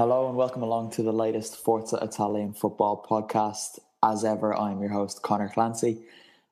Hello 0.00 0.28
and 0.28 0.34
welcome 0.34 0.62
along 0.62 0.92
to 0.92 1.02
the 1.02 1.12
latest 1.12 1.62
Forza 1.62 1.98
Italian 2.00 2.54
football 2.54 3.06
podcast. 3.06 3.78
As 4.02 4.24
ever, 4.24 4.58
I'm 4.58 4.80
your 4.80 4.88
host, 4.88 5.20
Connor 5.20 5.50
Clancy. 5.50 5.98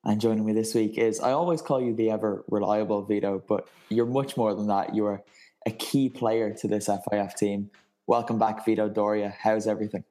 And 0.05 0.21
joining 0.21 0.45
me 0.45 0.53
this 0.53 0.75
week 0.75 0.99
is, 0.99 1.19
I 1.19 1.33
always 1.33 1.63
call 1.63 1.81
you 1.81 1.95
the 1.95 2.11
ever 2.11 2.45
reliable 2.51 3.03
Vito, 3.05 3.43
but 3.49 3.67
you're 3.89 4.05
much 4.05 4.37
more 4.37 4.55
than 4.55 4.67
that. 4.67 4.95
You 4.95 5.07
are 5.07 5.23
a 5.65 5.71
key 5.71 6.11
player 6.11 6.53
to 6.61 6.69
this 6.69 6.91
FIF 7.11 7.37
team. 7.37 7.71
Welcome 8.07 8.39
back, 8.39 8.67
Vito 8.67 8.87
Doria. 8.87 9.35
How's 9.41 9.67
everything? 9.67 10.05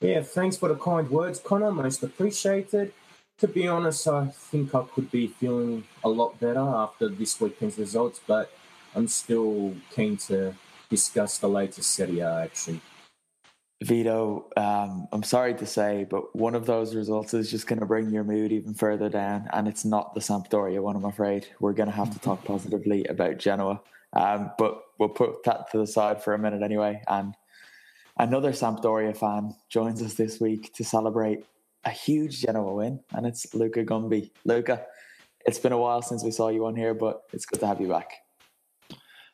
Yeah, 0.00 0.22
thanks 0.22 0.56
for 0.56 0.68
the 0.68 0.76
kind 0.76 1.10
words, 1.10 1.40
Connor. 1.40 1.72
Most 1.72 2.00
appreciated. 2.04 2.92
To 3.38 3.48
be 3.48 3.66
honest, 3.66 4.06
I 4.06 4.26
think 4.26 4.72
I 4.72 4.84
could 4.84 5.10
be 5.10 5.26
feeling 5.26 5.82
a 6.04 6.08
lot 6.08 6.38
better 6.38 6.60
after 6.60 7.08
this 7.08 7.40
weekend's 7.40 7.76
results, 7.76 8.20
but 8.24 8.52
I'm 8.94 9.08
still 9.08 9.74
keen 9.92 10.16
to 10.28 10.54
discuss 10.90 11.38
the 11.38 11.48
latest 11.48 11.92
Serie 11.92 12.20
A 12.20 12.42
action. 12.42 12.80
Vito, 13.82 14.50
um, 14.58 15.08
I'm 15.10 15.22
sorry 15.22 15.54
to 15.54 15.64
say, 15.64 16.06
but 16.10 16.36
one 16.36 16.54
of 16.54 16.66
those 16.66 16.94
results 16.94 17.32
is 17.32 17.50
just 17.50 17.66
going 17.66 17.80
to 17.80 17.86
bring 17.86 18.10
your 18.10 18.24
mood 18.24 18.52
even 18.52 18.74
further 18.74 19.08
down, 19.08 19.48
and 19.54 19.66
it's 19.66 19.86
not 19.86 20.12
the 20.12 20.20
Sampdoria 20.20 20.82
one, 20.82 20.96
I'm 20.96 21.06
afraid. 21.06 21.46
We're 21.60 21.72
going 21.72 21.88
to 21.88 21.94
have 21.94 22.12
to 22.12 22.18
talk 22.28 22.44
positively 22.44 23.04
about 23.04 23.38
Genoa, 23.38 23.80
um, 24.12 24.50
but 24.58 24.82
we'll 24.98 25.08
put 25.08 25.44
that 25.44 25.70
to 25.72 25.78
the 25.78 25.86
side 25.86 26.22
for 26.22 26.34
a 26.34 26.38
minute 26.38 26.62
anyway. 26.62 27.02
And 27.08 27.34
another 28.18 28.52
Sampdoria 28.52 29.16
fan 29.16 29.54
joins 29.70 30.02
us 30.02 30.12
this 30.12 30.40
week 30.40 30.74
to 30.74 30.84
celebrate 30.84 31.46
a 31.84 31.90
huge 31.90 32.42
Genoa 32.42 32.74
win, 32.74 33.00
and 33.14 33.24
it's 33.24 33.54
Luca 33.54 33.82
Gumby. 33.82 34.30
Luca, 34.44 34.84
it's 35.46 35.58
been 35.58 35.72
a 35.72 35.78
while 35.78 36.02
since 36.02 36.22
we 36.22 36.32
saw 36.32 36.48
you 36.48 36.66
on 36.66 36.76
here, 36.76 36.92
but 36.92 37.22
it's 37.32 37.46
good 37.46 37.60
to 37.60 37.66
have 37.66 37.80
you 37.80 37.88
back. 37.88 38.12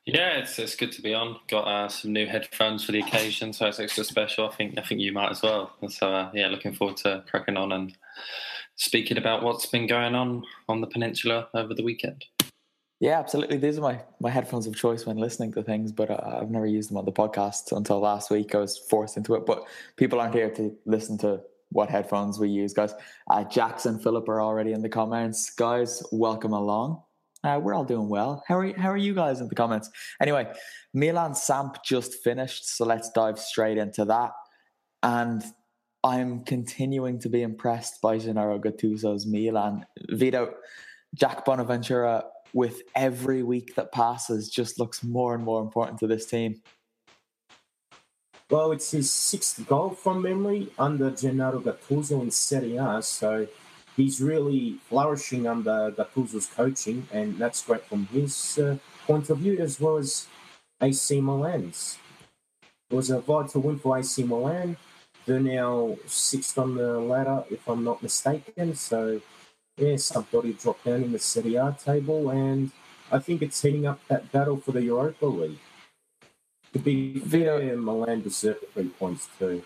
Yeah, 0.06 0.38
it's 0.38 0.56
it's 0.60 0.76
good 0.76 0.92
to 0.92 1.02
be 1.02 1.14
on. 1.14 1.36
Got 1.48 1.62
uh, 1.62 1.88
some 1.88 2.12
new 2.12 2.26
headphones 2.26 2.84
for 2.84 2.92
the 2.92 3.00
occasion, 3.00 3.52
so 3.52 3.66
it's 3.66 3.80
extra 3.80 4.04
special. 4.04 4.48
I 4.48 4.54
think 4.54 4.78
I 4.78 4.82
think 4.82 5.00
you 5.00 5.12
might 5.12 5.32
as 5.32 5.42
well. 5.42 5.72
So 5.88 6.08
uh, 6.08 6.30
yeah, 6.32 6.46
looking 6.46 6.72
forward 6.72 6.96
to 6.98 7.24
cracking 7.28 7.56
on 7.56 7.72
and 7.72 7.92
speaking 8.76 9.18
about 9.18 9.42
what's 9.42 9.66
been 9.66 9.88
going 9.88 10.14
on 10.14 10.44
on 10.68 10.80
the 10.80 10.86
peninsula 10.86 11.48
over 11.54 11.74
the 11.74 11.82
weekend. 11.82 12.24
Yeah, 13.00 13.18
absolutely. 13.18 13.58
These 13.58 13.78
are 13.78 13.82
my, 13.82 14.00
my 14.20 14.30
headphones 14.30 14.66
of 14.66 14.74
choice 14.74 15.04
when 15.04 15.18
listening 15.18 15.52
to 15.52 15.62
things, 15.62 15.92
but 15.92 16.08
uh, 16.08 16.38
I've 16.40 16.50
never 16.50 16.66
used 16.66 16.88
them 16.88 16.96
on 16.96 17.04
the 17.04 17.12
podcast 17.12 17.76
until 17.76 18.00
last 18.00 18.30
week. 18.30 18.54
I 18.54 18.58
was 18.58 18.78
forced 18.78 19.18
into 19.18 19.34
it, 19.34 19.44
but 19.44 19.64
people 19.96 20.18
aren't 20.20 20.34
here 20.34 20.48
to 20.50 20.74
listen 20.86 21.18
to 21.18 21.40
what 21.70 21.90
headphones 21.90 22.38
we 22.38 22.48
use, 22.48 22.72
guys. 22.72 22.94
Uh, 23.28 23.44
Jackson 23.44 23.98
Philip 23.98 24.26
are 24.28 24.40
already 24.40 24.72
in 24.72 24.80
the 24.80 24.88
comments. 24.88 25.50
Guys, 25.50 26.02
welcome 26.10 26.54
along. 26.54 27.02
Uh, 27.46 27.60
we're 27.60 27.74
all 27.74 27.84
doing 27.84 28.08
well. 28.08 28.42
How 28.48 28.58
are, 28.58 28.76
how 28.76 28.90
are 28.90 28.96
you 28.96 29.14
guys 29.14 29.40
in 29.40 29.46
the 29.46 29.54
comments? 29.54 29.88
Anyway, 30.20 30.52
Milan 30.92 31.32
Samp 31.36 31.76
just 31.84 32.14
finished, 32.14 32.68
so 32.68 32.84
let's 32.84 33.08
dive 33.10 33.38
straight 33.38 33.78
into 33.78 34.04
that. 34.06 34.32
And 35.04 35.44
I'm 36.02 36.42
continuing 36.42 37.20
to 37.20 37.28
be 37.28 37.42
impressed 37.42 38.02
by 38.02 38.18
Gennaro 38.18 38.58
Gattuso's 38.58 39.26
Milan. 39.26 39.86
Vito, 40.08 40.54
Jack 41.14 41.44
Bonaventura, 41.44 42.24
with 42.52 42.82
every 42.96 43.44
week 43.44 43.76
that 43.76 43.92
passes, 43.92 44.50
just 44.50 44.80
looks 44.80 45.04
more 45.04 45.32
and 45.36 45.44
more 45.44 45.62
important 45.62 46.00
to 46.00 46.08
this 46.08 46.26
team. 46.26 46.60
Well, 48.50 48.72
it's 48.72 48.90
his 48.90 49.08
sixth 49.08 49.64
goal 49.68 49.90
from 49.90 50.22
memory 50.22 50.72
under 50.80 51.12
Gennaro 51.12 51.60
Gattuso 51.60 52.22
in 52.22 52.30
Serie 52.32 52.76
A, 52.76 53.00
so 53.02 53.46
he's 53.96 54.20
really 54.20 54.78
flourishing 54.88 55.46
under 55.46 55.90
Gattuso's 55.90 56.46
coaching, 56.46 57.08
and 57.12 57.38
that's 57.38 57.64
great 57.64 57.84
from 57.86 58.06
his 58.06 58.58
uh, 58.58 58.76
point 59.06 59.30
of 59.30 59.38
view 59.38 59.58
as 59.58 59.80
well 59.80 59.96
as 59.96 60.26
AC 60.80 61.20
Milan's. 61.20 61.98
It 62.90 62.94
was 62.94 63.10
a 63.10 63.20
vital 63.20 63.62
win 63.62 63.78
for 63.78 63.98
AC 63.98 64.22
Milan. 64.22 64.76
They're 65.24 65.40
now 65.40 65.96
sixth 66.06 66.56
on 66.58 66.76
the 66.76 67.00
ladder, 67.00 67.44
if 67.50 67.66
I'm 67.68 67.82
not 67.82 68.02
mistaken. 68.02 68.74
So, 68.76 69.20
yeah, 69.76 69.96
somebody 69.96 70.52
dropped 70.52 70.84
down 70.84 71.02
in 71.02 71.12
the 71.12 71.18
Serie 71.18 71.56
A 71.56 71.76
table, 71.82 72.30
and 72.30 72.70
I 73.10 73.18
think 73.18 73.42
it's 73.42 73.60
heating 73.60 73.86
up 73.86 74.00
that 74.08 74.30
battle 74.30 74.58
for 74.58 74.72
the 74.72 74.82
Europa 74.82 75.26
League. 75.26 75.58
To 76.74 76.78
be 76.78 77.18
fair, 77.18 77.76
Milan 77.76 78.22
deserve 78.22 78.58
three 78.72 78.88
points 78.90 79.28
too. 79.38 79.62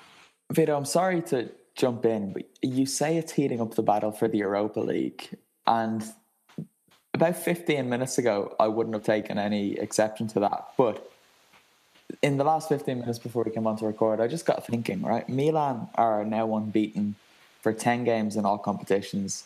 Vito, 0.52 0.76
I'm 0.76 0.84
sorry 0.84 1.20
to 1.22 1.50
jump 1.80 2.04
in, 2.04 2.32
but 2.32 2.42
you 2.62 2.84
say 2.84 3.16
it's 3.16 3.32
heating 3.32 3.60
up 3.60 3.74
the 3.74 3.82
battle 3.82 4.12
for 4.12 4.28
the 4.28 4.38
Europa 4.38 4.80
League. 4.80 5.28
And 5.66 6.04
about 7.14 7.36
15 7.36 7.88
minutes 7.88 8.18
ago, 8.18 8.54
I 8.60 8.68
wouldn't 8.68 8.94
have 8.94 9.04
taken 9.04 9.38
any 9.38 9.72
exception 9.78 10.28
to 10.28 10.41
that. 10.41 10.68
But 10.77 11.10
in 12.22 12.36
the 12.36 12.44
last 12.44 12.68
15 12.68 13.00
minutes 13.00 13.18
before 13.18 13.44
we 13.44 13.50
came 13.50 13.66
on 13.66 13.77
to 13.78 13.86
record, 13.86 14.21
I 14.21 14.28
just 14.28 14.44
got 14.44 14.66
thinking, 14.66 15.03
right? 15.03 15.27
Milan 15.28 15.88
are 15.94 16.24
now 16.24 16.54
unbeaten 16.54 17.15
for 17.62 17.72
10 17.72 18.04
games 18.04 18.36
in 18.36 18.44
all 18.44 18.59
competitions. 18.59 19.44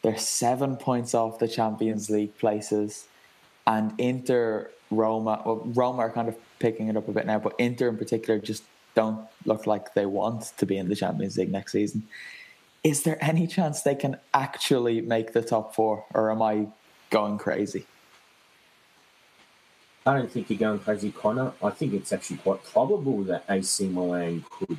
They're 0.00 0.18
seven 0.18 0.76
points 0.76 1.14
off 1.14 1.38
the 1.38 1.48
Champions 1.48 2.08
League 2.08 2.36
places. 2.38 3.06
And 3.66 3.92
Inter, 3.98 4.70
Roma, 4.90 5.42
well, 5.44 5.62
Roma 5.66 5.98
are 5.98 6.10
kind 6.10 6.28
of 6.28 6.36
picking 6.58 6.88
it 6.88 6.96
up 6.96 7.08
a 7.08 7.12
bit 7.12 7.26
now, 7.26 7.38
but 7.38 7.54
Inter 7.58 7.88
in 7.88 7.98
particular 7.98 8.38
just 8.40 8.64
don't 8.94 9.26
look 9.44 9.66
like 9.66 9.94
they 9.94 10.06
want 10.06 10.52
to 10.58 10.66
be 10.66 10.76
in 10.76 10.88
the 10.88 10.96
Champions 10.96 11.36
League 11.38 11.50
next 11.50 11.72
season. 11.72 12.06
Is 12.84 13.04
there 13.04 13.22
any 13.22 13.46
chance 13.46 13.82
they 13.82 13.94
can 13.94 14.16
actually 14.34 15.00
make 15.00 15.32
the 15.32 15.42
top 15.42 15.74
four, 15.74 16.04
or 16.14 16.30
am 16.30 16.42
I 16.42 16.66
going 17.10 17.38
crazy? 17.38 17.86
I 20.04 20.14
don't 20.14 20.30
think 20.30 20.50
you're 20.50 20.58
going 20.58 20.80
crazy, 20.80 21.12
Connor. 21.12 21.52
I 21.62 21.70
think 21.70 21.94
it's 21.94 22.12
actually 22.12 22.38
quite 22.38 22.64
probable 22.64 23.22
that 23.24 23.44
AC 23.48 23.88
Milan 23.88 24.44
could 24.50 24.78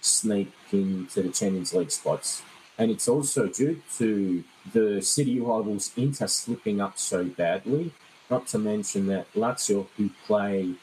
sneak 0.00 0.52
into 0.70 1.22
the 1.22 1.30
Champions 1.30 1.74
League 1.74 1.90
spots. 1.90 2.42
And 2.78 2.90
it's 2.90 3.08
also 3.08 3.48
due 3.48 3.82
to 3.98 4.44
the 4.72 5.02
city 5.02 5.40
rivals 5.40 5.90
Inter 5.96 6.28
slipping 6.28 6.80
up 6.80 6.98
so 6.98 7.24
badly. 7.24 7.92
not 8.30 8.46
to 8.46 8.58
mention 8.58 9.08
that 9.08 9.26
Lazio, 9.34 9.88
who 9.96 10.08
play 10.26 10.74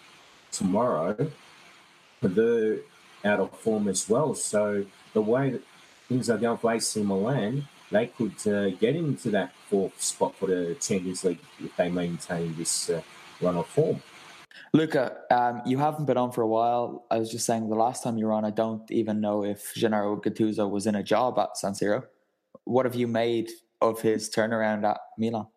tomorrow, 0.51 1.31
they're 2.21 2.79
out 3.23 3.39
of 3.39 3.51
form 3.59 3.87
as 3.87 4.09
well. 4.09 4.33
So 4.35 4.85
the 5.13 5.21
way 5.21 5.51
that 5.51 5.61
things 6.07 6.29
are 6.29 6.37
going 6.37 6.57
for 6.57 6.73
AC 6.73 7.01
Milan, 7.03 7.67
they 7.91 8.07
could 8.07 8.47
uh, 8.47 8.69
get 8.71 8.95
into 8.95 9.29
that 9.31 9.53
fourth 9.69 10.01
spot 10.01 10.35
for 10.35 10.47
the 10.47 10.75
Champions 10.79 11.23
League 11.23 11.39
if 11.59 11.75
they 11.75 11.89
maintain 11.89 12.55
this 12.57 12.89
uh, 12.89 13.01
run 13.41 13.57
of 13.57 13.67
form. 13.67 14.01
Luca, 14.73 15.17
um, 15.31 15.61
you 15.65 15.77
haven't 15.77 16.05
been 16.05 16.17
on 16.17 16.31
for 16.31 16.41
a 16.41 16.47
while. 16.47 17.05
I 17.09 17.17
was 17.17 17.31
just 17.31 17.45
saying 17.45 17.69
the 17.69 17.75
last 17.75 18.03
time 18.03 18.17
you 18.17 18.25
were 18.25 18.33
on, 18.33 18.43
I 18.43 18.49
don't 18.49 18.89
even 18.91 19.21
know 19.21 19.43
if 19.43 19.73
Gennaro 19.75 20.17
Gattuso 20.17 20.69
was 20.69 20.87
in 20.87 20.95
a 20.95 21.03
job 21.03 21.39
at 21.39 21.57
San 21.57 21.73
Siro. 21.73 22.03
What 22.65 22.85
have 22.85 22.95
you 22.95 23.07
made 23.07 23.49
of 23.81 24.01
his 24.01 24.29
turnaround 24.29 24.83
at 24.83 24.99
Milan? 25.17 25.47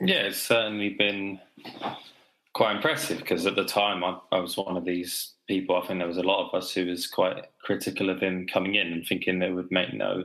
Yeah, 0.00 0.22
it's 0.26 0.40
certainly 0.42 0.90
been 0.90 1.40
quite 2.52 2.76
impressive 2.76 3.18
because 3.18 3.46
at 3.46 3.56
the 3.56 3.64
time 3.64 4.02
I, 4.02 4.18
I, 4.32 4.40
was 4.40 4.56
one 4.56 4.76
of 4.76 4.84
these 4.84 5.34
people. 5.46 5.76
I 5.76 5.86
think 5.86 5.98
there 5.98 6.08
was 6.08 6.16
a 6.16 6.22
lot 6.22 6.46
of 6.46 6.54
us 6.54 6.72
who 6.72 6.86
was 6.86 7.06
quite 7.06 7.46
critical 7.62 8.10
of 8.10 8.20
him 8.20 8.46
coming 8.52 8.74
in 8.74 8.88
and 8.92 9.06
thinking 9.06 9.42
it 9.42 9.54
would 9.54 9.70
make 9.70 9.94
no 9.94 10.24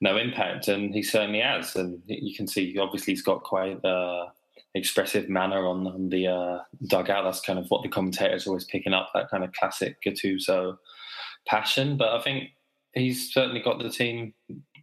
no 0.00 0.16
impact, 0.16 0.68
and 0.68 0.92
he 0.92 1.02
certainly 1.02 1.40
has. 1.40 1.76
And 1.76 2.02
you 2.06 2.34
can 2.34 2.48
see, 2.48 2.76
obviously, 2.78 3.12
he's 3.12 3.22
got 3.22 3.44
quite 3.44 3.78
a 3.84 4.26
expressive 4.74 5.28
manner 5.28 5.66
on, 5.66 5.86
on 5.86 6.08
the 6.08 6.26
uh, 6.26 6.58
dugout. 6.88 7.24
That's 7.24 7.40
kind 7.40 7.58
of 7.58 7.66
what 7.68 7.82
the 7.82 7.88
commentators 7.88 8.46
always 8.46 8.64
picking 8.64 8.94
up 8.94 9.10
that 9.14 9.30
kind 9.30 9.44
of 9.44 9.52
classic 9.52 9.98
Gattuso 10.04 10.76
passion. 11.46 11.96
But 11.96 12.08
I 12.08 12.20
think 12.22 12.50
he's 12.94 13.32
certainly 13.32 13.60
got 13.60 13.80
the 13.80 13.90
team 13.90 14.34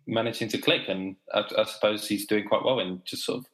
managing 0.08 0.48
to 0.50 0.58
click, 0.58 0.84
and 0.88 1.16
I, 1.34 1.44
I 1.58 1.64
suppose 1.66 2.08
he's 2.08 2.26
doing 2.26 2.48
quite 2.48 2.64
well 2.64 2.80
in 2.80 3.02
just 3.06 3.26
sort 3.26 3.40
of 3.40 3.46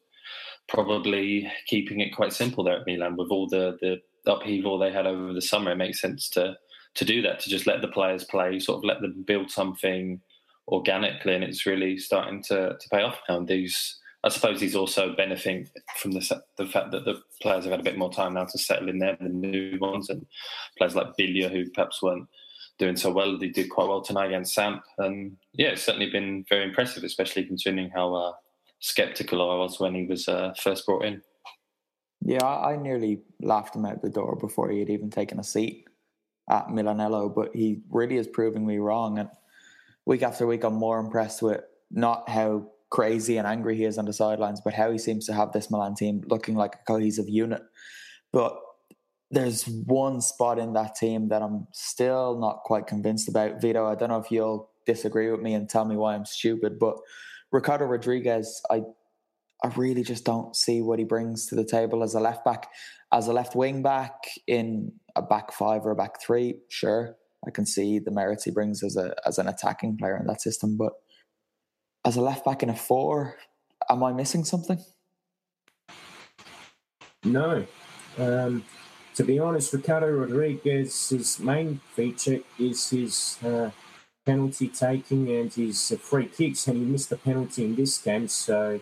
probably 0.67 1.51
keeping 1.67 2.00
it 2.00 2.15
quite 2.15 2.33
simple 2.33 2.63
there 2.63 2.79
at 2.79 2.88
Milan 2.88 3.15
with 3.15 3.29
all 3.29 3.47
the 3.47 3.77
the 3.81 4.01
upheaval 4.31 4.77
they 4.77 4.91
had 4.91 5.06
over 5.06 5.33
the 5.33 5.41
summer. 5.41 5.71
It 5.71 5.77
makes 5.77 6.01
sense 6.01 6.29
to 6.31 6.57
to 6.95 7.06
do 7.06 7.21
that 7.21 7.39
to 7.41 7.50
just 7.50 7.67
let 7.67 7.81
the 7.81 7.88
players 7.89 8.23
play, 8.23 8.59
sort 8.59 8.77
of 8.77 8.83
let 8.85 9.01
them 9.01 9.23
build 9.27 9.51
something 9.51 10.21
organically, 10.67 11.35
and 11.35 11.44
it's 11.44 11.65
really 11.65 11.97
starting 11.97 12.41
to 12.44 12.77
to 12.79 12.89
pay 12.91 13.03
off 13.03 13.19
now. 13.29 13.38
And 13.38 13.47
these, 13.47 14.00
I 14.23 14.29
suppose, 14.29 14.62
he's 14.62 14.75
also 14.75 15.15
benefiting 15.15 15.67
from 15.97 16.12
the 16.12 16.41
the 16.57 16.65
fact 16.65 16.91
that 16.91 17.06
the 17.06 17.21
players 17.41 17.65
have 17.65 17.71
had 17.71 17.81
a 17.81 17.83
bit 17.83 17.97
more 17.97 18.12
time 18.12 18.33
now 18.33 18.45
to 18.45 18.57
settle 18.57 18.89
in 18.89 19.00
there, 19.00 19.17
the 19.19 19.29
new 19.29 19.77
ones, 19.79 20.09
and 20.09 20.25
players 20.77 20.95
like 20.95 21.17
Biglia 21.19 21.51
who 21.51 21.69
perhaps 21.71 22.01
weren't 22.01 22.27
doing 22.77 22.95
so 22.95 23.12
well. 23.12 23.38
They 23.38 23.50
did 23.50 23.69
quite 23.69 23.88
well 23.88 24.01
tonight 24.01 24.27
against 24.27 24.53
Samp, 24.53 24.81
and 24.97 25.38
yeah, 25.53 25.69
it's 25.69 25.83
certainly 25.83 26.09
been 26.09 26.45
very 26.50 26.63
impressive, 26.63 27.03
especially 27.03 27.45
considering 27.45 27.89
how 27.89 28.13
uh, 28.15 28.33
skeptical 28.80 29.42
I 29.42 29.56
was 29.56 29.80
when 29.80 29.95
he 29.95 30.06
was 30.06 30.27
uh, 30.27 30.54
first 30.62 30.86
brought 30.86 31.06
in. 31.06 31.22
Yeah, 32.22 32.45
I 32.45 32.75
nearly 32.75 33.22
laughed 33.42 33.75
him 33.75 33.86
out 33.86 34.01
the 34.01 34.10
door 34.10 34.36
before 34.36 34.69
he 34.69 34.80
had 34.80 34.89
even 34.89 35.10
taken 35.10 35.39
a 35.39 35.44
seat 35.44 35.86
at 36.50 36.68
Milanello, 36.68 37.33
but 37.33 37.50
he 37.54 37.81
really 37.89 38.18
is 38.18 38.27
proving 38.27 38.66
me 38.66 38.77
wrong. 38.77 39.19
And 39.19 39.30
week 40.06 40.24
after 40.24 40.48
week, 40.48 40.63
I'm 40.63 40.74
more 40.74 41.00
impressed 41.00 41.42
with 41.42 41.62
not 41.92 42.27
how 42.30 42.68
crazy 42.89 43.38
and 43.38 43.48
angry 43.48 43.75
he 43.75 43.86
is 43.86 43.98
on 43.98 44.06
the 44.06 44.13
sidelines, 44.13 44.62
but 44.63 44.74
how 44.74 44.92
he 44.92 44.98
seems 44.98 45.25
to 45.25 45.33
have 45.33 45.51
this 45.51 45.69
Milan 45.69 45.95
team 45.95 46.24
looking 46.27 46.56
like 46.56 46.75
a 46.75 46.86
cohesive 46.88 47.30
unit. 47.30 47.62
But 48.31 48.57
there's 49.31 49.68
one 49.68 50.22
spot 50.22 50.60
in 50.60 50.74
that 50.74 50.95
team 50.95 51.30
that 51.30 51.42
I'm 51.42 51.68
still 51.74 52.39
not 52.39 52.62
quite 52.63 52.88
convinced 52.88 53.27
about. 53.27 53.62
Vito, 53.62 53.86
I 53.86 53.95
don't 53.95 54.10
know 54.10 54.19
if 54.19 54.31
you'll 54.31 54.69
disagree 54.86 55.31
with 55.31 55.42
me 55.42 55.56
and 55.56 55.69
tell 55.69 55.86
me 55.86 55.95
why 55.95 56.13
I'm 56.13 56.25
stupid, 56.25 56.80
but 56.80 56.95
Ricardo 57.51 57.86
Rodriguez, 57.86 58.62
I 58.69 58.83
I 59.63 59.69
really 59.75 60.03
just 60.03 60.25
don't 60.25 60.56
see 60.56 60.81
what 60.81 61.00
he 61.00 61.06
brings 61.06 61.47
to 61.47 61.56
the 61.56 61.65
table 61.65 62.03
as 62.03 62.13
a 62.13 62.19
left 62.19 62.44
back, 62.44 62.68
as 63.12 63.27
a 63.27 63.33
left 63.33 63.56
wing 63.56 63.81
back 63.81 64.13
in 64.47 64.92
a 65.15 65.21
back 65.21 65.51
five 65.51 65.86
or 65.86 65.92
a 65.92 65.95
back 65.95 66.21
three. 66.21 66.59
Sure, 66.69 67.15
I 67.47 67.51
can 67.51 67.65
see 67.65 68.00
the 68.00 68.12
merits 68.12 68.44
he 68.44 68.51
brings 68.51 68.83
as 68.83 68.97
a 68.97 69.15
as 69.25 69.38
an 69.38 69.47
attacking 69.47 69.97
player 69.97 70.18
in 70.18 70.27
that 70.27 70.42
system, 70.42 70.77
but 70.77 70.94
as 72.06 72.15
a 72.15 72.21
left 72.21 72.45
back 72.45 72.62
in 72.62 72.69
a 72.69 72.75
four, 72.75 73.38
am 73.89 74.03
I 74.03 74.13
missing 74.13 74.44
something? 74.44 74.80
No. 77.24 77.65
Um, 78.18 78.63
to 79.15 79.24
be 79.24 79.39
honest, 79.39 79.74
Ricardo 79.74 80.12
Rodriguez's 80.12 81.39
main 81.39 81.80
feature 81.94 82.39
is 82.59 82.89
his 82.89 83.38
uh, 83.44 83.71
penalty 84.25 84.68
taking 84.68 85.30
and 85.30 85.54
his 85.54 85.92
uh, 85.92 85.98
free 85.98 86.27
kicks, 86.27 86.68
and 86.68 86.77
he 86.77 86.83
missed 86.83 87.10
the 87.10 87.18
penalty 87.18 87.63
in 87.63 87.75
this 87.75 87.98
game. 88.00 88.27
So 88.27 88.81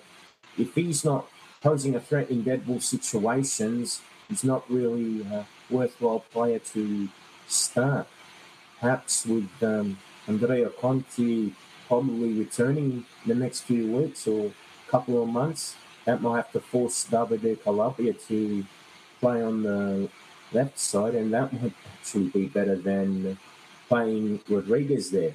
if 0.58 0.74
he's 0.76 1.04
not 1.04 1.28
posing 1.62 1.96
a 1.96 2.00
threat 2.00 2.30
in 2.30 2.44
dead 2.44 2.66
ball 2.66 2.80
situations, 2.80 4.02
he's 4.30 4.44
not 4.44 4.70
really 4.70 5.22
a 5.24 5.46
worthwhile 5.70 6.24
player 6.32 6.60
to 6.60 7.10
start. 7.48 8.08
Perhaps 8.80 9.26
with 9.26 9.50
um, 9.62 9.98
Andrea 10.28 10.70
Conti 10.70 11.56
probably 11.88 12.34
returning 12.34 13.06
in 13.24 13.28
the 13.28 13.36
next 13.36 13.62
few 13.62 13.92
weeks 13.92 14.28
or 14.28 14.52
couple 14.88 15.22
of 15.22 15.28
months, 15.28 15.76
that 16.06 16.22
might 16.22 16.38
have 16.38 16.52
to 16.52 16.60
force 16.60 17.06
Davide 17.10 17.62
Calabria 17.64 18.14
to 18.14 18.64
play 19.20 19.42
on 19.42 19.64
the 19.64 20.10
left 20.52 20.78
side, 20.78 21.16
and 21.16 21.34
that 21.34 21.52
might 21.54 21.74
actually 21.98 22.28
be 22.30 22.48
better 22.48 22.76
than 22.76 23.38
playing 23.88 24.42
Rodriguez 24.50 25.12
there. 25.12 25.34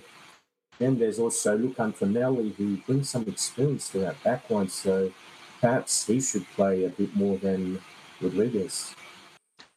Then 0.78 0.98
there's 0.98 1.18
also 1.18 1.56
Luca 1.56 1.82
Antonelli, 1.82 2.50
who 2.50 2.76
brings 2.78 3.10
some 3.10 3.26
experience 3.26 3.90
to 3.90 3.98
that 3.98 4.22
backline, 4.22 4.70
so 4.70 5.12
perhaps 5.60 6.06
he 6.06 6.20
should 6.20 6.46
play 6.54 6.84
a 6.84 6.88
bit 6.88 7.14
more 7.16 7.36
than 7.38 7.80
Rodriguez. 8.20 8.94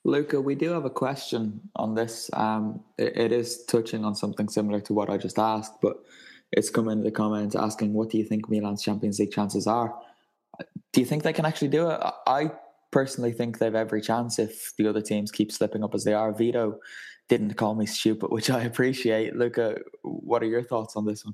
Luca, 0.04 0.42
we 0.42 0.56
do 0.56 0.70
have 0.72 0.86
a 0.86 0.90
question 0.90 1.62
on 1.76 1.96
this. 1.96 2.30
Um, 2.34 2.84
it, 2.98 3.18
it 3.18 3.32
is 3.32 3.66
touching 3.66 4.04
on 4.04 4.16
something 4.16 4.50
similar 4.50 4.80
to 4.82 4.94
what 4.94 5.10
I 5.10 5.18
just 5.18 5.38
asked, 5.38 5.82
but 5.82 6.04
it's 6.52 6.70
come 6.70 6.90
in 6.90 7.04
the 7.04 7.12
comments 7.12 7.56
asking, 7.56 7.94
"What 7.94 8.10
do 8.10 8.18
you 8.18 8.26
think 8.26 8.50
Milan's 8.50 8.84
Champions 8.84 9.20
League 9.20 9.32
chances 9.32 9.68
are?" 9.68 9.94
Do 10.92 11.00
you 11.00 11.06
think 11.06 11.24
they 11.24 11.34
can 11.34 11.46
actually 11.46 11.70
do 11.70 11.90
it? 11.90 12.00
I 12.28 12.52
personally 12.92 13.32
think 13.32 13.58
they've 13.58 13.74
every 13.74 14.02
chance 14.02 14.38
if 14.38 14.74
the 14.78 14.88
other 14.88 15.02
teams 15.02 15.32
keep 15.32 15.52
slipping 15.52 15.84
up 15.84 15.96
as 15.96 16.04
they 16.04 16.14
are. 16.14 16.34
Vito 16.34 16.80
didn't 17.32 17.54
call 17.54 17.76
me 17.76 17.86
stupid, 17.86 18.30
which 18.30 18.50
I 18.50 18.64
appreciate. 18.64 19.38
Luca, 19.38 19.78
what 20.02 20.44
are 20.44 20.48
your 20.48 20.64
thoughts 20.64 20.98
on 20.98 21.06
this 21.06 21.24
one? 21.24 21.34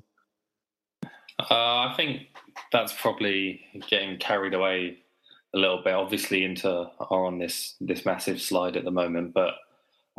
Uh, 1.40 1.88
I 1.88 1.94
think 1.96 2.28
that's 2.70 2.92
probably 2.92 3.62
getting 3.88 4.16
carried 4.18 4.54
away 4.54 4.98
a 5.56 5.58
little 5.58 5.82
bit. 5.82 5.94
Obviously, 5.94 6.44
Inter 6.44 6.86
are 7.00 7.26
on 7.26 7.40
this 7.40 7.74
this 7.80 8.06
massive 8.06 8.40
slide 8.40 8.76
at 8.76 8.84
the 8.84 8.92
moment, 8.92 9.34
but 9.34 9.54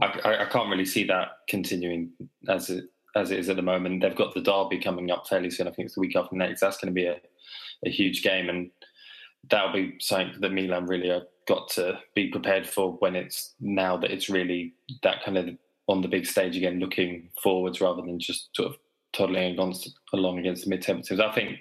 I, 0.02 0.08
I, 0.26 0.42
I 0.44 0.46
can't 0.50 0.70
really 0.70 0.86
see 0.86 1.06
that 1.06 1.30
continuing 1.48 2.12
as 2.50 2.70
it 2.70 2.84
as 3.16 3.32
it 3.32 3.40
is 3.40 3.48
at 3.48 3.56
the 3.56 3.62
moment. 3.62 4.02
They've 4.02 4.14
got 4.14 4.34
the 4.34 4.42
derby 4.42 4.80
coming 4.80 5.12
up 5.12 5.30
fairly 5.30 5.50
soon. 5.50 5.70
I 5.70 5.72
think 5.72 5.86
it's 5.86 5.96
the 5.96 6.02
week 6.02 6.18
after 6.18 6.36
next. 6.36 6.60
That's 6.60 6.78
going 6.78 6.94
to 6.94 7.02
be 7.02 7.06
a, 7.06 7.16
a 7.86 7.90
huge 7.90 8.22
game, 8.22 8.50
and 8.50 8.70
that'll 9.50 9.72
be 9.72 9.96
something 10.02 10.42
that 10.42 10.52
Milan 10.52 10.88
really 10.88 11.22
got 11.48 11.70
to 11.70 12.00
be 12.16 12.28
prepared 12.32 12.68
for 12.68 12.98
when 13.00 13.16
it's 13.16 13.56
now 13.62 13.96
that 13.96 14.12
it's 14.12 14.30
really 14.30 14.74
that 15.04 15.24
kind 15.24 15.38
of 15.38 15.50
on 15.90 16.02
the 16.02 16.08
big 16.08 16.26
stage 16.26 16.56
again, 16.56 16.80
looking 16.80 17.30
forwards 17.42 17.82
rather 17.82 18.02
than 18.02 18.20
just 18.20 18.56
sort 18.56 18.70
of 18.70 18.78
toddling 19.12 19.54
against, 19.54 19.98
along 20.14 20.38
against 20.38 20.64
the 20.64 20.70
mid-table 20.70 21.02
teams. 21.02 21.20
I 21.20 21.32
think 21.32 21.60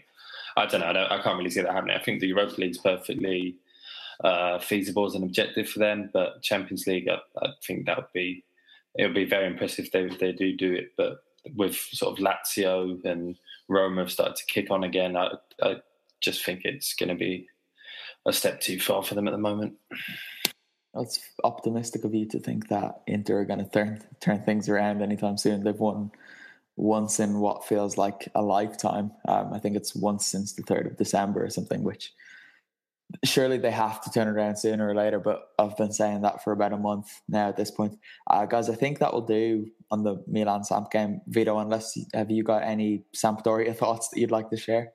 I 0.57 0.67
don't 0.67 0.81
know. 0.81 0.89
I, 0.89 0.93
don't, 0.93 1.11
I, 1.13 1.23
can't 1.23 1.39
really 1.39 1.51
see 1.51 1.63
that 1.63 1.73
happening. 1.73 1.97
I 1.99 2.03
think 2.03 2.21
the 2.21 2.27
Europa 2.27 2.61
League 2.61 2.73
is 2.73 2.79
perfectly 2.79 3.57
uh, 4.23 4.59
feasible 4.59 5.07
as 5.07 5.15
an 5.15 5.23
objective 5.23 5.69
for 5.69 5.79
them, 5.79 6.11
but 6.13 6.43
Champions 6.43 6.87
League, 6.87 7.09
I, 7.09 7.19
I 7.43 7.51
think 7.67 7.87
that 7.87 7.97
would 7.97 8.13
be 8.13 8.45
it 8.97 9.05
would 9.05 9.15
be 9.15 9.25
very 9.25 9.47
impressive 9.47 9.87
if 9.87 9.93
they, 9.93 10.01
if 10.03 10.19
they 10.19 10.33
do 10.33 10.57
do 10.57 10.73
it. 10.75 10.93
But 10.97 11.19
with 11.55 11.77
sort 11.77 12.19
of 12.19 12.25
Lazio 12.25 13.03
and 13.05 13.37
Roma 13.69 14.03
have 14.03 14.11
started 14.11 14.37
to 14.37 14.47
kick 14.47 14.71
on 14.71 14.85
again, 14.85 15.17
I, 15.17 15.35
I 15.63 15.77
just 16.21 16.45
think 16.45 16.63
it's 16.65 16.95
going 16.95 17.11
to 17.11 17.15
be 17.15 17.47
a 18.27 18.33
step 18.33 18.61
too 18.61 18.81
far 18.81 19.03
for 19.03 19.15
them 19.15 19.29
at 19.29 19.31
the 19.31 19.39
moment. 19.39 19.75
That's 20.99 21.21
optimistic 21.45 22.05
of 22.05 22.15
you 22.15 22.27
to 22.27 22.41
think 22.41 22.69
that 22.69 23.03
Inter 23.07 23.41
are 23.41 23.45
going 23.45 23.61
to 23.61 23.71
turn 23.71 24.03
turn 24.21 24.43
things 24.43 24.69
around 24.69 25.01
anytime 25.01 25.39
soon. 25.39 25.63
They've 25.63 25.79
won 25.79 26.11
once 26.77 27.21
in 27.21 27.39
what 27.39 27.65
feels 27.65 27.97
like 27.97 28.29
a 28.35 28.43
lifetime. 28.43 29.13
Um, 29.27 29.53
I 29.53 29.59
think 29.61 29.77
it's 29.77 29.95
once 29.95 30.27
since 30.27 30.55
the 30.55 30.63
third 30.63 30.87
of 30.87 30.97
December 30.97 31.45
or 31.45 31.51
something. 31.51 31.85
Which 31.85 32.13
surely 33.25 33.59
they 33.59 33.71
have 33.71 34.03
to 34.03 34.11
turn 34.11 34.29
around 34.29 34.57
sooner 34.57 34.89
or 34.89 34.95
later. 34.95 35.21
But 35.21 35.49
I've 35.59 35.77
been 35.77 35.93
saying 35.93 36.23
that 36.23 36.43
for 36.43 36.53
about 36.53 36.73
a 36.73 36.79
month 36.79 37.09
now 37.29 37.49
at 37.49 37.57
this 37.57 37.71
point, 37.71 37.97
uh, 38.29 38.47
guys. 38.47 38.69
I 38.69 38.75
think 38.75 38.99
that 38.99 39.13
will 39.13 39.27
do 39.27 39.67
on 39.93 40.03
the 40.03 40.23
Milan 40.27 40.65
Samp 40.65 40.91
game. 40.91 41.21
Vito, 41.29 41.59
unless 41.59 41.97
have 42.13 42.31
you 42.31 42.43
got 42.43 42.65
any 42.65 43.05
Sampdoria 43.15 43.75
thoughts 43.75 44.09
that 44.09 44.21
you'd 44.21 44.33
like 44.33 44.51
to 44.51 44.57
share? 44.57 44.93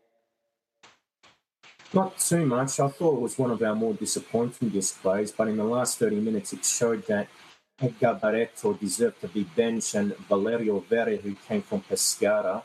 Not 1.94 2.18
too 2.18 2.46
much. 2.46 2.80
I 2.80 2.88
thought 2.88 3.18
it 3.18 3.22
was 3.22 3.38
one 3.38 3.52
of 3.52 3.62
our 3.62 3.76
more 3.76 3.94
disappointing 3.94 4.70
displays, 4.70 5.32
but 5.32 5.48
in 5.48 5.58
the 5.58 5.64
last 5.64 6.00
30 6.00 6.22
minutes, 6.22 6.52
it 6.52 6.66
showed 6.66 7.06
that 7.08 7.28
Edgar 7.80 8.18
Barreto 8.20 8.74
deserved 8.74 9.22
to 9.22 9.28
be 9.28 9.44
benched, 9.44 9.94
and 9.94 10.16
Valerio 10.28 10.80
Verre, 10.90 11.22
who 11.22 11.36
came 11.48 11.62
from 11.62 11.82
Pescara, 11.82 12.64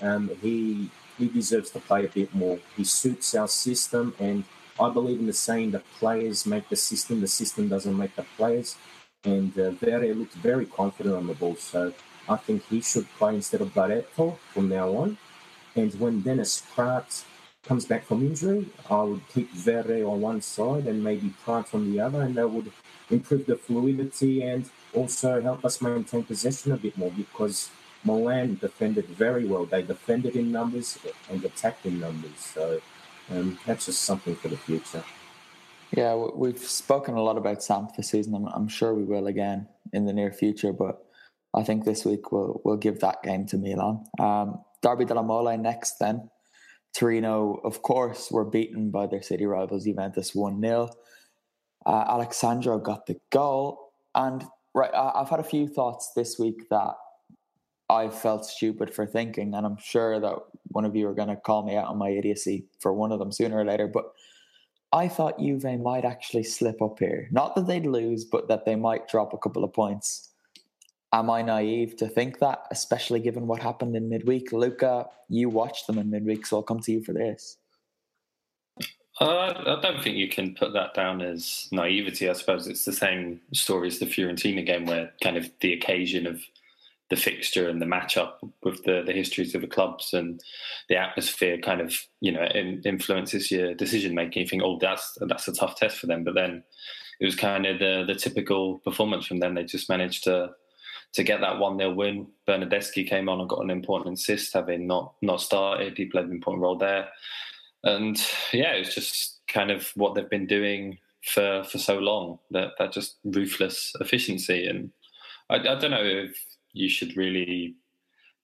um, 0.00 0.30
he 0.40 0.90
he 1.18 1.28
deserves 1.28 1.70
to 1.70 1.80
play 1.80 2.06
a 2.06 2.08
bit 2.08 2.34
more. 2.34 2.58
He 2.76 2.84
suits 2.84 3.34
our 3.34 3.48
system, 3.48 4.14
and 4.18 4.44
I 4.80 4.88
believe 4.88 5.20
in 5.20 5.26
the 5.26 5.34
saying 5.34 5.72
that 5.72 5.84
players 5.98 6.46
make 6.46 6.70
the 6.70 6.76
system, 6.76 7.20
the 7.20 7.28
system 7.28 7.68
doesn't 7.68 7.96
make 7.96 8.16
the 8.16 8.24
players. 8.38 8.76
And 9.24 9.52
uh, 9.58 9.72
Verre 9.72 10.16
looked 10.16 10.34
very 10.34 10.64
confident 10.64 11.14
on 11.14 11.26
the 11.26 11.34
ball, 11.34 11.56
so 11.56 11.92
I 12.26 12.36
think 12.36 12.62
he 12.70 12.80
should 12.80 13.06
play 13.18 13.34
instead 13.34 13.60
of 13.60 13.74
Barreto 13.74 14.38
from 14.54 14.70
now 14.70 14.88
on. 14.96 15.18
And 15.76 15.92
when 16.00 16.22
Dennis 16.22 16.62
Praet 16.74 17.24
comes 17.62 17.84
back 17.84 18.04
from 18.04 18.22
injury, 18.22 18.66
I 18.88 19.02
would 19.02 19.26
keep 19.28 19.52
Verre 19.52 20.08
on 20.08 20.20
one 20.20 20.40
side 20.40 20.86
and 20.86 21.02
maybe 21.02 21.34
Praet 21.44 21.74
on 21.74 21.90
the 21.90 22.00
other, 22.00 22.22
and 22.22 22.34
that 22.36 22.48
would 22.48 22.72
improve 23.10 23.46
the 23.46 23.56
fluidity 23.56 24.42
and 24.42 24.70
also 24.94 25.40
help 25.40 25.64
us 25.64 25.80
maintain 25.80 26.24
possession 26.24 26.72
a 26.72 26.76
bit 26.76 26.96
more 26.96 27.10
because 27.10 27.70
Milan 28.04 28.56
defended 28.60 29.06
very 29.06 29.44
well. 29.46 29.66
They 29.66 29.82
defended 29.82 30.36
in 30.36 30.50
numbers 30.50 30.98
and 31.28 31.44
attacked 31.44 31.84
in 31.84 32.00
numbers. 32.00 32.36
So 32.36 32.80
um, 33.30 33.58
that's 33.66 33.86
just 33.86 34.02
something 34.02 34.34
for 34.34 34.48
the 34.48 34.56
future. 34.56 35.04
Yeah, 35.92 36.14
we've 36.14 36.58
spoken 36.58 37.16
a 37.16 37.22
lot 37.22 37.36
about 37.36 37.62
Samp 37.62 37.96
this 37.96 38.10
season. 38.10 38.34
I'm, 38.34 38.46
I'm, 38.46 38.68
sure 38.68 38.94
we 38.94 39.02
will 39.02 39.26
again 39.26 39.66
in 39.92 40.06
the 40.06 40.12
near 40.12 40.32
future, 40.32 40.72
but 40.72 41.04
I 41.52 41.64
think 41.64 41.84
this 41.84 42.04
week 42.04 42.30
we'll 42.30 42.60
we'll 42.64 42.76
give 42.76 43.00
that 43.00 43.24
game 43.24 43.44
to 43.46 43.58
Milan. 43.58 44.04
Um, 44.20 44.62
Derby 44.82 45.04
della 45.04 45.24
Mole 45.24 45.56
next 45.58 45.98
then. 45.98 46.30
Torino, 46.94 47.60
of 47.64 47.82
course, 47.82 48.30
were 48.30 48.44
beaten 48.44 48.90
by 48.90 49.06
their 49.06 49.22
city 49.22 49.46
rivals 49.46 49.84
Juventus 49.84 50.34
1 50.34 50.60
0. 50.60 50.90
Uh, 51.86 52.04
Alex 52.08 52.36
Sandro 52.36 52.78
got 52.78 53.06
the 53.06 53.16
goal. 53.30 53.92
And 54.14 54.44
right, 54.74 54.92
I, 54.92 55.12
I've 55.16 55.28
had 55.28 55.40
a 55.40 55.44
few 55.44 55.68
thoughts 55.68 56.12
this 56.14 56.38
week 56.38 56.68
that 56.70 56.94
I 57.88 58.08
felt 58.08 58.46
stupid 58.46 58.94
for 58.94 59.06
thinking, 59.06 59.54
and 59.54 59.66
I'm 59.66 59.76
sure 59.76 60.20
that 60.20 60.34
one 60.68 60.84
of 60.84 60.94
you 60.94 61.08
are 61.08 61.14
going 61.14 61.28
to 61.28 61.36
call 61.36 61.64
me 61.64 61.76
out 61.76 61.88
on 61.88 61.98
my 61.98 62.10
idiocy 62.10 62.66
for 62.78 62.92
one 62.92 63.12
of 63.12 63.18
them 63.18 63.32
sooner 63.32 63.58
or 63.58 63.64
later. 63.64 63.88
But 63.88 64.12
I 64.92 65.08
thought 65.08 65.38
Juve 65.38 65.80
might 65.80 66.04
actually 66.04 66.44
slip 66.44 66.82
up 66.82 66.98
here. 66.98 67.28
Not 67.30 67.54
that 67.54 67.66
they'd 67.66 67.86
lose, 67.86 68.24
but 68.24 68.48
that 68.48 68.64
they 68.64 68.76
might 68.76 69.08
drop 69.08 69.32
a 69.32 69.38
couple 69.38 69.64
of 69.64 69.72
points. 69.72 70.29
Am 71.12 71.28
I 71.28 71.42
naive 71.42 71.96
to 71.96 72.08
think 72.08 72.38
that, 72.38 72.66
especially 72.70 73.18
given 73.18 73.46
what 73.46 73.60
happened 73.60 73.96
in 73.96 74.08
midweek? 74.08 74.52
Luca, 74.52 75.06
you 75.28 75.48
watched 75.48 75.86
them 75.86 75.98
in 75.98 76.08
midweek, 76.10 76.46
so 76.46 76.58
I'll 76.58 76.62
come 76.62 76.80
to 76.80 76.92
you 76.92 77.02
for 77.02 77.12
this. 77.12 77.56
Uh, 79.20 79.52
I 79.66 79.80
don't 79.82 80.02
think 80.02 80.16
you 80.16 80.28
can 80.28 80.54
put 80.54 80.72
that 80.72 80.94
down 80.94 81.20
as 81.20 81.68
naivety. 81.72 82.30
I 82.30 82.32
suppose 82.32 82.66
it's 82.66 82.84
the 82.84 82.92
same 82.92 83.40
story 83.52 83.88
as 83.88 83.98
the 83.98 84.06
Fiorentina 84.06 84.64
game, 84.64 84.86
where 84.86 85.12
kind 85.22 85.36
of 85.36 85.50
the 85.60 85.74
occasion 85.74 86.26
of 86.26 86.40
the 87.10 87.16
fixture 87.16 87.68
and 87.68 87.82
the 87.82 87.86
matchup 87.86 88.34
with 88.62 88.84
the, 88.84 89.02
the 89.04 89.12
histories 89.12 89.54
of 89.54 89.60
the 89.60 89.66
clubs 89.66 90.14
and 90.14 90.40
the 90.88 90.96
atmosphere 90.96 91.58
kind 91.58 91.80
of 91.80 91.92
you 92.20 92.30
know 92.30 92.44
in, 92.54 92.80
influences 92.84 93.50
your 93.50 93.74
decision 93.74 94.14
making. 94.14 94.42
You 94.42 94.48
think, 94.48 94.62
oh, 94.64 94.78
that's 94.80 95.18
that's 95.20 95.48
a 95.48 95.52
tough 95.52 95.74
test 95.74 95.98
for 95.98 96.06
them, 96.06 96.24
but 96.24 96.34
then 96.34 96.62
it 97.20 97.24
was 97.26 97.36
kind 97.36 97.66
of 97.66 97.78
the 97.78 98.04
the 98.06 98.14
typical 98.14 98.78
performance 98.78 99.26
from 99.26 99.40
them. 99.40 99.54
They 99.54 99.64
just 99.64 99.90
managed 99.90 100.24
to 100.24 100.52
to 101.14 101.22
get 101.22 101.40
that 101.40 101.58
one 101.58 101.78
0 101.78 101.94
win. 101.94 102.26
Bernardeschi 102.46 103.08
came 103.08 103.28
on 103.28 103.40
and 103.40 103.48
got 103.48 103.62
an 103.62 103.70
important 103.70 104.18
assist, 104.18 104.52
having 104.52 104.86
not 104.86 105.14
not 105.22 105.40
started. 105.40 105.96
He 105.96 106.06
played 106.06 106.26
an 106.26 106.32
important 106.32 106.62
role 106.62 106.78
there, 106.78 107.08
and 107.84 108.16
yeah, 108.52 108.72
it's 108.72 108.94
just 108.94 109.40
kind 109.48 109.70
of 109.70 109.90
what 109.96 110.14
they've 110.14 110.30
been 110.30 110.46
doing 110.46 110.98
for 111.22 111.64
for 111.64 111.78
so 111.78 111.98
long. 111.98 112.38
That 112.50 112.72
that 112.78 112.92
just 112.92 113.16
ruthless 113.24 113.92
efficiency 114.00 114.66
and. 114.66 114.90
I, 115.48 115.56
I 115.56 115.74
don't 115.74 115.90
know 115.90 116.04
if 116.04 116.40
you 116.74 116.88
should 116.88 117.16
really 117.16 117.74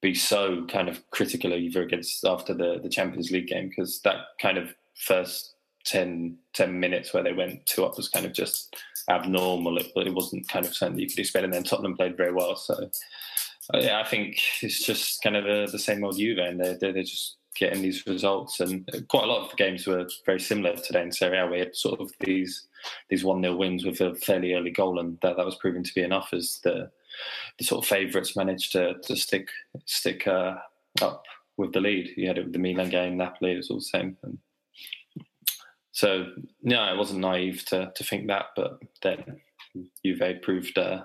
be 0.02 0.14
so 0.14 0.64
kind 0.66 0.88
of 0.88 1.08
critical 1.10 1.52
of 1.52 1.58
either 1.58 1.82
against 1.82 2.24
after 2.24 2.52
the, 2.52 2.80
the 2.82 2.88
Champions 2.88 3.30
League 3.30 3.48
game 3.48 3.68
because 3.68 4.00
that 4.02 4.16
kind 4.40 4.58
of 4.58 4.74
first 4.94 5.54
10, 5.84 6.36
10 6.52 6.78
minutes 6.78 7.14
where 7.14 7.22
they 7.22 7.32
went 7.32 7.64
two 7.66 7.84
up 7.84 7.96
was 7.96 8.08
kind 8.08 8.26
of 8.26 8.32
just 8.32 8.76
abnormal. 9.08 9.78
It, 9.78 9.92
it 9.96 10.14
wasn't 10.14 10.48
kind 10.48 10.66
of 10.66 10.74
something 10.74 10.98
you 10.98 11.08
could 11.08 11.18
expect. 11.18 11.44
And 11.44 11.52
then 11.52 11.64
Tottenham 11.64 11.96
played 11.96 12.16
very 12.16 12.32
well. 12.32 12.56
So 12.56 12.90
uh, 13.74 13.78
yeah, 13.78 14.00
I 14.00 14.08
think 14.08 14.38
it's 14.62 14.84
just 14.84 15.22
kind 15.22 15.36
of 15.36 15.44
the, 15.44 15.68
the 15.70 15.78
same 15.78 16.04
old 16.04 16.18
Juve 16.18 16.38
and 16.38 16.60
they're, 16.60 16.78
they're, 16.78 16.92
they're 16.92 17.02
just 17.02 17.36
getting 17.58 17.82
these 17.82 18.06
results. 18.06 18.60
And 18.60 18.88
quite 19.08 19.24
a 19.24 19.26
lot 19.26 19.44
of 19.44 19.50
the 19.50 19.56
games 19.56 19.86
were 19.86 20.08
very 20.24 20.40
similar 20.40 20.76
today 20.76 21.02
in 21.02 21.12
Serie 21.12 21.38
A. 21.38 21.46
We 21.46 21.58
had 21.58 21.74
sort 21.74 22.00
of 22.00 22.12
these 22.20 22.66
these 23.08 23.24
one 23.24 23.42
0 23.42 23.56
wins 23.56 23.84
with 23.84 24.00
a 24.00 24.14
fairly 24.14 24.54
early 24.54 24.70
goal, 24.70 25.00
and 25.00 25.18
that, 25.22 25.36
that 25.36 25.46
was 25.46 25.56
proven 25.56 25.82
to 25.82 25.94
be 25.94 26.02
enough 26.02 26.28
as 26.32 26.60
the 26.62 26.90
the 27.58 27.64
sort 27.64 27.84
of 27.84 27.88
favourites 27.88 28.36
managed 28.36 28.72
to 28.72 28.94
to 29.02 29.16
stick 29.16 29.48
stick 29.86 30.26
uh, 30.26 30.56
up 31.00 31.24
with 31.56 31.72
the 31.72 31.80
lead. 31.80 32.10
You 32.16 32.28
had 32.28 32.38
it 32.38 32.44
with 32.44 32.52
the 32.52 32.58
Milan 32.58 32.90
game, 32.90 33.16
Napoli, 33.16 33.52
it 33.52 33.56
was 33.56 33.70
all 33.70 33.78
the 33.78 33.82
same. 33.82 34.16
And 34.22 34.38
so, 35.96 36.26
no, 36.62 36.78
I 36.78 36.92
wasn't 36.92 37.20
naive 37.20 37.64
to 37.68 37.90
to 37.96 38.04
think 38.04 38.26
that, 38.26 38.48
but 38.54 38.80
then 39.02 39.40
Juve 40.04 40.42
proved 40.42 40.76
uh, 40.76 41.04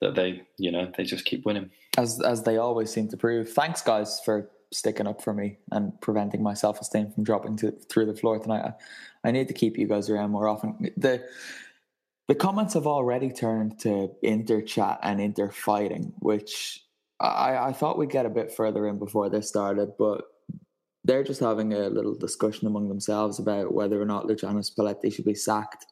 that 0.00 0.14
they, 0.14 0.44
you 0.56 0.72
know, 0.72 0.90
they 0.96 1.04
just 1.04 1.26
keep 1.26 1.44
winning 1.44 1.68
as 1.98 2.18
as 2.22 2.42
they 2.44 2.56
always 2.56 2.90
seem 2.90 3.08
to 3.08 3.18
prove. 3.18 3.52
Thanks, 3.52 3.82
guys, 3.82 4.18
for 4.24 4.50
sticking 4.72 5.06
up 5.06 5.20
for 5.20 5.34
me 5.34 5.58
and 5.72 5.92
preventing 6.00 6.42
my 6.42 6.54
self 6.54 6.80
esteem 6.80 7.12
from 7.12 7.22
dropping 7.22 7.58
to, 7.58 7.72
through 7.90 8.06
the 8.06 8.16
floor 8.16 8.38
tonight. 8.38 8.64
I, 8.64 9.28
I 9.28 9.30
need 9.30 9.48
to 9.48 9.54
keep 9.54 9.76
you 9.76 9.86
guys 9.86 10.08
around 10.08 10.30
more 10.30 10.48
often. 10.48 10.90
The 10.96 11.22
the 12.28 12.34
comments 12.34 12.72
have 12.72 12.86
already 12.86 13.30
turned 13.30 13.78
to 13.80 14.08
inter 14.22 14.62
chat 14.62 15.00
and 15.02 15.20
inter 15.20 15.50
fighting, 15.50 16.14
which 16.20 16.82
I, 17.20 17.58
I 17.58 17.72
thought 17.74 17.98
we'd 17.98 18.08
get 18.08 18.24
a 18.24 18.30
bit 18.30 18.52
further 18.52 18.86
in 18.88 18.98
before 18.98 19.28
this 19.28 19.50
started, 19.50 19.98
but 19.98 20.24
they're 21.04 21.24
just 21.24 21.40
having 21.40 21.72
a 21.72 21.88
little 21.88 22.14
discussion 22.14 22.66
among 22.66 22.88
themselves 22.88 23.38
about 23.38 23.74
whether 23.74 24.00
or 24.00 24.06
not 24.06 24.26
Luciano 24.26 24.60
Spalletti 24.60 25.12
should 25.12 25.24
be 25.24 25.34
sacked. 25.34 25.86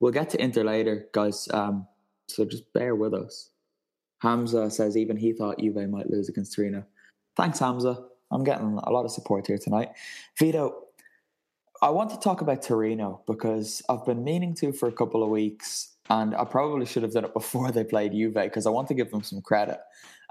We'll 0.00 0.12
get 0.12 0.30
to 0.30 0.42
Inter 0.42 0.64
later, 0.64 1.06
guys. 1.12 1.48
Um, 1.52 1.86
so 2.28 2.44
just 2.44 2.72
bear 2.72 2.94
with 2.94 3.14
us. 3.14 3.50
Hamza 4.20 4.70
says 4.70 4.96
even 4.96 5.16
he 5.16 5.32
thought 5.32 5.58
Juve 5.60 5.88
might 5.88 6.10
lose 6.10 6.28
against 6.28 6.54
Torino. 6.54 6.84
Thanks, 7.36 7.60
Hamza. 7.60 8.04
I'm 8.30 8.44
getting 8.44 8.78
a 8.82 8.90
lot 8.90 9.04
of 9.04 9.12
support 9.12 9.46
here 9.46 9.58
tonight. 9.58 9.90
Vito, 10.38 10.82
I 11.80 11.90
want 11.90 12.10
to 12.10 12.18
talk 12.18 12.40
about 12.40 12.62
Torino 12.62 13.22
because 13.26 13.80
I've 13.88 14.04
been 14.04 14.24
meaning 14.24 14.54
to 14.54 14.72
for 14.72 14.88
a 14.88 14.92
couple 14.92 15.22
of 15.22 15.30
weeks, 15.30 15.96
and 16.10 16.34
I 16.34 16.44
probably 16.44 16.84
should 16.84 17.04
have 17.04 17.12
done 17.12 17.24
it 17.24 17.32
before 17.40 17.70
they 17.70 17.84
played 17.84 18.12
Juve 18.12 18.34
because 18.34 18.66
I 18.66 18.70
want 18.70 18.88
to 18.88 18.94
give 18.94 19.10
them 19.10 19.22
some 19.22 19.40
credit, 19.40 19.78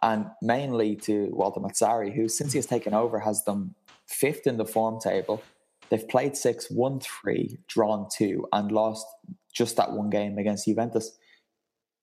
and 0.03 0.27
mainly 0.41 0.97
to 0.97 1.29
Walter 1.31 1.61
Mazzarri, 1.61 2.13
who 2.13 2.27
since 2.27 2.51
he 2.51 2.57
has 2.57 2.65
taken 2.65 2.93
over 2.93 3.19
has 3.19 3.45
them 3.45 3.73
fifth 4.07 4.47
in 4.47 4.57
the 4.57 4.65
form 4.65 4.99
table. 4.99 5.41
They've 5.89 6.07
played 6.07 6.35
six, 6.35 6.69
won 6.69 6.99
three, 6.99 7.59
drawn 7.67 8.07
two, 8.11 8.47
and 8.51 8.71
lost 8.71 9.05
just 9.53 9.77
that 9.77 9.91
one 9.91 10.09
game 10.09 10.37
against 10.37 10.65
Juventus. 10.65 11.17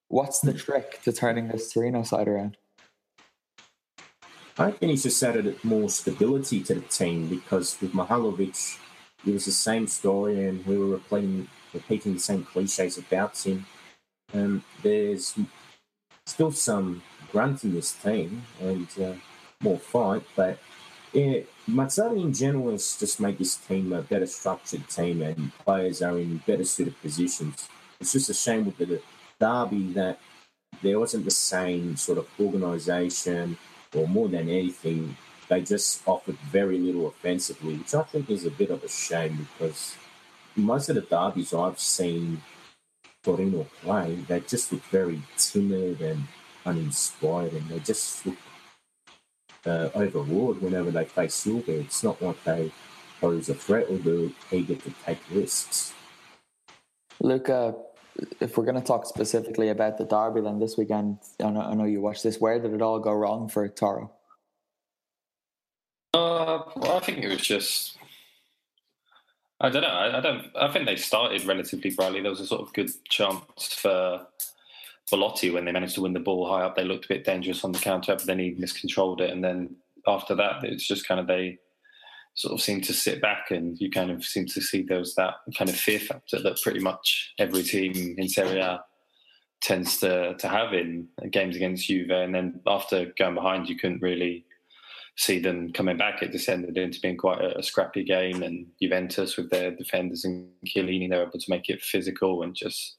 What's 0.09 0.41
the 0.41 0.55
trick 0.55 1.03
to 1.03 1.13
turning 1.13 1.49
this 1.49 1.73
Torino 1.73 2.03
side 2.03 2.29
around? 2.29 2.57
I 4.57 4.71
think 4.71 4.91
he's 4.91 5.03
just 5.03 5.23
added 5.23 5.47
it 5.47 5.65
more 5.65 5.89
stability 5.89 6.63
to 6.65 6.75
the 6.77 6.81
team 6.83 7.29
because 7.29 7.77
with 7.81 7.93
Mihailovic 7.93 8.79
it 9.27 9.33
was 9.33 9.47
the 9.47 9.53
same 9.53 9.87
story, 9.87 10.47
and 10.47 10.65
we 10.67 10.77
were 10.77 10.87
repeating, 10.87 11.49
repeating 11.73 12.15
the 12.15 12.21
same 12.21 12.45
cliches 12.45 12.99
about 12.99 13.39
him. 13.39 13.67
Um, 14.33 14.65
there's 14.83 15.35
still 16.27 16.53
some 16.53 17.03
grunt 17.33 17.65
in 17.65 17.75
this 17.75 17.93
team 17.93 18.43
and 18.61 18.87
uh, 19.03 19.15
more 19.61 19.79
fight, 19.79 20.23
but 20.37 20.59
yeah, 21.15 21.41
Mazzarri 21.69 22.21
in 22.21 22.33
general 22.35 22.73
has 22.73 22.97
just 22.99 23.21
made 23.21 23.39
this 23.39 23.57
team 23.57 23.93
a 23.93 24.03
better 24.03 24.27
structured 24.27 24.89
team, 24.89 25.23
and 25.23 25.57
players 25.59 26.03
are 26.03 26.19
in 26.19 26.39
better 26.47 26.65
suited 26.65 27.01
positions. 27.01 27.69
It's 28.01 28.13
just 28.13 28.31
a 28.31 28.35
shame 28.35 28.67
with 28.67 28.77
the 28.79 29.01
derby 29.41 29.93
that 29.93 30.19
there 30.83 30.99
wasn't 30.99 31.25
the 31.25 31.31
same 31.31 31.97
sort 31.97 32.19
of 32.19 32.29
organisation, 32.41 33.57
or 33.95 34.09
more 34.09 34.29
than 34.29 34.49
anything, 34.49 35.17
they 35.49 35.61
just 35.63 36.03
offered 36.07 36.37
very 36.51 36.79
little 36.79 37.07
offensively, 37.07 37.77
which 37.77 37.95
I 37.95 38.03
think 38.03 38.29
is 38.31 38.45
a 38.45 38.51
bit 38.51 38.71
of 38.71 38.83
a 38.83 38.89
shame 38.89 39.47
because 39.53 39.97
most 40.57 40.89
of 40.89 40.97
the 40.97 41.03
derbies 41.03 41.55
I've 41.55 41.79
seen 41.79 42.43
Torino 43.23 43.67
play, 43.83 44.17
they 44.27 44.41
just 44.41 44.73
look 44.73 44.83
very 44.85 45.23
timid 45.37 46.01
and 46.01 46.25
uninspired, 46.67 47.53
and 47.53 47.69
they 47.69 47.79
just 47.79 48.27
look 48.27 48.37
uh, 49.67 49.89
overawed 49.95 50.61
whenever 50.61 50.91
they 50.91 51.05
face 51.05 51.35
Silva. 51.35 51.81
It's 51.81 52.03
not 52.03 52.21
like 52.21 52.43
they 52.45 52.73
pose 53.21 53.49
a 53.49 53.55
threat 53.55 53.87
or 53.89 53.99
they're 53.99 54.31
eager 54.51 54.75
to 54.75 54.95
take 55.05 55.19
risks. 55.31 55.95
Luca, 57.21 57.75
if 58.41 58.57
we're 58.57 58.65
going 58.65 58.81
to 58.81 58.87
talk 58.87 59.07
specifically 59.07 59.69
about 59.69 59.99
the 59.99 60.05
derby 60.05 60.41
then 60.41 60.59
this 60.59 60.77
weekend, 60.77 61.19
I 61.43 61.51
know, 61.51 61.61
I 61.61 61.75
know 61.75 61.85
you 61.85 62.01
watched 62.01 62.23
this. 62.23 62.41
Where 62.41 62.59
did 62.59 62.73
it 62.73 62.83
all 62.83 62.99
go 62.99 63.13
wrong 63.13 63.49
for 63.49 63.69
Toro? 63.69 64.13
Uh, 66.13 66.63
well, 66.77 66.97
I 66.97 67.01
think 67.01 67.19
it 67.19 67.29
was 67.29 67.41
just. 67.41 67.99
I 69.61 69.69
don't 69.69 69.83
know. 69.83 69.89
I, 69.89 70.19
I, 70.19 70.21
don't. 70.21 70.47
I 70.55 70.69
think 70.71 70.87
they 70.87 70.97
started 70.97 71.45
relatively 71.45 71.91
brightly. 71.91 72.21
There 72.21 72.31
was 72.31 72.41
a 72.41 72.47
sort 72.47 72.63
of 72.63 72.73
good 72.73 72.91
chance 73.09 73.75
for 73.75 74.27
Belotti 75.11 75.51
when 75.51 75.65
they 75.65 75.73
managed 75.73 75.95
to 75.97 76.03
win 76.03 76.13
the 76.13 76.21
ball 76.21 76.49
high 76.49 76.63
up. 76.63 76.77
They 76.77 76.85
looked 76.85 77.05
a 77.05 77.09
bit 77.09 77.25
dangerous 77.25 77.65
on 77.65 77.73
the 77.73 77.79
counter, 77.79 78.15
but 78.15 78.27
then 78.27 78.39
he 78.39 78.55
miscontrolled 78.59 79.21
it. 79.21 79.31
And 79.31 79.45
then 79.45 79.77
after 80.07 80.35
that, 80.35 80.65
it's 80.65 80.87
just 80.87 81.07
kind 81.07 81.21
of 81.21 81.27
they 81.27 81.59
sort 82.35 82.55
of 82.55 82.61
seem 82.61 82.81
to 82.81 82.93
sit 82.93 83.23
back 83.23 83.51
and 83.51 83.79
you 83.79 83.91
kind 83.91 84.11
of 84.11 84.25
seem 84.25 84.47
to 84.47 84.61
see 84.61 84.83
there 84.83 84.99
was 84.99 85.15
that 85.15 85.35
kind 85.57 85.71
of 85.71 85.77
fear 85.77 86.01
factor 86.01 86.43
that 86.43 86.61
pretty 86.63 86.81
much 86.81 87.33
every 87.39 87.63
team 87.63 88.17
in 88.19 88.29
Serie 88.29 88.59
A 88.61 88.83
tends 89.61 89.99
to 89.99 90.35
to 90.35 90.49
have 90.49 90.73
in 90.73 91.09
games 91.31 91.57
against 91.57 91.87
Juve. 91.87 92.11
And 92.11 92.35
then 92.35 92.61
after 92.67 93.13
going 93.19 93.35
behind, 93.35 93.69
you 93.69 93.77
couldn't 93.77 94.03
really 94.03 94.45
see 95.17 95.39
them 95.39 95.73
coming 95.73 95.97
back. 95.97 96.23
It 96.23 96.33
descended 96.33 96.77
into 96.77 97.01
being 97.01 97.17
quite 97.17 97.41
a, 97.41 97.59
a 97.59 97.63
scrappy 97.63 98.05
game, 98.05 98.43
and 98.43 98.67
Juventus 98.83 99.37
with 99.37 99.51
their 99.51 99.71
defenders 99.71 100.25
and 100.25 100.49
Chiellini, 100.67 101.09
they 101.09 101.17
were 101.17 101.23
able 101.23 101.39
to 101.39 101.51
make 101.51 101.69
it 101.69 101.83
physical 101.83 102.43
and 102.43 102.55
just 102.55 102.97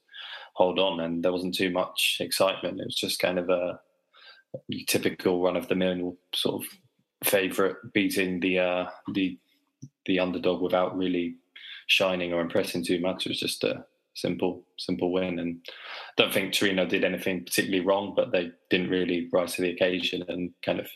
hold 0.56 0.78
on. 0.78 1.00
And 1.00 1.22
there 1.22 1.32
wasn't 1.32 1.54
too 1.54 1.70
much 1.70 2.16
excitement. 2.20 2.80
It 2.80 2.86
was 2.86 2.96
just 2.96 3.20
kind 3.20 3.38
of 3.38 3.50
a 3.50 3.78
typical 4.86 5.42
run 5.42 5.56
of 5.56 5.68
the 5.68 5.74
mill 5.74 6.16
sort 6.34 6.62
of 6.62 7.28
favourite 7.28 7.76
beating 7.92 8.40
the 8.40 8.58
uh, 8.58 8.86
the 9.14 9.38
the 10.06 10.18
underdog 10.18 10.62
without 10.62 10.96
really 10.96 11.36
shining 11.86 12.32
or 12.32 12.40
impressing 12.40 12.84
too 12.84 13.00
much. 13.00 13.26
It 13.26 13.30
was 13.30 13.40
just 13.40 13.64
a 13.64 13.84
simple 14.14 14.64
simple 14.78 15.12
win, 15.12 15.38
and 15.38 15.60
I 15.68 16.22
don't 16.22 16.32
think 16.32 16.54
Torino 16.54 16.86
did 16.86 17.04
anything 17.04 17.44
particularly 17.44 17.84
wrong, 17.84 18.14
but 18.16 18.32
they 18.32 18.50
didn't 18.70 18.90
really 18.90 19.28
rise 19.32 19.54
to 19.54 19.62
the 19.62 19.70
occasion 19.70 20.24
and 20.28 20.50
kind 20.64 20.80
of 20.80 20.88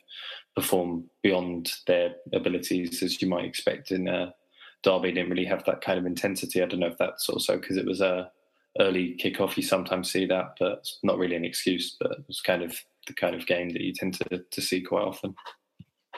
perform 0.56 1.04
beyond 1.22 1.72
their 1.86 2.14
abilities 2.32 3.02
as 3.02 3.20
you 3.20 3.28
might 3.28 3.44
expect 3.44 3.90
in 3.92 4.08
a 4.08 4.34
derby. 4.82 5.12
Didn't 5.12 5.30
really 5.30 5.44
have 5.44 5.64
that 5.66 5.82
kind 5.82 5.98
of 5.98 6.06
intensity. 6.06 6.62
I 6.62 6.66
don't 6.66 6.80
know 6.80 6.86
if 6.86 6.98
that's 6.98 7.28
also 7.28 7.58
because 7.58 7.76
it 7.76 7.86
was 7.86 8.00
a 8.00 8.30
early 8.78 9.18
kickoff. 9.22 9.56
You 9.56 9.62
sometimes 9.62 10.10
see 10.10 10.26
that, 10.26 10.56
but 10.58 10.78
it's 10.78 10.98
not 11.02 11.18
really 11.18 11.36
an 11.36 11.44
excuse. 11.44 11.96
But 11.98 12.18
it's 12.28 12.40
kind 12.40 12.62
of 12.62 12.78
the 13.06 13.14
kind 13.14 13.34
of 13.34 13.46
game 13.46 13.70
that 13.70 13.82
you 13.82 13.92
tend 13.92 14.14
to, 14.14 14.44
to 14.50 14.60
see 14.60 14.80
quite 14.80 15.04
often. 15.04 15.34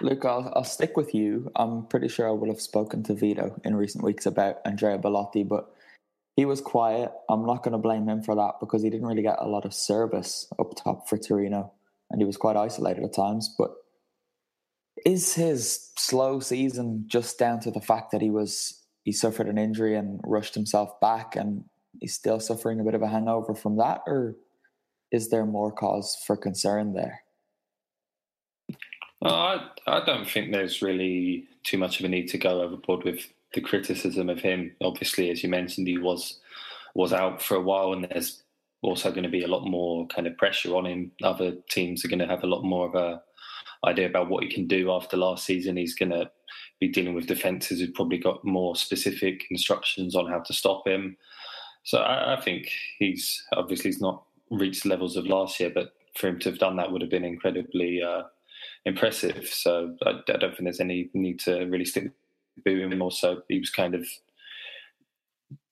Luke, 0.00 0.24
I'll, 0.24 0.52
I'll 0.56 0.64
stick 0.64 0.96
with 0.96 1.14
you. 1.14 1.50
I'm 1.54 1.86
pretty 1.86 2.08
sure 2.08 2.28
I 2.28 2.32
would 2.32 2.48
have 2.48 2.60
spoken 2.60 3.02
to 3.04 3.14
Vito 3.14 3.60
in 3.64 3.76
recent 3.76 4.02
weeks 4.02 4.26
about 4.26 4.56
Andrea 4.64 4.98
Belotti, 4.98 5.44
but 5.44 5.70
he 6.34 6.44
was 6.44 6.60
quiet. 6.60 7.12
I'm 7.28 7.46
not 7.46 7.62
going 7.62 7.72
to 7.72 7.78
blame 7.78 8.08
him 8.08 8.22
for 8.22 8.34
that 8.34 8.54
because 8.58 8.82
he 8.82 8.90
didn't 8.90 9.06
really 9.06 9.22
get 9.22 9.36
a 9.38 9.48
lot 9.48 9.64
of 9.64 9.74
service 9.74 10.50
up 10.58 10.74
top 10.82 11.08
for 11.08 11.18
Torino 11.18 11.72
and 12.10 12.20
he 12.20 12.24
was 12.24 12.36
quite 12.36 12.56
isolated 12.56 13.04
at 13.04 13.14
times. 13.14 13.54
But 13.58 13.72
is 15.04 15.34
his 15.34 15.90
slow 15.98 16.40
season 16.40 17.04
just 17.06 17.38
down 17.38 17.60
to 17.60 17.70
the 17.70 17.80
fact 17.80 18.12
that 18.12 18.22
he 18.22 18.30
was 18.30 18.78
he 19.04 19.12
suffered 19.12 19.48
an 19.48 19.58
injury 19.58 19.96
and 19.96 20.20
rushed 20.24 20.54
himself 20.54 21.00
back 21.00 21.34
and 21.34 21.64
he's 22.02 22.14
still 22.14 22.40
suffering 22.40 22.80
a 22.80 22.84
bit 22.84 22.94
of 22.94 23.02
a 23.02 23.08
hangover 23.08 23.54
from 23.54 23.76
that 23.78 24.02
or 24.06 24.36
is 25.12 25.30
there 25.30 25.46
more 25.46 25.70
cause 25.70 26.16
for 26.26 26.36
concern 26.36 26.94
there? 26.94 27.20
I, 29.24 29.68
I 29.86 30.04
don't 30.04 30.28
think 30.28 30.50
there's 30.50 30.82
really 30.82 31.46
too 31.62 31.78
much 31.78 32.00
of 32.00 32.06
a 32.06 32.08
need 32.08 32.26
to 32.28 32.38
go 32.38 32.60
overboard 32.60 33.04
with 33.04 33.32
the 33.54 33.60
criticism 33.60 34.28
of 34.28 34.40
him. 34.40 34.74
Obviously, 34.82 35.30
as 35.30 35.42
you 35.42 35.48
mentioned, 35.48 35.86
he 35.86 35.98
was 35.98 36.40
was 36.94 37.12
out 37.12 37.40
for 37.40 37.54
a 37.54 37.60
while, 37.60 37.92
and 37.92 38.04
there's 38.10 38.42
also 38.82 39.10
going 39.10 39.22
to 39.22 39.28
be 39.28 39.44
a 39.44 39.48
lot 39.48 39.64
more 39.64 40.06
kind 40.08 40.26
of 40.26 40.36
pressure 40.36 40.74
on 40.74 40.86
him. 40.86 41.12
Other 41.22 41.54
teams 41.70 42.04
are 42.04 42.08
going 42.08 42.18
to 42.18 42.26
have 42.26 42.42
a 42.42 42.48
lot 42.48 42.64
more 42.64 42.88
of 42.88 42.94
a 42.94 43.22
idea 43.86 44.06
about 44.06 44.28
what 44.28 44.42
he 44.42 44.50
can 44.50 44.66
do 44.66 44.90
after 44.90 45.16
last 45.16 45.44
season. 45.44 45.76
He's 45.76 45.94
going 45.94 46.10
to 46.10 46.30
be 46.80 46.88
dealing 46.88 47.14
with 47.14 47.26
defences 47.26 47.80
who've 47.80 47.94
probably 47.94 48.18
got 48.18 48.44
more 48.44 48.74
specific 48.74 49.44
instructions 49.50 50.16
on 50.16 50.28
how 50.28 50.40
to 50.40 50.52
stop 50.52 50.86
him. 50.86 51.16
So 51.84 51.98
I, 51.98 52.36
I 52.36 52.40
think 52.40 52.70
he's 52.98 53.42
obviously 53.52 53.90
he's 53.90 54.00
not 54.00 54.24
reached 54.50 54.86
levels 54.86 55.16
of 55.16 55.26
last 55.26 55.58
year, 55.58 55.70
but 55.74 55.92
for 56.16 56.28
him 56.28 56.38
to 56.40 56.50
have 56.50 56.58
done 56.58 56.76
that 56.76 56.92
would 56.92 57.00
have 57.00 57.10
been 57.10 57.24
incredibly 57.24 58.02
uh, 58.02 58.22
impressive. 58.84 59.48
So 59.48 59.96
I, 60.04 60.10
I, 60.10 60.36
don't 60.36 60.50
think 60.50 60.64
there's 60.64 60.80
any 60.80 61.10
need 61.14 61.40
to 61.40 61.64
really 61.64 61.84
stick 61.84 62.10
booing 62.64 62.92
him. 62.92 63.02
Also, 63.02 63.42
he 63.48 63.58
was 63.58 63.70
kind 63.70 63.94
of 63.94 64.06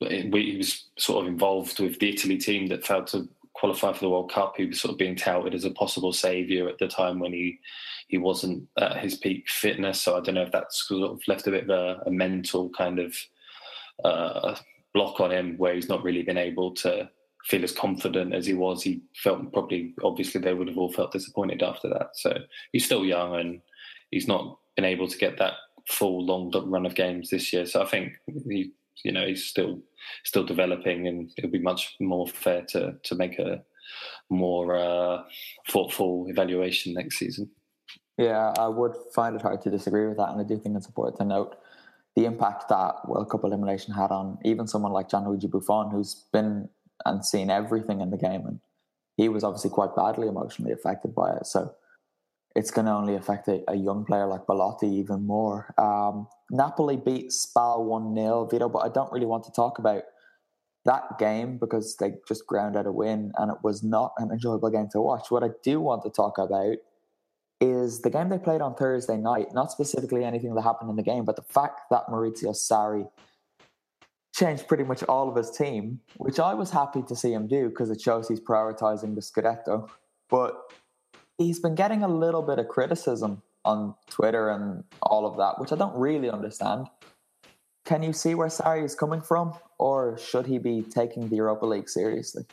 he 0.00 0.56
was 0.56 0.88
sort 0.98 1.24
of 1.24 1.32
involved 1.32 1.80
with 1.80 1.98
the 1.98 2.10
Italy 2.12 2.36
team 2.36 2.66
that 2.68 2.86
failed 2.86 3.06
to 3.08 3.28
qualify 3.54 3.92
for 3.92 4.00
the 4.00 4.08
World 4.08 4.30
Cup. 4.30 4.54
He 4.56 4.66
was 4.66 4.80
sort 4.80 4.92
of 4.92 4.98
being 4.98 5.16
touted 5.16 5.54
as 5.54 5.64
a 5.64 5.70
possible 5.70 6.12
saviour 6.12 6.68
at 6.68 6.78
the 6.78 6.88
time 6.88 7.18
when 7.18 7.32
he 7.32 7.58
he 8.08 8.18
wasn't 8.18 8.66
at 8.78 8.98
his 8.98 9.16
peak 9.16 9.48
fitness. 9.48 10.00
So 10.00 10.16
I 10.16 10.20
don't 10.20 10.34
know 10.34 10.42
if 10.42 10.52
that's 10.52 10.88
sort 10.88 11.12
of 11.12 11.20
left 11.28 11.46
a 11.46 11.50
bit 11.50 11.64
of 11.64 11.70
a, 11.70 12.02
a 12.06 12.10
mental 12.10 12.70
kind 12.70 12.98
of 12.98 13.14
uh, 14.04 14.56
block 14.94 15.20
on 15.20 15.30
him 15.30 15.56
where 15.56 15.74
he's 15.74 15.88
not 15.88 16.02
really 16.02 16.22
been 16.22 16.38
able 16.38 16.74
to 16.74 17.08
feel 17.44 17.64
as 17.64 17.72
confident 17.72 18.34
as 18.34 18.46
he 18.46 18.54
was. 18.54 18.82
He 18.82 19.02
felt 19.14 19.52
probably, 19.52 19.94
obviously, 20.02 20.40
they 20.40 20.54
would 20.54 20.68
have 20.68 20.78
all 20.78 20.92
felt 20.92 21.12
disappointed 21.12 21.62
after 21.62 21.88
that. 21.88 22.10
So 22.14 22.34
he's 22.72 22.84
still 22.84 23.04
young 23.04 23.36
and 23.36 23.60
he's 24.10 24.28
not 24.28 24.58
been 24.76 24.84
able 24.84 25.08
to 25.08 25.18
get 25.18 25.38
that 25.38 25.54
full 25.88 26.24
long 26.24 26.52
run 26.70 26.86
of 26.86 26.94
games 26.94 27.30
this 27.30 27.52
year. 27.52 27.66
So 27.66 27.82
I 27.82 27.86
think 27.86 28.12
he, 28.26 28.72
you 29.04 29.12
know, 29.12 29.26
he's 29.26 29.44
still 29.44 29.80
still 30.24 30.44
developing, 30.44 31.06
and 31.06 31.30
it'll 31.36 31.50
be 31.50 31.58
much 31.58 31.96
more 32.00 32.26
fair 32.26 32.62
to 32.70 32.94
to 33.02 33.14
make 33.14 33.38
a 33.38 33.62
more 34.28 34.76
uh, 34.76 35.22
thoughtful 35.68 36.26
evaluation 36.28 36.94
next 36.94 37.18
season. 37.18 37.50
Yeah, 38.18 38.52
I 38.58 38.68
would 38.68 38.94
find 39.14 39.34
it 39.34 39.42
hard 39.42 39.62
to 39.62 39.70
disagree 39.70 40.06
with 40.06 40.18
that, 40.18 40.30
and 40.30 40.40
I 40.40 40.44
do 40.44 40.58
think 40.58 40.76
it's 40.76 40.86
important 40.86 41.18
to 41.18 41.24
note 41.24 41.56
the 42.16 42.24
impact 42.24 42.68
that 42.68 43.08
World 43.08 43.30
Cup 43.30 43.44
elimination 43.44 43.94
had 43.94 44.10
on 44.10 44.38
even 44.44 44.66
someone 44.66 44.92
like 44.92 45.08
Gianluigi 45.08 45.50
Buffon, 45.50 45.90
who's 45.90 46.26
been 46.32 46.68
and 47.04 47.24
seen 47.24 47.50
everything 47.50 48.00
in 48.00 48.10
the 48.10 48.16
game. 48.16 48.46
And 48.46 48.60
he 49.16 49.28
was 49.28 49.44
obviously 49.44 49.70
quite 49.70 49.94
badly 49.96 50.28
emotionally 50.28 50.72
affected 50.72 51.14
by 51.14 51.32
it. 51.32 51.46
So 51.46 51.74
it's 52.56 52.70
going 52.70 52.86
to 52.86 52.92
only 52.92 53.14
affect 53.14 53.48
a, 53.48 53.62
a 53.68 53.76
young 53.76 54.04
player 54.04 54.26
like 54.26 54.46
Belotti 54.46 54.88
even 54.88 55.26
more. 55.26 55.72
Um, 55.78 56.26
Napoli 56.50 56.96
beat 56.96 57.32
Spal 57.32 57.84
1 57.84 58.14
0, 58.14 58.48
Vito, 58.50 58.68
but 58.68 58.80
I 58.80 58.88
don't 58.88 59.12
really 59.12 59.26
want 59.26 59.44
to 59.44 59.52
talk 59.52 59.78
about 59.78 60.02
that 60.84 61.18
game 61.18 61.58
because 61.58 61.96
they 61.96 62.14
just 62.26 62.46
ground 62.46 62.76
out 62.76 62.86
a 62.86 62.92
win 62.92 63.32
and 63.38 63.50
it 63.50 63.58
was 63.62 63.82
not 63.82 64.12
an 64.18 64.30
enjoyable 64.30 64.70
game 64.70 64.88
to 64.92 65.00
watch. 65.00 65.30
What 65.30 65.44
I 65.44 65.50
do 65.62 65.80
want 65.80 66.02
to 66.02 66.10
talk 66.10 66.38
about 66.38 66.76
is 67.60 68.00
the 68.00 68.10
game 68.10 68.30
they 68.30 68.38
played 68.38 68.60
on 68.60 68.74
Thursday 68.74 69.16
night, 69.16 69.48
not 69.52 69.70
specifically 69.70 70.24
anything 70.24 70.54
that 70.54 70.62
happened 70.62 70.90
in 70.90 70.96
the 70.96 71.02
game, 71.02 71.24
but 71.24 71.36
the 71.36 71.42
fact 71.42 71.82
that 71.90 72.06
Maurizio 72.08 72.54
Sarri 72.54 73.08
changed 74.34 74.66
pretty 74.66 74.84
much 74.84 75.02
all 75.04 75.28
of 75.28 75.36
his 75.36 75.50
team, 75.50 76.00
which 76.16 76.38
I 76.38 76.54
was 76.54 76.70
happy 76.70 77.02
to 77.02 77.14
see 77.14 77.32
him 77.32 77.46
do 77.46 77.68
because 77.68 77.90
it 77.90 78.00
shows 78.00 78.28
he's 78.28 78.40
prioritizing 78.40 79.14
the 79.14 79.20
Scudetto. 79.20 79.90
But 80.30 80.56
he's 81.36 81.60
been 81.60 81.74
getting 81.74 82.02
a 82.02 82.08
little 82.08 82.42
bit 82.42 82.58
of 82.58 82.68
criticism 82.68 83.42
on 83.64 83.94
Twitter 84.08 84.48
and 84.48 84.84
all 85.02 85.26
of 85.26 85.36
that, 85.36 85.60
which 85.60 85.72
I 85.72 85.76
don't 85.76 85.96
really 85.96 86.30
understand. 86.30 86.86
Can 87.84 88.02
you 88.02 88.12
see 88.12 88.34
where 88.34 88.48
Sarri 88.48 88.84
is 88.84 88.94
coming 88.94 89.20
from, 89.20 89.54
or 89.78 90.16
should 90.16 90.46
he 90.46 90.58
be 90.58 90.82
taking 90.82 91.28
the 91.28 91.36
Europa 91.36 91.66
League 91.66 91.88
seriously? 91.88 92.44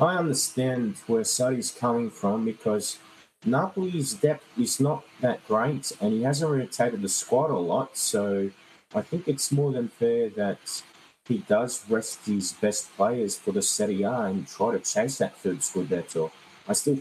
I 0.00 0.16
understand 0.16 0.96
where 1.08 1.22
Sarri's 1.22 1.72
coming 1.72 2.08
from 2.08 2.44
because 2.44 2.98
Napoli's 3.44 4.14
depth 4.14 4.44
is 4.58 4.80
not 4.80 5.04
that 5.20 5.46
great, 5.46 5.92
and 6.00 6.12
he 6.12 6.22
hasn't 6.22 6.50
rotated 6.50 7.02
the 7.02 7.08
squad 7.08 7.50
a 7.50 7.56
lot, 7.56 7.96
so 7.96 8.50
I 8.94 9.02
think 9.02 9.28
it's 9.28 9.52
more 9.52 9.72
than 9.72 9.88
fair 9.88 10.28
that 10.30 10.82
he 11.26 11.38
does 11.38 11.84
rest 11.88 12.26
his 12.26 12.52
best 12.52 12.94
players 12.96 13.36
for 13.36 13.52
the 13.52 13.62
Serie 13.62 14.02
A 14.02 14.22
and 14.22 14.48
try 14.48 14.72
to 14.72 14.80
chase 14.80 15.18
that 15.18 15.36
third 15.36 15.58
Scudetto. 15.58 16.30
I 16.66 16.72
still 16.72 16.98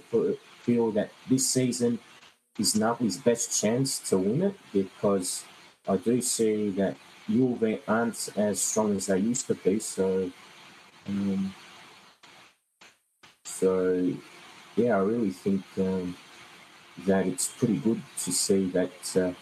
feel 0.61 0.91
that 0.91 1.11
this 1.29 1.47
season 1.47 1.99
is 2.59 2.75
Napoli's 2.75 3.17
best 3.17 3.59
chance 3.59 3.99
to 4.09 4.17
win 4.17 4.43
it 4.43 4.55
because 4.73 5.45
I 5.87 5.97
do 5.97 6.21
see 6.21 6.69
that 6.71 6.97
Juve 7.29 7.79
aren't 7.87 8.29
as 8.35 8.61
strong 8.61 8.95
as 8.95 9.07
they 9.07 9.17
used 9.17 9.47
to 9.47 9.55
be. 9.55 9.79
So, 9.79 10.31
um, 11.07 11.53
so 13.45 14.13
yeah, 14.75 14.97
I 14.97 14.99
really 14.99 15.31
think 15.31 15.63
um, 15.77 16.15
that 17.05 17.25
it's 17.25 17.47
pretty 17.47 17.77
good 17.77 18.01
to 18.23 18.31
see 18.31 18.65
that. 18.71 19.15
Uh, 19.15 19.33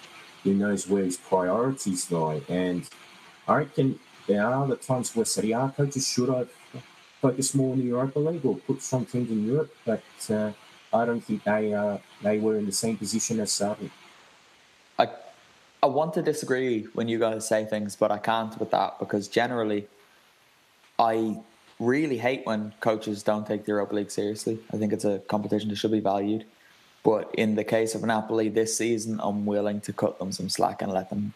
he 0.46 0.54
knows 0.54 0.88
where 0.88 1.04
his 1.04 1.18
priorities 1.18 2.10
lie. 2.12 2.42
And 2.48 2.88
I 3.48 3.58
reckon 3.58 4.00
there 4.28 4.46
are 4.46 4.64
other 4.64 4.76
times 4.76 5.14
where 5.16 5.26
Serie 5.26 5.52
A 5.52 5.74
coaches 5.76 6.08
should 6.08 6.30
have 6.30 6.50
focused 7.20 7.56
more 7.56 7.74
on 7.74 7.80
the 7.80 7.86
Europa 7.86 8.20
League 8.20 8.46
or 8.46 8.56
put 8.56 8.82
strong 8.82 9.06
teams 9.06 9.32
in 9.32 9.46
Europe, 9.46 9.76
but 9.86 10.04
uh, 10.30 10.52
I 10.94 11.06
don't 11.06 11.22
think 11.22 11.44
they 11.44 11.74
uh, 11.74 11.98
they 12.22 12.38
were 12.38 12.58
in 12.58 12.66
the 12.68 12.72
same 12.72 12.96
position 12.96 13.40
as 13.40 13.50
Sarri. 13.50 13.90
I 15.00 15.08
I 15.82 15.88
want 15.88 16.14
to 16.14 16.22
disagree 16.22 16.84
when 16.94 17.08
you 17.08 17.18
guys 17.20 17.48
say 17.48 17.66
things, 17.66 17.96
but 17.96 18.12
I 18.12 18.20
can't 18.20 18.58
with 18.60 18.72
that 18.72 19.00
because 19.00 19.28
generally, 19.28 19.88
I 21.00 21.38
really 21.80 22.20
hate 22.20 22.46
when 22.46 22.74
coaches 22.80 23.24
don't 23.24 23.46
take 23.48 23.66
the 23.66 23.72
Europa 23.72 23.96
League 23.96 24.12
seriously. 24.12 24.60
I 24.72 24.78
think 24.78 24.94
it's 24.94 25.06
a 25.06 25.20
competition 25.28 25.70
that 25.70 25.78
should 25.78 25.92
be 25.92 26.00
valued. 26.00 26.46
But 27.06 27.30
in 27.36 27.54
the 27.54 27.64
case 27.64 27.94
of 27.94 28.02
Napoli 28.02 28.50
this 28.50 28.76
season, 28.76 29.20
I'm 29.22 29.46
willing 29.46 29.80
to 29.82 29.94
cut 29.94 30.18
them 30.18 30.32
some 30.32 30.50
slack 30.50 30.82
and 30.82 30.92
let 30.92 31.12
them 31.12 31.36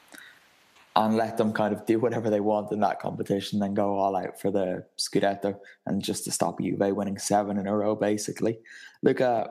and 0.96 1.16
let 1.16 1.38
them 1.38 1.54
kind 1.54 1.74
of 1.74 1.86
do 1.86 2.00
whatever 2.00 2.32
they 2.32 2.40
want 2.40 2.72
in 2.72 2.80
that 2.80 3.00
competition, 3.00 3.60
then 3.60 3.76
go 3.76 3.94
all 3.94 4.16
out 4.16 4.42
for 4.42 4.50
the 4.50 4.84
Scudetto 4.98 5.58
and 5.86 6.02
just 6.02 6.24
to 6.24 6.32
stop 6.32 6.60
Juve 6.60 6.96
winning 6.96 7.20
seven 7.20 7.60
in 7.60 7.68
a 7.68 7.78
row, 7.78 7.96
basically. 7.96 8.58
Look, 9.04 9.22
uh, 9.22 9.46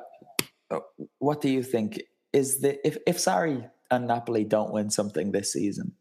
what 1.18 1.40
do 1.40 1.48
you 1.48 1.62
think? 1.62 2.02
Is 2.32 2.60
the 2.60 2.84
if 2.86 2.98
if 3.06 3.18
Sarri 3.18 3.70
and 3.92 4.08
Napoli 4.08 4.42
don't 4.42 4.72
win 4.72 4.90
something 4.90 5.30
this 5.30 5.52
season, 5.52 5.92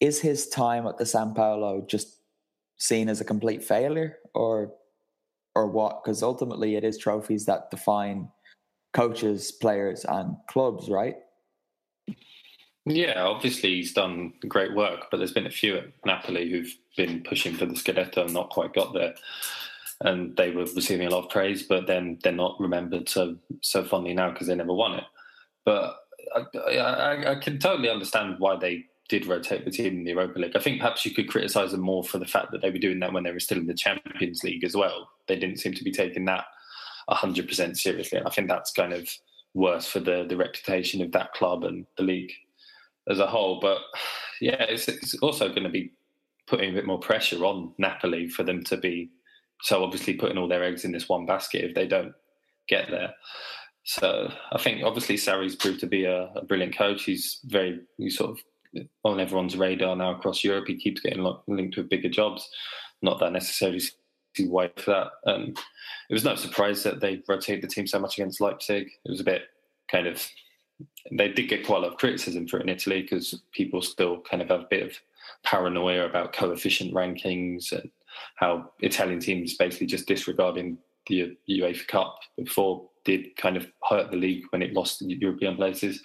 is 0.00 0.22
his 0.22 0.48
time 0.48 0.86
at 0.86 0.96
the 0.96 1.06
San 1.06 1.34
Paolo 1.34 1.84
just 1.86 2.22
seen 2.78 3.10
as 3.10 3.20
a 3.20 3.24
complete 3.24 3.62
failure, 3.62 4.16
or 4.34 4.72
or 5.54 5.66
what? 5.66 6.02
Because 6.02 6.22
ultimately, 6.22 6.76
it 6.76 6.82
is 6.82 6.96
trophies 6.96 7.44
that 7.44 7.70
define 7.70 8.30
coaches, 8.94 9.52
players, 9.52 10.04
and 10.08 10.36
clubs, 10.48 10.88
right? 10.88 11.16
Yeah, 12.86 13.24
obviously 13.24 13.76
he's 13.76 13.92
done 13.92 14.34
great 14.46 14.74
work, 14.74 15.06
but 15.10 15.16
there's 15.16 15.32
been 15.32 15.46
a 15.46 15.50
few 15.50 15.76
at 15.76 15.86
Napoli 16.04 16.50
who've 16.50 16.74
been 16.96 17.22
pushing 17.22 17.54
for 17.54 17.66
the 17.66 17.74
Scudetto 17.74 18.24
and 18.24 18.34
not 18.34 18.50
quite 18.50 18.74
got 18.74 18.92
there. 18.92 19.14
And 20.02 20.36
they 20.36 20.50
were 20.50 20.66
receiving 20.74 21.06
a 21.06 21.10
lot 21.10 21.24
of 21.24 21.30
praise, 21.30 21.62
but 21.62 21.86
then 21.86 22.18
they're 22.22 22.32
not 22.32 22.60
remembered 22.60 23.08
so 23.08 23.36
so 23.62 23.84
fondly 23.84 24.12
now 24.12 24.30
because 24.30 24.48
they 24.48 24.54
never 24.54 24.74
won 24.74 24.94
it. 24.94 25.04
But 25.64 25.96
I, 26.34 26.76
I, 26.76 27.30
I, 27.32 27.34
can 27.36 27.58
totally 27.58 27.88
understand 27.88 28.36
why 28.38 28.56
they 28.56 28.84
did 29.08 29.26
rotate 29.26 29.64
the 29.64 29.70
team 29.70 29.98
in 29.98 30.04
the 30.04 30.10
Europa 30.10 30.38
League. 30.38 30.56
I 30.56 30.60
think 30.60 30.80
perhaps 30.80 31.06
you 31.06 31.14
could 31.14 31.28
criticise 31.28 31.70
them 31.70 31.80
more 31.80 32.04
for 32.04 32.18
the 32.18 32.26
fact 32.26 32.50
that 32.52 32.60
they 32.60 32.70
were 32.70 32.78
doing 32.78 32.98
that 33.00 33.12
when 33.12 33.22
they 33.22 33.32
were 33.32 33.40
still 33.40 33.58
in 33.58 33.66
the 33.66 33.74
Champions 33.74 34.42
League 34.42 34.64
as 34.64 34.76
well. 34.76 35.08
They 35.26 35.38
didn't 35.38 35.60
seem 35.60 35.74
to 35.74 35.84
be 35.84 35.92
taking 35.92 36.24
that 36.26 36.44
100% 37.10 37.76
seriously. 37.76 38.18
And 38.18 38.26
I 38.26 38.30
think 38.30 38.48
that's 38.48 38.72
kind 38.72 38.92
of 38.92 39.08
worse 39.54 39.86
for 39.86 40.00
the, 40.00 40.24
the 40.28 40.36
reputation 40.36 41.00
of 41.02 41.12
that 41.12 41.32
club 41.32 41.64
and 41.64 41.86
the 41.96 42.02
league 42.02 42.32
as 43.08 43.18
a 43.18 43.26
whole. 43.26 43.60
But 43.60 43.78
yeah, 44.40 44.62
it's, 44.68 44.88
it's 44.88 45.14
also 45.18 45.48
going 45.48 45.64
to 45.64 45.68
be 45.68 45.92
putting 46.46 46.70
a 46.70 46.74
bit 46.74 46.86
more 46.86 46.98
pressure 46.98 47.44
on 47.44 47.72
Napoli 47.78 48.28
for 48.28 48.42
them 48.42 48.62
to 48.64 48.76
be 48.76 49.10
so 49.62 49.82
obviously 49.82 50.14
putting 50.14 50.36
all 50.36 50.48
their 50.48 50.64
eggs 50.64 50.84
in 50.84 50.92
this 50.92 51.08
one 51.08 51.24
basket 51.24 51.64
if 51.64 51.74
they 51.74 51.86
don't 51.86 52.12
get 52.68 52.90
there. 52.90 53.14
So 53.84 54.30
I 54.52 54.58
think 54.58 54.82
obviously 54.82 55.16
Sarri's 55.16 55.56
proved 55.56 55.80
to 55.80 55.86
be 55.86 56.04
a, 56.04 56.30
a 56.34 56.44
brilliant 56.44 56.76
coach. 56.76 57.04
He's 57.04 57.40
very 57.44 57.80
he's 57.98 58.16
sort 58.16 58.30
of 58.30 58.84
on 59.04 59.20
everyone's 59.20 59.56
radar 59.56 59.94
now 59.94 60.16
across 60.16 60.42
Europe. 60.42 60.64
He 60.66 60.76
keeps 60.76 61.00
getting 61.00 61.26
linked 61.46 61.76
with 61.76 61.88
bigger 61.88 62.08
jobs. 62.08 62.48
Not 63.02 63.20
that 63.20 63.32
necessarily 63.32 63.80
why 64.38 64.70
for 64.76 64.90
that. 64.90 65.30
Um, 65.30 65.54
it 66.10 66.12
was 66.12 66.24
no 66.24 66.34
surprise 66.34 66.82
that 66.82 67.00
they 67.00 67.22
rotated 67.28 67.62
the 67.62 67.68
team 67.68 67.86
so 67.86 67.98
much 67.98 68.18
against 68.18 68.40
Leipzig. 68.40 68.90
It 69.04 69.10
was 69.10 69.20
a 69.20 69.24
bit 69.24 69.42
kind 69.90 70.06
of 70.06 70.26
they 71.12 71.28
did 71.28 71.48
get 71.48 71.64
quite 71.64 71.78
a 71.78 71.80
lot 71.80 71.92
of 71.92 71.98
criticism 71.98 72.48
for 72.48 72.58
it 72.58 72.64
in 72.64 72.68
Italy 72.68 73.02
because 73.02 73.40
people 73.52 73.80
still 73.80 74.20
kind 74.22 74.42
of 74.42 74.48
have 74.48 74.62
a 74.62 74.68
bit 74.70 74.82
of 74.82 74.92
paranoia 75.44 76.06
about 76.06 76.32
coefficient 76.32 76.92
rankings 76.92 77.70
and 77.72 77.90
how 78.36 78.70
Italian 78.80 79.20
teams 79.20 79.56
basically 79.56 79.86
just 79.86 80.08
disregarding 80.08 80.78
the 81.06 81.36
UEFA 81.48 81.86
Cup 81.86 82.18
before 82.36 82.88
did 83.04 83.36
kind 83.36 83.56
of 83.56 83.66
hurt 83.88 84.10
the 84.10 84.16
league 84.16 84.44
when 84.50 84.62
it 84.62 84.72
lost 84.72 85.00
the 85.00 85.14
European 85.14 85.56
places. 85.56 86.00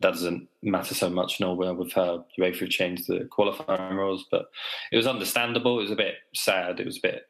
That 0.00 0.12
doesn't 0.12 0.48
matter 0.62 0.94
so 0.94 1.10
much 1.10 1.40
now 1.40 1.54
with 1.54 1.92
how 1.92 2.26
UEFA 2.38 2.70
changed 2.70 3.08
the 3.08 3.26
qualifying 3.30 3.96
rules, 3.96 4.26
but 4.30 4.46
it 4.92 4.96
was 4.96 5.06
understandable. 5.06 5.78
It 5.78 5.82
was 5.82 5.90
a 5.90 5.96
bit 5.96 6.14
sad. 6.34 6.78
It 6.78 6.86
was 6.86 6.98
a 6.98 7.02
bit, 7.02 7.26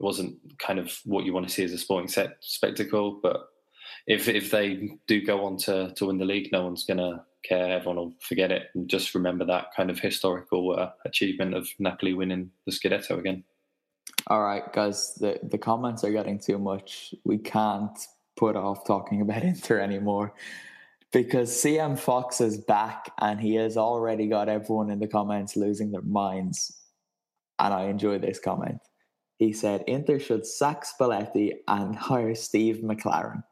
it 0.00 0.02
wasn't 0.02 0.38
kind 0.58 0.78
of 0.78 0.98
what 1.04 1.24
you 1.24 1.34
want 1.34 1.46
to 1.46 1.52
see 1.52 1.62
as 1.62 1.72
a 1.72 1.78
sporting 1.78 2.08
set 2.08 2.36
spectacle. 2.40 3.20
But 3.22 3.48
if 4.06 4.28
if 4.28 4.50
they 4.50 4.90
do 5.06 5.20
go 5.24 5.44
on 5.44 5.58
to, 5.58 5.92
to 5.94 6.06
win 6.06 6.18
the 6.18 6.24
league, 6.24 6.50
no 6.52 6.64
one's 6.64 6.84
to 6.86 7.20
care. 7.44 7.70
Everyone 7.70 7.96
will 7.96 8.14
forget 8.20 8.50
it 8.50 8.68
and 8.74 8.88
just 8.88 9.14
remember 9.14 9.44
that 9.44 9.68
kind 9.76 9.90
of 9.90 9.98
historical 9.98 10.78
uh, 10.78 10.90
achievement 11.04 11.54
of 11.54 11.68
Napoli 11.78 12.14
winning 12.14 12.50
the 12.66 12.72
Scudetto 12.72 13.18
again. 13.18 13.44
All 14.26 14.42
right, 14.42 14.70
guys, 14.72 15.14
the, 15.14 15.38
the 15.42 15.58
comments 15.58 16.04
are 16.04 16.10
getting 16.10 16.38
too 16.38 16.58
much. 16.58 17.14
We 17.24 17.38
can't 17.38 17.98
put 18.36 18.56
off 18.56 18.86
talking 18.86 19.20
about 19.20 19.42
Inter 19.42 19.80
anymore 19.80 20.34
because 21.12 21.50
CM 21.50 21.98
Fox 21.98 22.40
is 22.40 22.58
back 22.58 23.10
and 23.20 23.40
he 23.40 23.54
has 23.56 23.76
already 23.76 24.26
got 24.26 24.48
everyone 24.48 24.90
in 24.90 24.98
the 24.98 25.08
comments 25.08 25.56
losing 25.56 25.90
their 25.90 26.02
minds. 26.02 26.76
And 27.58 27.74
I 27.74 27.84
enjoy 27.84 28.18
this 28.18 28.38
comment. 28.38 28.78
He 29.40 29.54
said 29.54 29.84
Inter 29.86 30.18
should 30.18 30.46
sack 30.46 30.84
Spalletti 30.84 31.54
and 31.66 31.96
hire 31.96 32.34
Steve 32.34 32.82
McClaren. 32.84 33.42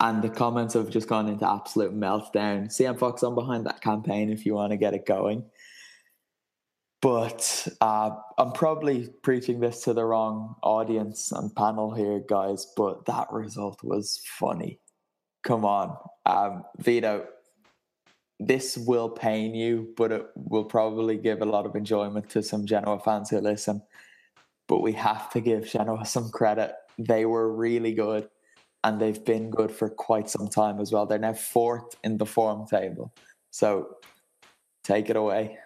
And 0.00 0.20
the 0.20 0.28
comments 0.28 0.74
have 0.74 0.90
just 0.90 1.06
gone 1.06 1.28
into 1.28 1.48
absolute 1.48 1.94
meltdown. 1.94 2.66
CM 2.66 2.98
Fox 2.98 3.22
on 3.22 3.36
behind 3.36 3.64
that 3.66 3.80
campaign 3.80 4.28
if 4.28 4.44
you 4.44 4.54
want 4.54 4.72
to 4.72 4.76
get 4.76 4.92
it 4.92 5.06
going. 5.06 5.44
But 7.00 7.68
uh, 7.80 8.10
I'm 8.36 8.50
probably 8.50 9.08
preaching 9.22 9.60
this 9.60 9.84
to 9.84 9.94
the 9.94 10.04
wrong 10.04 10.56
audience 10.64 11.30
and 11.30 11.54
panel 11.54 11.94
here, 11.94 12.20
guys. 12.28 12.66
But 12.76 13.06
that 13.06 13.28
result 13.30 13.84
was 13.84 14.20
funny. 14.24 14.80
Come 15.44 15.64
on, 15.64 15.96
um, 16.26 16.64
Vito. 16.78 17.28
This 18.40 18.76
will 18.76 19.10
pain 19.10 19.54
you, 19.54 19.94
but 19.96 20.10
it 20.10 20.26
will 20.34 20.64
probably 20.64 21.18
give 21.18 21.40
a 21.40 21.46
lot 21.46 21.66
of 21.66 21.76
enjoyment 21.76 22.28
to 22.30 22.42
some 22.42 22.66
Genoa 22.66 22.98
fans 22.98 23.30
who 23.30 23.38
listen. 23.38 23.82
But 24.72 24.80
we 24.80 24.94
have 24.94 25.28
to 25.32 25.40
give 25.42 25.66
Genoa 25.66 26.06
some 26.06 26.30
credit. 26.30 26.74
They 26.98 27.26
were 27.26 27.52
really 27.52 27.92
good, 27.92 28.30
and 28.82 28.98
they've 28.98 29.22
been 29.22 29.50
good 29.50 29.70
for 29.70 29.90
quite 29.90 30.30
some 30.30 30.48
time 30.48 30.80
as 30.80 30.90
well. 30.90 31.04
They're 31.04 31.18
now 31.18 31.34
fourth 31.34 31.94
in 32.02 32.16
the 32.16 32.24
form 32.24 32.66
table. 32.66 33.12
So 33.50 33.98
take 34.82 35.10
it 35.10 35.16
away. 35.16 35.58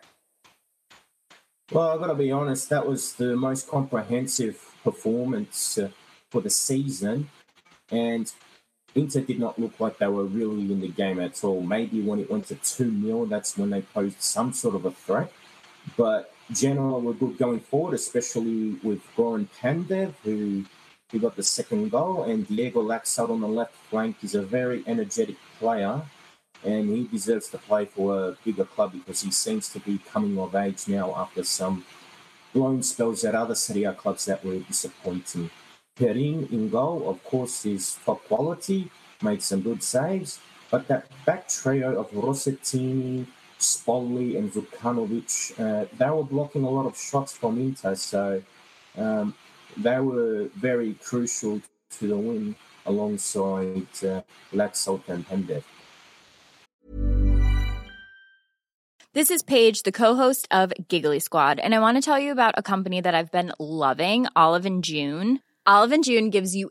Well, 1.71 1.91
I've 1.91 2.01
got 2.01 2.09
to 2.09 2.17
be 2.17 2.33
honest, 2.33 2.69
that 2.71 2.85
was 2.85 3.13
the 3.13 3.37
most 3.37 3.69
comprehensive 3.69 4.61
performance 4.83 5.79
uh, 5.79 5.91
for 6.33 6.41
the 6.41 6.51
season. 6.51 7.31
And 7.93 8.33
Inter 8.97 9.21
did 9.21 9.39
not 9.39 9.57
look 9.57 9.79
like 9.79 9.99
they 9.99 10.09
were 10.09 10.25
really 10.25 10.73
in 10.73 10.81
the 10.81 10.89
game 10.89 11.21
at 11.21 11.45
all. 11.45 11.63
Maybe 11.63 12.03
when 12.03 12.19
it 12.19 12.29
went 12.29 12.49
to 12.49 12.57
2 12.57 13.03
0, 13.03 13.27
that's 13.27 13.57
when 13.57 13.71
they 13.71 13.83
posed 13.83 14.21
some 14.21 14.53
sort 14.53 14.75
of 14.75 14.85
a 14.85 14.91
threat. 14.91 15.33
But 15.97 16.33
Genoa 16.53 16.99
were 16.99 17.15
good 17.15 17.39
going 17.39 17.61
forward, 17.61 17.95
especially 17.95 18.77
with 18.83 19.01
Goran 19.17 19.49
Pandev, 19.61 20.15
who, 20.23 20.65
who 21.11 21.19
got 21.19 21.37
the 21.37 21.43
second 21.43 21.91
goal, 21.91 22.25
and 22.25 22.47
Diego 22.47 22.83
Laxalt 22.83 23.31
on 23.31 23.41
the 23.41 23.49
left 23.49 23.75
flank 23.91 24.17
is 24.23 24.35
a 24.35 24.43
very 24.43 24.85
energetic 24.87 25.37
player 25.59 26.03
and 26.65 26.89
he 26.89 27.05
deserves 27.05 27.49
to 27.49 27.59
play 27.59 27.85
for 27.85 28.29
a 28.29 28.37
bigger 28.45 28.65
club 28.65 28.93
because 28.93 29.23
he 29.23 29.31
seems 29.31 29.69
to 29.69 29.79
be 29.81 29.99
coming 29.99 30.39
of 30.39 30.55
age 30.55 30.89
now 30.89 31.15
after 31.17 31.45
some 31.45 31.85
loan 32.55 32.83
spells 32.83 33.25
at 33.25 33.35
other 33.35 33.55
Serie 33.55 33.85
A 33.85 33.93
clubs 33.93 34.25
that 34.25 34.45
were 34.45 34.59
disappointing. 34.59 35.51
Perin 35.97 36.49
in 36.53 36.69
goal, 36.69 37.09
of 37.09 37.23
course, 37.25 37.65
is 37.65 37.99
top 38.05 38.25
quality, 38.25 38.91
made 39.23 39.43
some 39.43 39.61
good 39.61 39.83
saves, 39.83 40.41
but 40.71 40.89
that 40.89 41.07
back 41.25 41.49
trio 41.49 42.01
of 42.01 42.11
Rossettini, 42.11 43.27
Spolli, 43.59 44.37
and 44.37 44.53
Zukanovic, 44.53 45.59
uh, 45.59 45.87
they 45.97 46.11
were 46.11 46.25
blocking 46.25 46.65
a 46.65 46.71
lot 46.71 46.87
of 46.87 46.97
shots 46.97 47.33
from 47.33 47.59
Inter, 47.59 47.95
so 47.95 48.43
um, 48.97 49.35
they 49.77 49.99
were 49.99 50.49
very 50.55 50.95
crucial 50.95 51.61
to 51.99 52.09
the 52.09 52.17
win 52.17 52.57
alongside 52.85 53.87
uh, 54.05 54.23
Laxalt 54.53 55.09
and 55.09 55.27
Pandev. 55.27 55.63
This 59.13 59.31
is 59.31 59.43
Paige, 59.43 59.83
the 59.83 59.93
co-host 59.93 60.47
of 60.51 60.75
Giggly 60.89 61.21
Squad, 61.21 61.59
and 61.59 61.75
I 61.75 61.79
want 61.79 61.97
to 61.97 62.03
tell 62.03 62.19
you 62.19 62.33
about 62.33 62.55
a 62.59 62.63
company 62.63 63.01
that 63.01 63.15
I've 63.15 63.33
been 63.33 63.51
loving, 63.59 64.27
Olive 64.37 64.67
and 64.67 64.85
June. 64.85 65.41
Olive 65.67 65.93
and 65.93 66.05
June 66.05 66.29
gives 66.29 66.55
you 66.55 66.71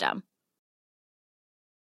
system. 0.01 0.30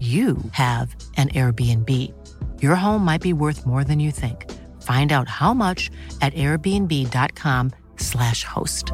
you 0.00 0.38
have 0.52 0.94
an 1.16 1.30
Airbnb. 1.30 2.14
Your 2.62 2.76
home 2.76 3.04
might 3.04 3.20
be 3.20 3.32
worth 3.32 3.66
more 3.66 3.82
than 3.82 3.98
you 3.98 4.12
think. 4.12 4.48
Find 4.82 5.10
out 5.10 5.28
how 5.28 5.52
much 5.52 5.90
at 6.20 6.32
airbnb.com/slash 6.34 8.44
host. 8.44 8.92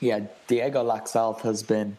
Yeah, 0.00 0.20
Diego 0.46 0.84
Laxalt 0.84 1.40
has 1.40 1.62
been 1.62 1.96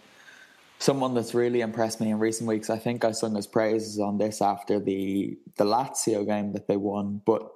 someone 0.79 1.13
that's 1.15 1.33
really 1.33 1.61
impressed 1.61 1.99
me 1.99 2.11
in 2.11 2.19
recent 2.19 2.47
weeks. 2.47 2.69
I 2.69 2.77
think 2.77 3.03
I 3.03 3.11
sung 3.11 3.33
his 3.35 3.47
praises 3.47 3.99
on 3.99 4.19
this 4.19 4.39
after 4.41 4.79
the 4.79 5.35
the 5.57 5.65
Lazio 5.65 6.25
game 6.25 6.53
that 6.53 6.67
they 6.67 6.77
won. 6.77 7.21
But 7.25 7.51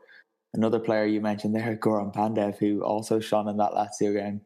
another 0.54 0.80
player 0.80 1.06
you 1.06 1.22
mentioned 1.22 1.56
there, 1.56 1.78
Goran 1.78 2.14
Pandev, 2.14 2.58
who 2.58 2.82
also 2.82 3.20
shone 3.20 3.48
in 3.48 3.58
that 3.58 3.74
Lazio 3.74 4.14
game. 4.14 4.42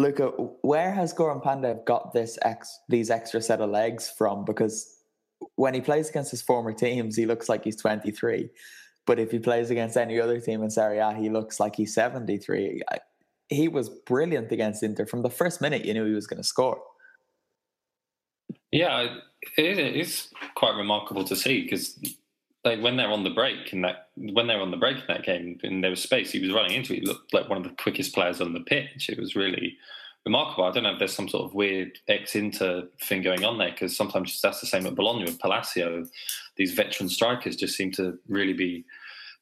Luca, 0.00 0.28
where 0.62 0.92
has 0.92 1.12
Goran 1.12 1.44
Pandev 1.44 1.84
got 1.84 2.12
this 2.12 2.38
ex 2.42 2.80
these 2.88 3.10
extra 3.10 3.42
set 3.42 3.60
of 3.60 3.70
legs 3.70 4.12
from? 4.16 4.44
Because 4.44 4.96
when 5.56 5.74
he 5.74 5.80
plays 5.80 6.08
against 6.08 6.30
his 6.30 6.42
former 6.42 6.72
teams, 6.72 7.16
he 7.16 7.26
looks 7.26 7.48
like 7.48 7.64
he's 7.64 7.76
23. 7.76 8.48
But 9.06 9.18
if 9.18 9.30
he 9.30 9.38
plays 9.38 9.70
against 9.70 9.96
any 9.96 10.20
other 10.20 10.40
team 10.40 10.62
in 10.62 10.70
Serie 10.70 10.98
A, 10.98 11.12
he 11.14 11.28
looks 11.28 11.60
like 11.60 11.76
he's 11.76 11.94
73. 11.94 12.82
He 13.48 13.68
was 13.68 13.88
brilliant 13.88 14.52
against 14.52 14.82
Inter. 14.82 15.06
From 15.06 15.22
the 15.22 15.30
first 15.30 15.60
minute, 15.60 15.84
you 15.84 15.92
knew 15.92 16.06
he 16.06 16.14
was 16.14 16.26
going 16.26 16.40
to 16.40 16.46
score. 16.46 16.80
Yeah, 18.70 19.16
it 19.56 19.78
is 19.78 20.28
quite 20.54 20.76
remarkable 20.76 21.24
to 21.24 21.34
see 21.34 21.62
because 21.62 21.98
like 22.64 22.80
when 22.80 22.96
they're 22.96 23.10
on 23.10 23.24
the 23.24 23.30
break 23.30 23.72
in 23.72 23.82
that 23.82 24.08
when 24.16 24.46
they're 24.46 24.60
on 24.60 24.70
the 24.70 24.76
break 24.76 24.96
in 24.96 25.04
that 25.08 25.24
game 25.24 25.58
and 25.62 25.82
there 25.82 25.90
was 25.90 26.02
space, 26.02 26.30
he 26.30 26.40
was 26.40 26.52
running 26.52 26.76
into 26.76 26.92
it. 26.92 27.00
He 27.00 27.06
looked 27.06 27.32
like 27.32 27.48
one 27.48 27.58
of 27.58 27.64
the 27.64 27.82
quickest 27.82 28.14
players 28.14 28.40
on 28.40 28.52
the 28.52 28.60
pitch. 28.60 29.08
It 29.08 29.18
was 29.18 29.34
really 29.34 29.76
remarkable. 30.24 30.64
I 30.64 30.70
don't 30.70 30.82
know 30.82 30.92
if 30.92 30.98
there's 30.98 31.14
some 31.14 31.28
sort 31.28 31.44
of 31.44 31.54
weird 31.54 31.98
ex 32.08 32.34
Inter 32.36 32.88
thing 33.02 33.22
going 33.22 33.44
on 33.44 33.58
there 33.58 33.70
because 33.70 33.96
sometimes 33.96 34.40
that's 34.40 34.60
the 34.60 34.66
same 34.66 34.86
at 34.86 34.94
Bologna 34.94 35.24
with 35.24 35.38
Palacio. 35.38 36.04
These 36.56 36.74
veteran 36.74 37.08
strikers 37.08 37.56
just 37.56 37.76
seem 37.76 37.92
to 37.92 38.18
really 38.28 38.52
be 38.52 38.84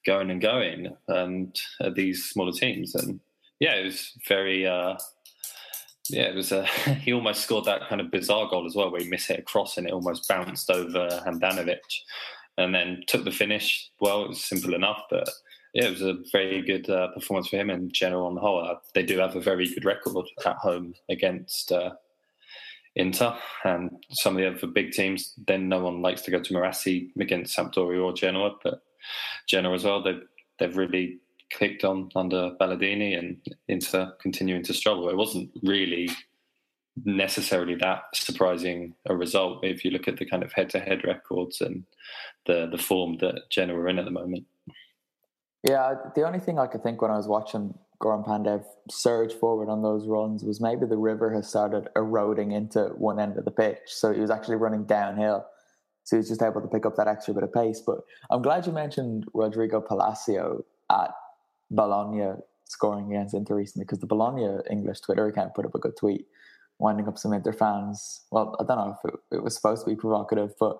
going 0.05 0.31
and 0.31 0.41
going 0.41 0.95
and 1.07 1.59
uh, 1.81 1.89
these 1.89 2.25
smaller 2.25 2.53
teams. 2.53 2.95
And 2.95 3.19
yeah, 3.59 3.75
it 3.75 3.85
was 3.85 4.13
very. 4.27 4.65
Uh, 4.65 4.97
yeah, 6.09 6.23
it 6.23 6.35
was. 6.35 6.51
A, 6.51 6.65
he 7.01 7.13
almost 7.13 7.41
scored 7.41 7.65
that 7.65 7.87
kind 7.87 8.01
of 8.01 8.11
bizarre 8.11 8.49
goal 8.49 8.65
as 8.65 8.75
well, 8.75 8.91
where 8.91 9.01
he 9.01 9.09
missed 9.09 9.29
it 9.29 9.39
across 9.39 9.77
and 9.77 9.87
it 9.87 9.93
almost 9.93 10.27
bounced 10.27 10.71
over 10.71 11.09
Handanovic, 11.25 11.79
and 12.59 12.75
then 12.75 13.01
took 13.07 13.23
the 13.23 13.31
finish. 13.31 13.89
Well, 13.99 14.25
it 14.25 14.29
was 14.29 14.43
simple 14.43 14.73
enough, 14.73 15.03
but 15.09 15.27
yeah, 15.73 15.85
it 15.85 15.91
was 15.91 16.01
a 16.01 16.17
very 16.31 16.61
good 16.61 16.89
uh, 16.89 17.09
performance 17.09 17.47
for 17.47 17.57
him 17.57 17.69
in 17.69 17.91
general 17.91 18.25
on 18.25 18.35
the 18.35 18.41
whole. 18.41 18.63
Uh, 18.63 18.75
they 18.93 19.03
do 19.03 19.17
have 19.19 19.35
a 19.35 19.41
very 19.41 19.67
good 19.67 19.85
record 19.85 20.25
at 20.45 20.57
home 20.57 20.93
against 21.09 21.71
uh, 21.71 21.91
Inter 22.95 23.37
and 23.63 23.91
some 24.11 24.35
of 24.35 24.41
the 24.41 24.47
other 24.47 24.67
big 24.67 24.91
teams. 24.91 25.33
Then 25.47 25.69
no 25.69 25.79
one 25.79 26.01
likes 26.01 26.21
to 26.23 26.31
go 26.31 26.41
to 26.41 26.53
Marassi 26.53 27.09
against 27.19 27.55
Sampdoria 27.55 28.03
or 28.03 28.13
Genoa, 28.13 28.55
but 28.63 28.81
Genoa 29.47 29.75
as 29.75 29.83
well. 29.83 30.03
They've 30.03 30.23
they've 30.57 30.75
really 30.75 31.19
clicked 31.53 31.83
on 31.83 32.09
under 32.15 32.51
Ballardini 32.59 33.17
and 33.17 33.37
Inter 33.67 34.13
continuing 34.21 34.63
to 34.63 34.73
struggle. 34.73 35.09
It 35.09 35.17
wasn't 35.17 35.49
really 35.63 36.09
necessarily 37.05 37.75
that 37.75 38.03
surprising 38.13 38.95
a 39.07 39.15
result 39.15 39.63
if 39.63 39.85
you 39.85 39.91
look 39.91 40.07
at 40.07 40.17
the 40.17 40.25
kind 40.25 40.43
of 40.43 40.51
head-to-head 40.53 41.03
records 41.03 41.61
and 41.61 41.83
the 42.45 42.67
the 42.71 42.77
form 42.77 43.17
that 43.17 43.49
Genoa 43.49 43.79
are 43.79 43.89
in 43.89 43.99
at 43.99 44.05
the 44.05 44.11
moment. 44.11 44.45
Yeah, 45.63 45.95
the 46.15 46.25
only 46.25 46.39
thing 46.39 46.57
I 46.57 46.67
could 46.67 46.83
think 46.83 47.01
when 47.01 47.11
I 47.11 47.17
was 47.17 47.27
watching 47.27 47.77
Goran 48.01 48.25
Pandev 48.25 48.63
surge 48.89 49.33
forward 49.33 49.69
on 49.69 49.81
those 49.81 50.07
runs 50.07 50.43
was 50.43 50.61
maybe 50.61 50.85
the 50.85 50.97
river 50.97 51.33
has 51.33 51.49
started 51.49 51.89
eroding 51.95 52.51
into 52.51 52.85
one 52.97 53.19
end 53.19 53.37
of 53.37 53.43
the 53.43 53.51
pitch. 53.51 53.79
So 53.87 54.13
he 54.13 54.21
was 54.21 54.31
actually 54.31 54.55
running 54.55 54.85
downhill. 54.85 55.45
So 56.05 56.15
he 56.15 56.19
was 56.19 56.29
just 56.29 56.41
able 56.41 56.61
to 56.61 56.67
pick 56.67 56.85
up 56.85 56.95
that 56.95 57.09
extra 57.09 57.33
bit 57.33 57.43
of 57.43 57.53
pace. 57.53 57.81
But 57.85 57.99
I'm 58.29 58.41
glad 58.41 58.65
you 58.65 58.71
mentioned 58.71 59.25
Rodrigo 59.33 59.81
Palacio 59.81 60.63
at 60.89 61.11
Bologna 61.71 62.35
scoring 62.63 63.11
against 63.13 63.33
Inter 63.33 63.55
recently 63.55 63.83
because 63.83 63.99
the 63.99 64.07
Bologna 64.07 64.47
English 64.71 65.01
Twitter 65.01 65.27
account 65.27 65.53
put 65.53 65.65
up 65.65 65.75
a 65.75 65.79
good 65.79 65.97
tweet 65.97 66.25
winding 66.79 67.07
up 67.07 67.17
some 67.17 67.33
Inter 67.33 67.53
fans. 67.53 68.21
Well, 68.31 68.55
I 68.59 68.63
don't 68.63 68.77
know 68.77 68.97
if 69.03 69.13
it, 69.13 69.35
it 69.37 69.43
was 69.43 69.55
supposed 69.55 69.83
to 69.83 69.89
be 69.89 69.95
provocative, 69.95 70.53
but 70.59 70.77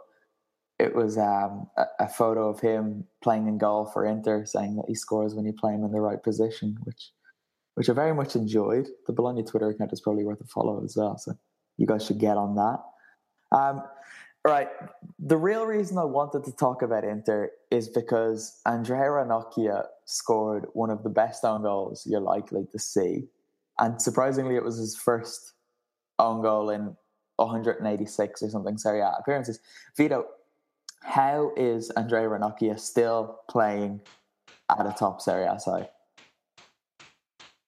it 0.79 0.95
was 0.95 1.17
um, 1.17 1.69
a, 1.77 1.85
a, 1.99 2.07
photo 2.07 2.49
of 2.49 2.61
him 2.61 3.03
playing 3.21 3.47
in 3.47 3.57
goal 3.57 3.85
for 3.85 4.05
Inter, 4.05 4.45
saying 4.45 4.77
that 4.77 4.85
he 4.87 4.95
scores 4.95 5.35
when 5.35 5.45
you 5.45 5.51
play 5.51 5.73
him 5.73 5.83
in 5.83 5.91
the 5.91 5.99
right 5.99 6.23
position, 6.23 6.77
which 6.83 7.11
which 7.75 7.89
I 7.89 7.93
very 7.93 8.13
much 8.13 8.35
enjoyed. 8.35 8.87
The 9.07 9.13
Bologna 9.13 9.43
Twitter 9.43 9.69
account 9.69 9.93
is 9.93 10.01
probably 10.01 10.23
worth 10.23 10.41
a 10.41 10.45
follow 10.45 10.83
as 10.83 10.95
well, 10.97 11.17
so 11.17 11.33
you 11.77 11.85
guys 11.85 12.05
should 12.05 12.19
get 12.19 12.37
on 12.37 12.55
that. 12.55 12.79
Um, 13.55 13.83
right, 14.45 14.69
the 15.17 15.37
real 15.37 15.65
reason 15.65 15.97
I 15.97 16.05
wanted 16.05 16.45
to 16.45 16.51
talk 16.53 16.81
about 16.81 17.03
Inter 17.03 17.51
is 17.71 17.89
because 17.89 18.61
Andrea 18.65 19.09
Ranocchia 19.09 19.85
scored 20.05 20.65
one 20.73 20.89
of 20.89 21.03
the 21.03 21.09
best 21.09 21.43
own 21.43 21.63
goals 21.63 22.07
you're 22.09 22.21
likely 22.21 22.65
to 22.71 22.79
see, 22.79 23.27
and 23.79 24.01
surprisingly, 24.01 24.55
it 24.55 24.63
was 24.63 24.77
his 24.77 24.95
first 24.95 25.53
own 26.19 26.41
goal 26.41 26.69
in 26.69 26.95
186 27.37 28.43
or 28.43 28.49
something 28.49 28.77
Serie 28.77 29.01
A 29.01 29.15
appearances. 29.19 29.59
Vito, 29.95 30.25
how 31.01 31.51
is 31.55 31.89
Andrea 31.91 32.27
Ranocchia 32.27 32.79
still 32.79 33.39
playing 33.49 34.01
at 34.69 34.85
a 34.85 34.93
top 34.97 35.21
Serie 35.21 35.45
A 35.45 35.59
side? 35.59 35.89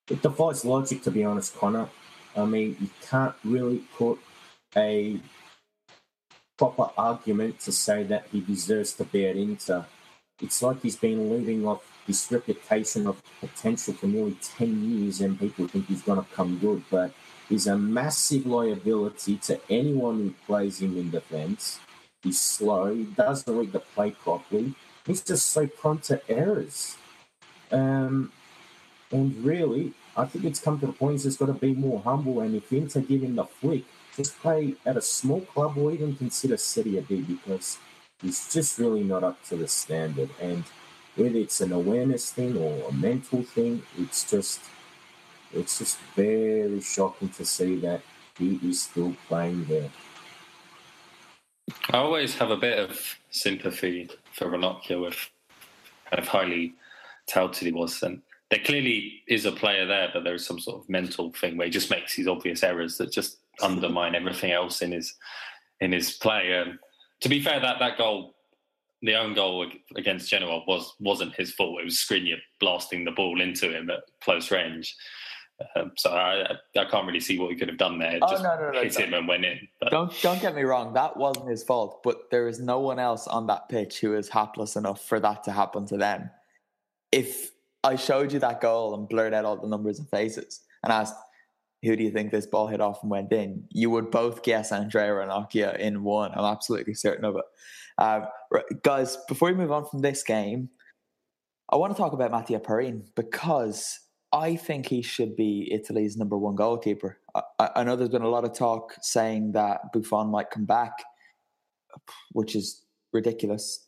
It 0.09 0.21
defies 0.21 0.65
logic, 0.65 1.03
to 1.03 1.11
be 1.11 1.23
honest, 1.23 1.55
Connor. 1.55 1.87
I 2.35 2.45
mean, 2.45 2.75
you 2.79 2.89
can't 3.09 3.35
really 3.43 3.83
put 3.97 4.19
a 4.75 5.19
proper 6.57 6.89
argument 6.97 7.59
to 7.61 7.71
say 7.71 8.03
that 8.03 8.27
he 8.31 8.41
deserves 8.41 8.93
to 8.93 9.03
be 9.05 9.25
at 9.25 9.35
Inter. 9.35 9.85
It's 10.41 10.61
like 10.61 10.81
he's 10.81 10.95
been 10.95 11.29
living 11.29 11.65
off 11.65 11.83
this 12.07 12.31
reputation 12.31 13.07
of 13.07 13.21
potential 13.39 13.93
for 13.93 14.07
nearly 14.07 14.37
10 14.43 14.83
years 14.83 15.21
and 15.21 15.39
people 15.39 15.67
think 15.67 15.87
he's 15.87 16.01
going 16.01 16.23
to 16.23 16.29
come 16.33 16.57
good, 16.59 16.83
but 16.89 17.11
he's 17.51 17.67
a 17.67 17.77
massive 17.77 18.45
liability 18.45 19.35
to 19.35 19.59
anyone 19.69 20.17
who 20.17 20.33
plays 20.47 20.81
him 20.81 20.97
in 20.97 21.11
defence. 21.11 21.81
He's 22.23 22.39
slow. 22.39 22.95
He 22.95 23.03
doesn't 23.03 23.57
read 23.57 23.73
the 23.73 23.81
play 23.81 24.11
properly. 24.11 24.73
He's 25.05 25.21
just 25.21 25.51
so 25.51 25.67
prone 25.67 25.99
to 25.99 26.21
errors. 26.29 26.95
Um, 27.69 28.31
and 29.11 29.35
really, 29.43 29.93
I 30.15 30.25
think 30.25 30.45
it's 30.45 30.61
come 30.61 30.79
to 30.79 30.85
the 30.87 30.93
point 30.93 31.13
he's 31.13 31.23
just 31.23 31.39
got 31.39 31.47
to 31.47 31.53
be 31.53 31.73
more 31.73 31.99
humble. 31.99 32.39
And 32.39 32.55
if 32.55 32.71
Inter 32.71 33.01
give 33.01 33.21
him 33.21 33.35
the 33.35 33.43
flick, 33.43 33.83
just 34.15 34.39
play 34.39 34.75
at 34.85 34.95
a 34.95 35.01
small 35.01 35.41
club 35.41 35.77
or 35.77 35.91
even 35.91 36.15
consider 36.15 36.55
Serie 36.55 37.03
B 37.07 37.21
because 37.21 37.77
he's 38.21 38.53
just 38.53 38.79
really 38.79 39.03
not 39.03 39.25
up 39.25 39.43
to 39.49 39.57
the 39.57 39.67
standard. 39.67 40.29
And 40.41 40.63
whether 41.17 41.37
it's 41.37 41.59
an 41.59 41.73
awareness 41.73 42.31
thing 42.31 42.55
or 42.55 42.87
a 42.87 42.93
mental 42.93 43.43
thing, 43.43 43.83
it's 43.97 44.29
just 44.29 44.61
it's 45.53 45.79
just 45.79 45.97
very 46.15 46.81
shocking 46.81 47.29
to 47.29 47.45
see 47.45 47.75
that 47.77 48.01
he 48.37 48.59
is 48.63 48.83
still 48.83 49.15
playing 49.27 49.65
there. 49.65 49.89
I 51.91 51.97
always 51.97 52.35
have 52.35 52.51
a 52.51 52.57
bit 52.57 52.79
of 52.79 53.17
sympathy 53.29 54.09
for 54.33 54.47
Ranocchia 54.47 55.01
with 55.01 55.29
kind 56.09 56.19
of 56.19 56.27
highly 56.27 56.73
touted 57.27 57.67
he 57.67 57.71
was. 57.71 58.01
And 58.03 58.21
there 58.49 58.59
clearly 58.59 59.23
is 59.27 59.45
a 59.45 59.51
player 59.51 59.85
there, 59.85 60.09
but 60.13 60.23
there 60.23 60.35
is 60.35 60.45
some 60.45 60.59
sort 60.59 60.81
of 60.81 60.89
mental 60.89 61.31
thing 61.31 61.57
where 61.57 61.67
he 61.67 61.71
just 61.71 61.89
makes 61.89 62.15
these 62.15 62.27
obvious 62.27 62.63
errors 62.63 62.97
that 62.97 63.11
just 63.11 63.37
undermine 63.61 64.15
everything 64.15 64.51
else 64.51 64.81
in 64.81 64.91
his 64.91 65.15
in 65.79 65.91
his 65.91 66.13
play. 66.13 66.57
Um, 66.57 66.79
to 67.21 67.29
be 67.29 67.41
fair, 67.41 67.59
that 67.59 67.79
that 67.79 67.97
goal, 67.97 68.35
the 69.01 69.15
own 69.15 69.33
goal 69.33 69.69
against 69.95 70.29
Genoa, 70.29 70.63
was 70.67 70.93
wasn't 70.99 71.35
his 71.35 71.53
fault. 71.53 71.79
It 71.79 71.85
was 71.85 71.95
Skriniar 71.95 72.37
blasting 72.59 73.05
the 73.05 73.11
ball 73.11 73.41
into 73.41 73.75
him 73.75 73.89
at 73.89 74.03
close 74.21 74.51
range. 74.51 74.95
Um, 75.75 75.91
so 75.97 76.11
I, 76.11 76.55
I 76.77 76.85
can't 76.85 77.05
really 77.05 77.19
see 77.19 77.39
what 77.39 77.51
he 77.51 77.55
could 77.55 77.67
have 77.67 77.77
done 77.77 77.99
there. 77.99 78.19
Oh, 78.21 78.29
just 78.29 78.43
no, 78.43 78.55
no, 78.55 78.71
no, 78.71 78.81
hit 78.81 78.95
him 78.95 79.13
and 79.13 79.27
went 79.27 79.45
in. 79.45 79.67
But 79.79 79.91
Don't 79.91 80.21
don't 80.21 80.41
get 80.41 80.55
me 80.55 80.63
wrong, 80.63 80.93
that 80.93 81.17
wasn't 81.17 81.49
his 81.49 81.63
fault, 81.63 82.01
but 82.03 82.29
there 82.31 82.47
is 82.47 82.59
no 82.59 82.79
one 82.79 82.99
else 82.99 83.27
on 83.27 83.47
that 83.47 83.69
pitch 83.69 83.99
who 83.99 84.15
is 84.15 84.29
hapless 84.29 84.75
enough 84.75 85.03
for 85.03 85.19
that 85.19 85.43
to 85.45 85.51
happen 85.51 85.85
to 85.87 85.97
them. 85.97 86.29
If 87.11 87.51
I 87.83 87.95
showed 87.95 88.31
you 88.31 88.39
that 88.39 88.61
goal 88.61 88.95
and 88.95 89.09
blurred 89.09 89.33
out 89.33 89.45
all 89.45 89.57
the 89.57 89.67
numbers 89.67 89.99
and 89.99 90.09
faces 90.09 90.61
and 90.83 90.93
asked, 90.93 91.15
who 91.83 91.95
do 91.95 92.03
you 92.03 92.11
think 92.11 92.31
this 92.31 92.45
ball 92.45 92.67
hit 92.67 92.79
off 92.79 93.01
and 93.01 93.09
went 93.09 93.31
in? 93.31 93.65
You 93.69 93.89
would 93.89 94.11
both 94.11 94.43
guess 94.43 94.71
Andrea 94.71 95.09
Ranocchia 95.09 95.77
in 95.79 96.03
one. 96.03 96.31
I'm 96.33 96.45
absolutely 96.45 96.93
certain 96.93 97.25
of 97.25 97.35
it. 97.37 97.45
Uh, 97.97 98.21
guys, 98.83 99.17
before 99.27 99.49
we 99.49 99.55
move 99.55 99.71
on 99.71 99.85
from 99.85 100.01
this 100.01 100.23
game, 100.23 100.69
I 101.69 101.77
want 101.77 101.95
to 101.95 101.97
talk 101.97 102.13
about 102.13 102.31
Mattia 102.31 102.59
Perin 102.59 103.05
because 103.15 103.99
I 104.33 104.55
think 104.55 104.87
he 104.87 105.01
should 105.01 105.35
be 105.35 105.69
Italy's 105.71 106.15
number 106.15 106.37
one 106.37 106.55
goalkeeper. 106.55 107.17
I, 107.35 107.69
I 107.77 107.83
know 107.83 107.95
there's 107.95 108.09
been 108.09 108.21
a 108.21 108.29
lot 108.29 108.45
of 108.45 108.53
talk 108.53 108.95
saying 109.01 109.51
that 109.53 109.91
Buffon 109.91 110.29
might 110.29 110.49
come 110.49 110.65
back, 110.65 110.93
which 112.31 112.55
is 112.55 112.83
ridiculous. 113.11 113.87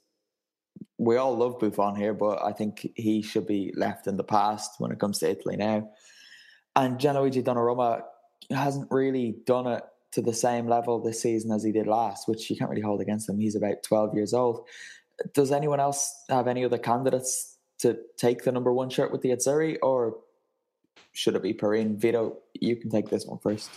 We 0.98 1.16
all 1.16 1.38
love 1.38 1.60
Buffon 1.60 1.96
here, 1.96 2.14
but 2.14 2.44
I 2.44 2.52
think 2.52 2.88
he 2.96 3.22
should 3.22 3.48
be 3.48 3.74
left 3.76 4.08
in 4.08 4.18
the 4.18 4.24
past 4.24 4.72
when 4.80 4.92
it 4.92 5.00
comes 5.00 5.20
to 5.20 5.30
Italy 5.30 5.56
now. 5.56 5.90
And 6.76 7.00
Gianluigi 7.00 7.44
Donnarumma 7.44 8.02
hasn't 8.50 8.88
really 8.92 9.36
done 9.46 9.68
it 9.68 9.84
to 10.12 10.22
the 10.22 10.34
same 10.34 10.68
level 10.68 11.02
this 11.02 11.22
season 11.22 11.52
as 11.52 11.64
he 11.64 11.72
did 11.72 11.88
last, 11.88 12.28
which 12.28 12.50
you 12.50 12.58
can't 12.58 12.70
really 12.70 12.82
hold 12.82 13.02
against 13.02 13.30
him. 13.30 13.40
He's 13.40 13.56
about 13.56 13.84
12 13.84 14.14
years 14.14 14.34
old. 14.34 14.68
Does 15.34 15.52
anyone 15.52 15.80
else 15.80 16.14
have 16.30 16.48
any 16.48 16.66
other 16.66 16.78
candidates 16.78 17.58
to 17.80 17.98
take 18.18 18.44
the 18.44 18.52
number 18.52 18.74
one 18.74 18.90
shirt 18.90 19.12
with 19.12 19.22
the 19.22 19.30
Azzurri, 19.30 19.78
or 19.82 20.18
should 21.12 21.36
it 21.36 21.44
be 21.44 21.54
Perin? 21.54 21.98
Vito, 21.98 22.38
you 22.54 22.76
can 22.76 22.90
take 22.90 23.10
this 23.10 23.26
one 23.26 23.40
first. 23.40 23.70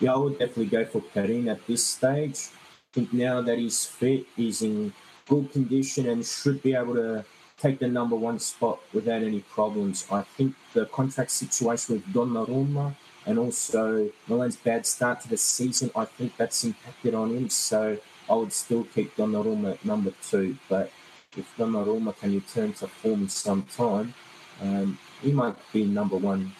Yeah, 0.00 0.14
I 0.14 0.16
would 0.16 0.38
definitely 0.38 0.66
go 0.66 0.84
for 0.84 1.00
Perin 1.00 1.48
at 1.48 1.66
this 1.66 1.84
stage. 1.84 2.48
I 2.48 2.92
think 2.92 3.12
now 3.12 3.40
that 3.42 3.58
he's 3.58 3.84
fit, 3.84 4.26
he's 4.36 4.62
in 4.62 4.92
good 5.28 5.52
condition 5.52 6.08
and 6.08 6.24
should 6.24 6.62
be 6.62 6.74
able 6.74 6.94
to 6.94 7.24
take 7.60 7.78
the 7.78 7.88
number 7.88 8.16
one 8.16 8.38
spot 8.38 8.80
without 8.92 9.22
any 9.22 9.40
problems. 9.40 10.06
I 10.10 10.22
think 10.22 10.54
the 10.72 10.86
contract 10.86 11.30
situation 11.30 11.96
with 11.96 12.04
Donnarumma 12.06 12.94
and 13.26 13.38
also 13.38 14.10
Milan's 14.28 14.56
bad 14.56 14.86
start 14.86 15.20
to 15.22 15.28
the 15.28 15.36
season, 15.36 15.90
I 15.94 16.04
think 16.04 16.36
that's 16.36 16.64
impacted 16.64 17.14
on 17.14 17.30
him. 17.30 17.50
So 17.50 17.98
I 18.30 18.34
would 18.34 18.52
still 18.52 18.84
keep 18.84 19.14
Donnarumma 19.16 19.72
at 19.72 19.84
number 19.84 20.12
two. 20.22 20.56
But 20.68 20.90
if 21.36 21.52
Donnarumma 21.56 22.16
can 22.16 22.34
return 22.34 22.72
to 22.74 22.86
form 22.86 23.28
sometime, 23.28 24.14
um, 24.62 24.98
he 25.22 25.32
might 25.32 25.56
be 25.72 25.84
number 25.84 26.16
one. 26.16 26.52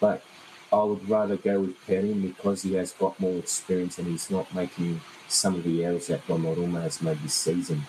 But 0.00 0.22
I 0.72 0.82
would 0.82 1.08
rather 1.08 1.36
go 1.36 1.60
with 1.60 1.86
Perin 1.86 2.22
because 2.22 2.62
he 2.62 2.74
has 2.74 2.92
got 2.92 3.18
more 3.20 3.38
experience 3.38 3.98
and 3.98 4.06
he's 4.06 4.30
not 4.30 4.52
making 4.54 5.00
some 5.28 5.54
of 5.54 5.64
the 5.64 5.84
errors 5.84 6.06
that 6.06 6.26
Donnarumma 6.26 6.82
has 6.82 7.02
made 7.02 7.18
this 7.22 7.34
season. 7.34 7.82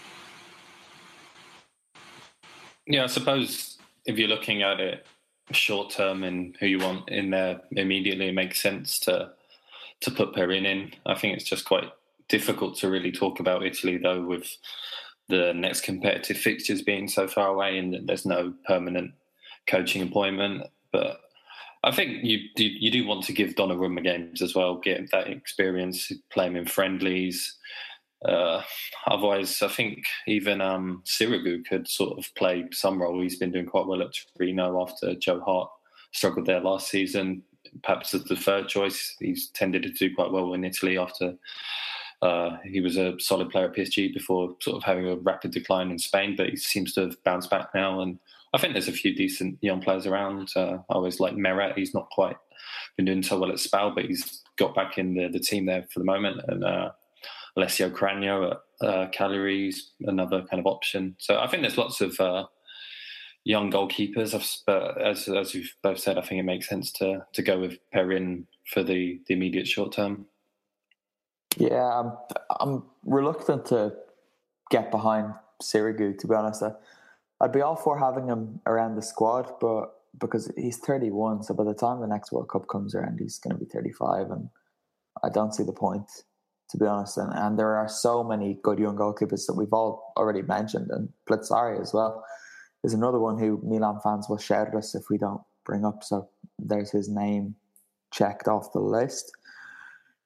Yeah, 2.88 3.04
I 3.04 3.08
suppose 3.08 3.78
if 4.06 4.18
you're 4.18 4.28
looking 4.28 4.64
at 4.64 4.80
it 4.80 5.06
short 5.52 5.92
term 5.92 6.24
and 6.24 6.56
who 6.60 6.66
you 6.66 6.80
want 6.80 7.10
in 7.10 7.30
there 7.30 7.62
immediately, 7.72 8.30
it 8.30 8.36
makes 8.36 8.62
sense 8.62 9.00
to 9.02 9.32
to 10.02 10.12
put 10.12 10.34
Perin 10.34 10.66
in. 10.66 10.92
I 11.06 11.14
think 11.14 11.36
it's 11.36 11.48
just 11.48 11.66
quite 11.66 11.92
difficult 12.28 12.78
to 12.78 12.90
really 12.90 13.12
talk 13.12 13.40
about 13.40 13.66
Italy 13.66 13.98
though 13.98 14.26
with 14.26 14.58
the 15.30 15.54
next 15.54 15.82
competitive 15.82 16.38
fixtures 16.38 16.82
being 16.82 17.08
so 17.08 17.28
far 17.28 17.50
away 17.50 17.78
and 17.78 18.08
there's 18.08 18.26
no 18.26 18.54
permanent 18.66 19.14
coaching 19.68 20.02
appointment. 20.02 20.68
But 20.92 21.22
I 21.84 21.92
think 21.92 22.24
you 22.24 22.40
do, 22.56 22.66
you 22.66 22.92
do 22.92 23.08
want 23.08 23.24
to 23.26 23.34
give 23.34 23.56
Donnarumma 23.56 24.04
games 24.04 24.42
as 24.42 24.56
well, 24.56 24.76
get 24.78 25.10
that 25.12 25.28
experience, 25.28 26.12
play 26.32 26.48
him 26.48 26.56
in 26.56 26.66
friendlies. 26.66 27.58
Uh, 28.28 28.62
otherwise, 29.08 29.62
I 29.64 29.68
think 29.68 30.04
even 30.28 30.62
um, 30.62 31.04
Sirigu 31.06 31.66
could 31.66 31.88
sort 31.88 32.20
of 32.20 32.26
play 32.36 32.66
some 32.72 33.02
role. 33.02 33.20
He's 33.20 33.40
been 33.40 33.52
doing 33.52 33.66
quite 33.66 33.88
well 33.88 34.02
at 34.02 34.14
Torino 34.38 34.82
after 34.82 35.16
Joe 35.16 35.42
Hart 35.42 35.70
struggled 36.12 36.46
there 36.46 36.60
last 36.60 36.90
season. 36.90 37.42
Perhaps 37.84 38.14
as 38.14 38.26
the 38.26 38.36
third 38.36 38.68
choice, 38.68 39.16
he's 39.20 39.50
tended 39.50 39.84
to 39.84 39.90
do 39.90 40.14
quite 40.14 40.32
well 40.32 40.54
in 40.54 40.64
Italy 40.64 40.98
after 40.98 41.36
uh, 42.22 42.58
he 42.64 42.82
was 42.82 42.98
a 42.98 43.20
solid 43.20 43.50
player 43.50 43.66
at 43.66 43.76
PSG 43.76 44.14
before 44.14 44.56
sort 44.62 44.78
of 44.78 44.84
having 44.84 45.08
a 45.08 45.16
rapid 45.16 45.52
decline 45.52 45.90
in 45.90 45.98
Spain, 45.98 46.36
but 46.36 46.50
he 46.50 46.56
seems 46.56 46.94
to 46.94 47.02
have 47.02 47.24
bounced 47.24 47.50
back 47.50 47.70
now. 47.74 48.02
And 48.02 48.20
I 48.54 48.58
think 48.58 48.74
there's 48.74 48.88
a 48.88 48.94
few 48.94 49.16
decent 49.16 49.58
young 49.62 49.82
players 49.82 50.06
around. 50.06 50.50
Uh, 50.56 50.78
I 50.90 50.94
always 50.94 51.20
like 51.20 51.36
Meret. 51.36 51.78
He's 51.78 51.94
not 51.94 52.10
quite 52.12 52.36
been 52.98 53.06
doing 53.06 53.24
so 53.24 53.40
well 53.40 53.52
at 53.52 53.60
Spal, 53.60 53.96
but 53.96 54.06
he's 54.06 54.42
got 54.58 54.76
back 54.76 54.98
in 54.98 55.14
the, 55.14 55.30
the 55.30 55.40
team 55.40 55.66
there 55.66 55.86
for 55.92 56.00
the 56.00 56.06
moment. 56.06 56.42
And 56.48 56.64
uh, 56.64 56.92
Alessio 57.56 57.90
Cragno 57.90 58.52
at 58.52 58.88
uh, 58.88 59.10
Cagliari's 59.10 59.92
another 60.02 60.44
kind 60.44 60.60
of 60.60 60.66
option. 60.66 61.16
So 61.20 61.40
I 61.40 61.48
think 61.48 61.64
there's 61.64 61.78
lots 61.78 62.02
of 62.02 62.20
uh, 62.20 62.46
young 63.44 63.72
goalkeepers. 63.72 64.60
But 64.66 65.02
as 65.02 65.28
as 65.28 65.54
you've 65.54 65.74
both 65.82 66.00
said, 66.00 66.18
I 66.18 66.22
think 66.22 66.40
it 66.40 66.44
makes 66.44 66.68
sense 66.68 66.92
to 66.94 67.26
to 67.34 67.42
go 67.42 67.60
with 67.60 67.78
Perin 67.94 68.48
for 68.74 68.84
the 68.84 69.22
the 69.28 69.34
immediate 69.34 69.68
short 69.68 69.94
term. 69.94 70.26
Yeah, 71.58 72.00
I'm, 72.00 72.14
I'm 72.60 72.84
reluctant 73.06 73.66
to 73.68 73.94
get 74.70 74.90
behind 74.90 75.34
Sirigu, 75.62 76.18
to 76.18 76.28
be 76.28 76.34
honest. 76.34 76.64
I, 76.64 76.72
I'd 77.42 77.52
be 77.52 77.62
all 77.62 77.76
for 77.76 77.98
having 77.98 78.28
him 78.28 78.62
around 78.68 78.96
the 78.96 79.02
squad, 79.02 79.52
but 79.60 79.90
because 80.20 80.52
he's 80.56 80.78
31, 80.78 81.44
so 81.44 81.56
by 81.56 81.64
the 81.64 81.74
time 81.74 82.00
the 82.00 82.08
next 82.08 82.32
World 82.32 82.50
Cup 82.50 82.68
comes 82.68 82.94
around, 82.94 83.20
he's 83.20 83.40
going 83.40 83.58
to 83.58 83.60
be 83.60 83.70
35, 83.70 84.30
and 84.30 84.50
I 85.24 85.30
don't 85.30 85.54
see 85.54 85.64
the 85.64 85.74
point, 85.74 86.06
to 86.70 86.78
be 86.78 86.86
honest. 86.86 87.18
And, 87.18 87.34
and 87.34 87.58
there 87.58 87.76
are 87.76 87.90
so 87.90 88.24
many 88.24 88.60
good 88.62 88.78
young 88.78 88.96
goalkeepers 88.96 89.48
that 89.48 89.56
we've 89.58 89.74
all 89.74 90.14
already 90.18 90.44
mentioned, 90.44 90.92
and 90.92 91.10
Plizzari 91.28 91.82
as 91.82 91.94
well 91.94 92.24
is 92.84 92.94
another 92.94 93.20
one 93.20 93.40
who 93.40 93.60
Milan 93.64 94.00
fans 94.04 94.28
will 94.30 94.38
shout 94.38 94.68
at 94.68 94.76
us 94.76 94.94
if 94.94 95.04
we 95.10 95.18
don't 95.18 95.42
bring 95.66 95.84
up. 95.84 96.04
So 96.04 96.30
there's 96.60 96.92
his 96.92 97.10
name 97.10 97.56
checked 98.14 98.48
off 98.48 98.74
the 98.74 98.80
list. 98.80 99.32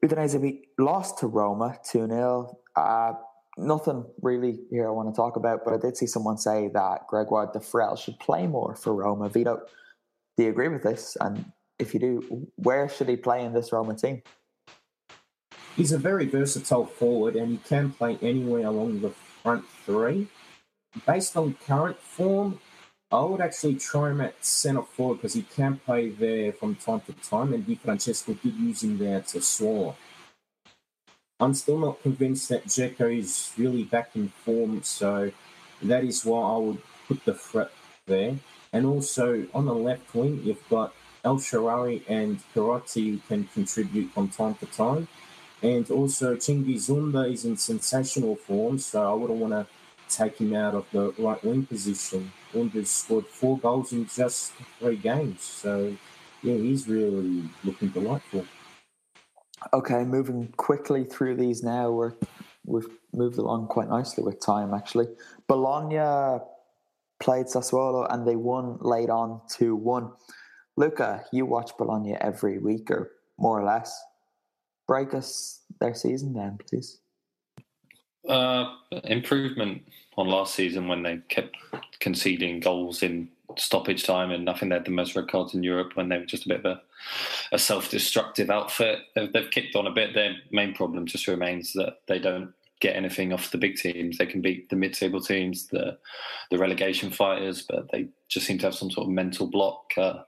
Udinese 0.04 0.40
we 0.40 0.68
lost 0.78 1.20
to 1.20 1.28
Roma 1.28 1.78
2 1.90 2.08
0. 2.08 2.58
Uh, 2.76 3.14
nothing 3.58 4.06
really 4.22 4.60
here 4.70 4.88
I 4.88 4.92
want 4.92 5.14
to 5.14 5.16
talk 5.16 5.36
about, 5.36 5.64
but 5.64 5.74
I 5.74 5.78
did 5.78 5.98
see 5.98 6.08
someone 6.08 6.38
say 6.38 6.70
that 6.74 7.08
Gregoire 7.08 7.52
Defrel 7.52 7.98
should 7.98 8.20
play 8.20 8.48
more 8.48 8.76
for 8.76 8.94
Roma. 8.94 9.30
Vito, 9.30 9.62
do 10.38 10.44
you 10.44 10.50
agree 10.50 10.68
with 10.68 10.84
this? 10.84 11.18
And 11.20 11.52
if 11.80 11.94
you 11.94 12.00
do, 12.00 12.48
where 12.56 12.90
should 12.90 13.10
he 13.10 13.16
play 13.16 13.44
in 13.44 13.54
this 13.54 13.72
Roma 13.72 13.96
team? 13.96 14.22
He's 15.76 15.92
a 15.92 15.98
very 15.98 16.26
versatile 16.26 16.86
forward 16.86 17.36
and 17.36 17.52
he 17.52 17.58
can 17.58 17.92
play 17.92 18.18
anywhere 18.22 18.68
along 18.68 19.02
the 19.02 19.10
front 19.10 19.66
three. 19.86 20.28
Based 21.06 21.36
on 21.36 21.58
current 21.68 22.00
form, 22.00 22.60
I 23.12 23.24
would 23.24 23.42
actually 23.42 23.76
try 23.76 24.10
him 24.12 24.22
at 24.22 24.44
centre 24.44 24.82
forward 24.82 25.16
because 25.16 25.34
he 25.34 25.44
can 25.44 25.80
play 25.86 26.10
there 26.10 26.52
from 26.54 26.76
time 26.76 27.02
to 27.02 27.14
time, 27.14 27.54
and 27.54 27.66
Di 27.66 27.76
Francesco 27.76 28.34
did 28.34 28.56
use 28.56 28.84
him 28.84 28.98
there 28.98 29.22
to 29.22 29.42
soar. 29.42 29.96
I'm 31.38 31.54
still 31.54 31.78
not 31.78 32.02
convinced 32.02 32.48
that 32.50 32.66
Dzeko 32.66 33.20
is 33.20 33.52
really 33.58 33.84
back 33.84 34.16
in 34.16 34.30
form, 34.30 34.84
so 34.84 35.32
that 35.82 36.06
is 36.06 36.24
why 36.24 36.42
I 36.42 36.58
would 36.58 36.82
put 37.10 37.26
the 37.26 37.34
threat 37.34 37.72
there. 38.06 38.36
And 38.72 38.86
also 38.86 39.46
on 39.54 39.66
the 39.66 39.74
left 39.74 40.16
wing, 40.16 40.42
you've 40.46 40.68
got 40.70 40.94
El 41.26 41.38
Shaarawy 41.38 42.04
and 42.08 42.40
who 42.54 43.18
can 43.28 43.50
contribute 43.54 44.14
from 44.14 44.30
time 44.30 44.56
to 44.56 44.66
time. 44.68 45.10
And 45.62 45.90
also 45.92 46.36
Cengiz 46.36 46.90
Ünder 46.90 47.30
is 47.30 47.44
in 47.44 47.58
sensational 47.58 48.38
form, 48.38 48.80
so 48.80 49.12
I 49.12 49.14
wouldn't 49.14 49.40
want 49.40 49.54
to 49.54 49.68
take 50.08 50.38
him 50.38 50.56
out 50.56 50.74
of 50.74 50.86
the 50.92 51.14
right 51.18 51.44
wing 51.44 51.66
position. 51.66 52.32
Under's 52.54 52.92
scored 52.92 53.28
four 53.28 53.58
goals 53.58 53.92
in 53.92 54.08
just 54.08 54.54
three 54.80 54.96
games, 54.96 55.42
so 55.42 55.98
yeah, 56.44 56.56
he's 56.56 56.88
really 56.88 57.44
looking 57.64 57.90
delightful. 57.90 58.46
Okay, 59.74 60.04
moving 60.04 60.54
quickly 60.58 61.04
through 61.04 61.36
these 61.36 61.64
now. 61.64 61.92
We're 61.92 62.14
we've 62.66 62.88
moved 63.14 63.38
along 63.38 63.68
quite 63.68 63.90
nicely 63.90 64.24
with 64.24 64.40
time 64.40 64.74
actually. 64.74 65.08
Bologna 65.48 66.40
played 67.20 67.46
Sassuolo 67.46 68.12
and 68.12 68.28
they 68.28 68.36
won 68.36 68.78
late 68.82 69.10
on 69.10 69.42
two 69.50 69.76
one. 69.76 70.12
Luca, 70.78 71.24
you 71.32 71.46
watch 71.46 71.72
Bologna 71.78 72.16
every 72.20 72.58
week 72.60 72.92
or 72.92 73.12
more 73.38 73.60
or 73.60 73.64
less. 73.64 73.98
Break 74.88 75.14
us 75.14 75.62
their 75.80 75.96
season 75.96 76.34
then, 76.34 76.58
please. 76.70 77.00
Uh, 78.28 78.76
improvement 79.04 79.84
on 80.18 80.28
last 80.28 80.56
season 80.56 80.88
when 80.88 81.04
they 81.04 81.20
kept 81.30 81.56
conceding 82.00 82.60
goals 82.60 83.04
in 83.04 83.30
stoppage 83.58 84.04
time, 84.04 84.32
and 84.32 84.50
I 84.50 84.54
think 84.54 84.70
they 84.70 84.76
had 84.76 84.86
the 84.86 84.92
most 84.92 85.16
red 85.16 85.28
cards 85.28 85.54
in 85.54 85.64
Europe 85.64 85.96
when 85.96 86.10
they 86.10 86.18
were 86.18 86.26
just 86.26 86.46
a 86.46 86.50
bit 86.50 86.60
of 86.60 86.66
a, 86.66 86.82
a 87.52 87.60
self-destructive 87.60 88.50
outfit. 88.50 89.00
They've, 89.16 89.32
they've, 89.32 89.52
kicked 89.52 89.76
on 89.76 89.88
a 89.88 89.92
bit. 89.92 90.14
Their 90.14 90.36
main 90.52 90.74
problem 90.74 91.06
just 91.06 91.28
remains 91.28 91.74
that 91.74 92.00
they 92.08 92.20
don't 92.20 92.54
get 92.82 92.96
anything 92.96 93.34
off 93.34 93.52
the 93.52 93.58
big 93.58 93.78
teams. 93.78 94.18
They 94.18 94.26
can 94.26 94.42
beat 94.42 94.70
the 94.70 94.76
mid-table 94.76 95.22
teams, 95.22 95.68
the 95.68 95.98
the 96.52 96.58
relegation 96.58 97.12
fighters, 97.12 97.66
but 97.68 97.92
they 97.92 98.08
just 98.28 98.46
seem 98.46 98.58
to 98.60 98.68
have 98.68 98.76
some 98.76 98.92
sort 98.92 99.08
of 99.08 99.14
mental 99.14 99.48
block 99.48 99.94
uh, 99.98 100.22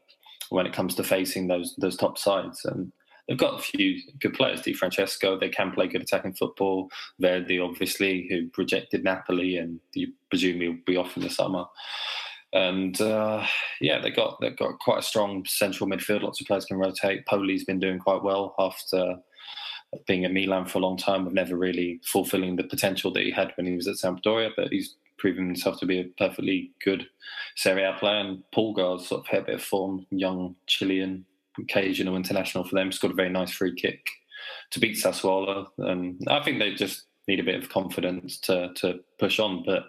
when 0.50 0.66
it 0.66 0.74
comes 0.74 0.96
to 0.96 1.04
facing 1.04 1.48
those 1.48 1.76
those 1.78 1.98
top 1.98 2.18
sides. 2.18 2.66
And 2.66 2.92
they've 3.28 3.38
got 3.38 3.60
a 3.60 3.64
few 3.64 4.00
good 4.20 4.34
players. 4.34 4.62
Di 4.62 4.74
Francesco, 4.74 5.38
they 5.38 5.50
can 5.50 5.72
play 5.72 5.88
good 5.88 6.02
attacking 6.02 6.34
football. 6.34 6.90
Verdi, 7.20 7.60
obviously, 7.60 8.28
who 8.30 8.50
rejected 8.58 9.04
Napoli, 9.04 9.58
and 9.58 9.80
you 9.94 10.14
presume 10.30 10.62
he'll 10.62 10.78
be 10.86 10.98
off 10.98 11.18
in 11.18 11.24
the 11.24 11.30
summer. 11.30 11.66
And 12.54 13.00
uh, 13.02 13.46
yeah, 13.82 14.00
they 14.00 14.10
got 14.10 14.40
they've 14.40 14.56
got 14.56 14.80
quite 14.80 15.00
a 15.00 15.04
strong 15.04 15.46
central 15.46 15.90
midfield. 15.90 16.24
Lots 16.24 16.40
of 16.40 16.48
players 16.48 16.66
can 16.66 16.78
rotate. 16.78 17.26
Poli's 17.26 17.66
been 17.66 17.80
doing 17.80 18.00
quite 18.00 18.24
well 18.24 18.56
after 18.58 19.16
being 20.06 20.26
at 20.26 20.34
Milan 20.34 20.66
for 20.66 20.80
a 20.80 20.82
long 20.82 20.98
time, 20.98 21.28
of 21.28 21.34
never 21.34 21.56
really 21.56 22.00
fulfilling 22.04 22.56
the 22.56 22.64
potential 22.64 23.12
that 23.14 23.24
he 23.24 23.32
had 23.32 23.52
when 23.56 23.66
he 23.66 23.76
was 23.76 23.88
at 23.88 23.96
Sampdoria. 23.96 24.52
But 24.56 24.70
he's 24.72 24.96
proven 25.18 25.48
himself 25.48 25.80
to 25.80 25.86
be 25.86 26.00
a 26.00 26.06
perfectly 26.18 26.72
good 26.84 27.08
Serie 27.56 27.84
A 27.84 27.94
player. 27.94 28.20
And 28.20 28.44
Paul 28.52 28.74
Pulgar's 28.76 29.08
sort 29.08 29.22
of 29.22 29.28
had 29.28 29.42
a 29.42 29.46
bit 29.46 29.56
of 29.56 29.64
form, 29.64 30.06
young 30.12 30.56
Chilean, 30.68 31.26
occasional 31.60 32.16
international 32.16 32.64
for 32.64 32.76
them. 32.76 32.92
Scored 32.92 33.14
a 33.14 33.16
very 33.16 33.30
nice 33.30 33.52
free 33.52 33.76
kick 33.76 34.06
to 34.72 34.80
beat 34.80 34.98
Sassuolo. 34.98 35.68
And 35.80 36.22
I 36.28 36.42
think 36.44 36.60
they 36.60 36.74
just 36.74 37.07
need 37.28 37.40
a 37.40 37.44
bit 37.44 37.62
of 37.62 37.70
confidence 37.70 38.38
to 38.42 38.72
to 38.76 39.00
push 39.20 39.40
on. 39.40 39.64
But 39.66 39.84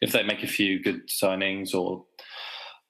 if 0.00 0.12
they 0.12 0.22
make 0.22 0.42
a 0.42 0.48
few 0.48 0.82
good 0.82 1.08
signings 1.08 1.74
or 1.74 2.04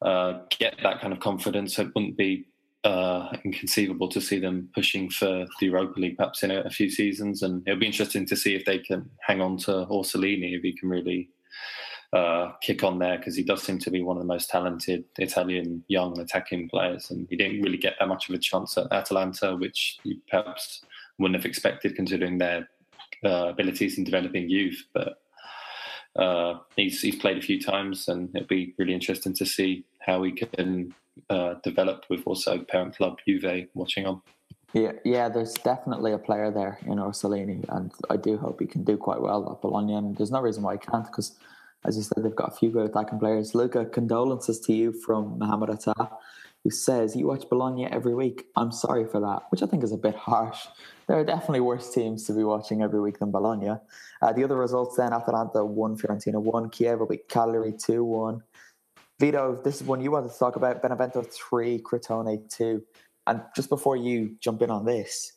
uh, 0.02 0.40
get 0.58 0.76
that 0.82 1.00
kind 1.00 1.12
of 1.12 1.20
confidence, 1.20 1.78
it 1.78 1.88
wouldn't 1.94 2.16
be 2.16 2.46
uh, 2.84 3.34
inconceivable 3.44 4.08
to 4.08 4.20
see 4.20 4.38
them 4.38 4.68
pushing 4.74 5.08
for 5.08 5.46
the 5.58 5.66
Europa 5.66 5.98
League 5.98 6.16
perhaps 6.18 6.42
in 6.42 6.50
a, 6.50 6.60
a, 6.60 6.70
few 6.70 6.90
seasons. 6.90 7.42
And 7.42 7.66
it'll 7.66 7.80
be 7.80 7.86
interesting 7.86 8.26
to 8.26 8.36
see 8.36 8.54
if 8.54 8.66
they 8.66 8.78
can 8.78 9.08
hang 9.26 9.40
on 9.40 9.56
to 9.58 9.86
Orsolini, 9.86 10.54
if 10.54 10.62
he 10.62 10.76
can 10.76 10.90
really 10.90 11.30
uh, 12.12 12.52
kick 12.62 12.84
on 12.84 12.98
there, 12.98 13.16
because 13.16 13.36
he 13.36 13.42
does 13.42 13.62
seem 13.62 13.78
to 13.78 13.90
be 13.90 14.02
one 14.02 14.18
of 14.18 14.22
the 14.22 14.26
most 14.26 14.50
talented 14.50 15.04
Italian 15.18 15.82
young 15.88 16.18
attacking 16.20 16.68
players. 16.68 17.10
And 17.10 17.26
he 17.30 17.36
didn't 17.36 17.62
really 17.62 17.78
get 17.78 17.94
that 17.98 18.08
much 18.08 18.28
of 18.28 18.34
a 18.34 18.38
chance 18.38 18.76
at 18.76 18.92
Atalanta, 18.92 19.56
which 19.56 19.98
you 20.04 20.18
perhaps 20.28 20.84
wouldn't 21.18 21.36
have 21.36 21.46
expected 21.46 21.96
considering 21.96 22.38
their 22.38 22.68
uh, 23.24 23.48
abilities 23.48 23.98
in 23.98 24.04
developing 24.04 24.48
youth. 24.48 24.84
But 24.92 25.18
uh, 26.16 26.60
he's, 26.76 27.00
he's 27.00 27.16
played 27.16 27.38
a 27.38 27.42
few 27.42 27.60
times, 27.60 28.08
and 28.08 28.34
it'll 28.34 28.48
be 28.48 28.74
really 28.78 28.94
interesting 28.94 29.34
to 29.34 29.46
see 29.46 29.84
how 30.00 30.22
he 30.22 30.32
can 30.32 30.94
uh, 31.30 31.54
developed 31.62 32.08
with 32.10 32.22
also 32.26 32.58
parent 32.58 32.96
club 32.96 33.18
Juve 33.26 33.68
watching 33.74 34.06
on. 34.06 34.20
Yeah, 34.72 34.92
yeah, 35.04 35.28
there's 35.28 35.54
definitely 35.54 36.12
a 36.12 36.18
player 36.18 36.50
there 36.50 36.78
in 36.82 36.98
Orsolini, 36.98 37.64
and 37.68 37.92
I 38.10 38.16
do 38.16 38.36
hope 38.36 38.60
he 38.60 38.66
can 38.66 38.82
do 38.82 38.96
quite 38.96 39.20
well 39.20 39.52
at 39.52 39.62
Bologna. 39.62 39.94
And 39.94 40.16
there's 40.16 40.32
no 40.32 40.40
reason 40.40 40.64
why 40.64 40.72
he 40.72 40.78
can't, 40.78 41.06
because 41.06 41.36
as 41.84 41.96
you 41.96 42.02
said, 42.02 42.24
they've 42.24 42.34
got 42.34 42.52
a 42.52 42.56
few 42.56 42.70
good 42.70 42.90
attacking 42.90 43.20
players. 43.20 43.54
Luca, 43.54 43.84
condolences 43.84 44.58
to 44.60 44.72
you 44.72 44.92
from 44.92 45.38
Mohamed 45.38 45.70
Atta, 45.70 46.10
who 46.64 46.70
says 46.70 47.14
you 47.14 47.26
watch 47.26 47.48
Bologna 47.48 47.86
every 47.86 48.14
week. 48.14 48.46
I'm 48.56 48.72
sorry 48.72 49.06
for 49.06 49.20
that, 49.20 49.42
which 49.50 49.62
I 49.62 49.66
think 49.66 49.84
is 49.84 49.92
a 49.92 49.98
bit 49.98 50.16
harsh. 50.16 50.66
There 51.06 51.18
are 51.18 51.24
definitely 51.24 51.60
worse 51.60 51.92
teams 51.92 52.24
to 52.24 52.32
be 52.32 52.42
watching 52.42 52.82
every 52.82 53.00
week 53.00 53.18
than 53.18 53.30
Bologna. 53.30 53.76
Uh, 54.22 54.32
the 54.32 54.42
other 54.42 54.56
results 54.56 54.96
then: 54.96 55.12
Atalanta 55.12 55.64
one, 55.64 55.96
Fiorentina 55.96 56.40
one, 56.40 56.70
Chievo 56.70 57.08
beat 57.08 57.28
Cagliari 57.28 57.74
two 57.78 58.02
one. 58.02 58.42
Vito, 59.20 59.60
this 59.62 59.80
is 59.80 59.86
one 59.86 60.00
you 60.00 60.10
wanted 60.10 60.32
to 60.32 60.38
talk 60.38 60.56
about. 60.56 60.82
Benevento 60.82 61.22
3, 61.22 61.78
Crotone 61.78 62.50
2. 62.50 62.82
And 63.28 63.42
just 63.54 63.68
before 63.68 63.96
you 63.96 64.36
jump 64.40 64.60
in 64.60 64.70
on 64.70 64.84
this, 64.84 65.32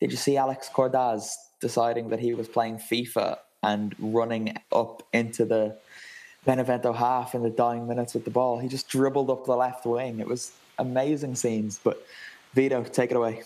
did 0.00 0.10
you 0.10 0.18
see 0.18 0.36
Alex 0.36 0.68
Cordaz 0.72 1.32
deciding 1.58 2.10
that 2.10 2.20
he 2.20 2.34
was 2.34 2.46
playing 2.46 2.76
FIFA 2.76 3.38
and 3.62 3.94
running 3.98 4.54
up 4.70 5.02
into 5.14 5.46
the 5.46 5.78
Benevento 6.44 6.92
half 6.92 7.34
in 7.34 7.42
the 7.42 7.50
dying 7.50 7.88
minutes 7.88 8.12
with 8.12 8.26
the 8.26 8.30
ball? 8.30 8.58
He 8.58 8.68
just 8.68 8.88
dribbled 8.88 9.30
up 9.30 9.46
the 9.46 9.56
left 9.56 9.86
wing. 9.86 10.20
It 10.20 10.28
was 10.28 10.52
amazing 10.78 11.34
scenes. 11.34 11.80
But 11.82 12.04
Vito, 12.54 12.82
take 12.84 13.10
it 13.10 13.16
away. 13.16 13.42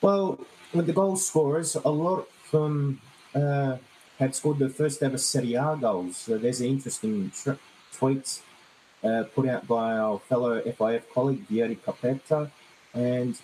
Well, 0.00 0.40
with 0.72 0.86
the 0.86 0.92
goal 0.92 1.16
scorers, 1.16 1.76
a 1.76 1.90
lot 1.90 2.20
of 2.20 2.50
them 2.50 3.00
uh, 3.34 3.76
had 4.18 4.34
scored 4.34 4.58
the 4.58 4.68
first 4.68 5.02
ever 5.02 5.18
Serie 5.18 5.54
A 5.54 5.76
goals. 5.80 6.16
So 6.16 6.38
there's 6.38 6.60
an 6.60 6.68
interesting 6.68 7.32
tweet 7.92 8.40
uh, 9.04 9.24
put 9.34 9.48
out 9.48 9.66
by 9.66 9.96
our 9.96 10.18
fellow 10.18 10.60
FIF 10.60 11.12
colleague 11.12 11.46
Vieri 11.48 11.78
Capetta. 11.78 12.50
And 12.94 13.38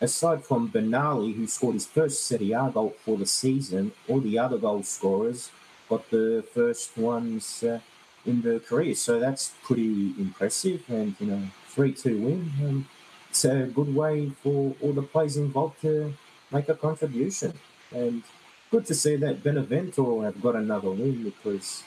aside 0.00 0.44
from 0.44 0.70
Benali, 0.70 1.34
who 1.34 1.46
scored 1.46 1.74
his 1.74 1.86
first 1.86 2.24
Serie 2.24 2.52
A 2.52 2.70
goal 2.70 2.94
for 3.04 3.16
the 3.16 3.26
season, 3.26 3.92
all 4.08 4.20
the 4.20 4.38
other 4.38 4.58
goal 4.58 4.82
scorers 4.82 5.50
got 5.88 6.08
the 6.10 6.44
first 6.52 6.96
ones 6.96 7.62
uh, 7.62 7.80
in 8.28 8.42
their 8.42 8.60
career. 8.60 8.94
So 8.94 9.18
that's 9.18 9.54
pretty 9.62 10.14
impressive. 10.18 10.82
And, 10.88 11.16
you 11.18 11.26
know, 11.26 11.42
3 11.68 11.92
2 11.92 12.20
win. 12.20 12.52
Um, 12.62 12.88
it's 13.30 13.44
a 13.44 13.66
good 13.66 13.94
way 13.94 14.30
for 14.42 14.74
all 14.80 14.92
the 14.92 15.02
players 15.02 15.36
involved 15.36 15.80
to 15.82 16.14
make 16.50 16.68
a 16.68 16.74
contribution. 16.74 17.52
And 17.90 18.22
good 18.70 18.86
to 18.86 18.94
see 18.94 19.16
that 19.16 19.42
Benevento 19.42 20.22
have 20.22 20.40
got 20.40 20.56
another 20.56 20.90
win 20.90 21.24
because 21.24 21.82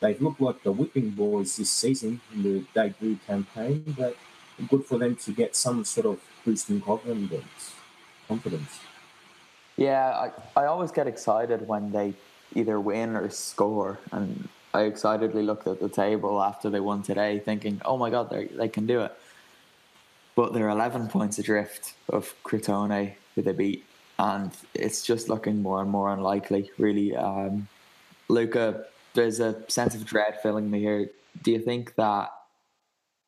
they've 0.00 0.20
looked 0.20 0.40
like 0.40 0.62
the 0.62 0.72
whipping 0.72 1.10
boys 1.10 1.56
this 1.56 1.70
season 1.70 2.20
in 2.34 2.42
the 2.42 2.64
debut 2.74 3.18
campaign, 3.26 3.94
but 3.98 4.16
good 4.68 4.84
for 4.84 4.98
them 4.98 5.16
to 5.16 5.32
get 5.32 5.56
some 5.56 5.84
sort 5.84 6.06
of 6.06 6.20
boost 6.44 6.70
in 6.70 6.80
confidence. 6.80 7.74
confidence. 8.28 8.80
Yeah, 9.76 10.30
I, 10.56 10.62
I 10.62 10.66
always 10.66 10.90
get 10.90 11.06
excited 11.06 11.68
when 11.68 11.92
they 11.92 12.14
either 12.54 12.80
win 12.80 13.16
or 13.16 13.28
score. 13.30 13.98
And 14.12 14.48
I 14.76 14.82
excitedly 14.82 15.42
looked 15.42 15.66
at 15.66 15.80
the 15.80 15.88
table 15.88 16.42
after 16.42 16.70
they 16.70 16.80
won 16.80 17.02
today, 17.02 17.38
thinking, 17.38 17.80
oh 17.84 17.96
my 17.96 18.10
God, 18.10 18.30
they 18.30 18.68
can 18.68 18.86
do 18.86 19.00
it. 19.02 19.12
But 20.34 20.52
they're 20.52 20.68
11 20.68 21.08
points 21.08 21.38
adrift 21.38 21.94
of 22.10 22.34
Crotone, 22.44 23.14
who 23.34 23.42
they 23.42 23.52
beat. 23.52 23.84
And 24.18 24.52
it's 24.74 25.02
just 25.02 25.28
looking 25.28 25.62
more 25.62 25.80
and 25.80 25.90
more 25.90 26.12
unlikely, 26.12 26.70
really. 26.78 27.16
Um, 27.16 27.68
Luca 28.28 28.86
there's 29.16 29.40
a 29.40 29.56
sense 29.68 29.96
of 29.96 30.04
dread 30.04 30.38
filling 30.42 30.70
me 30.70 30.80
here. 30.80 31.10
Do 31.42 31.50
you 31.50 31.58
think 31.58 31.96
that 31.96 32.28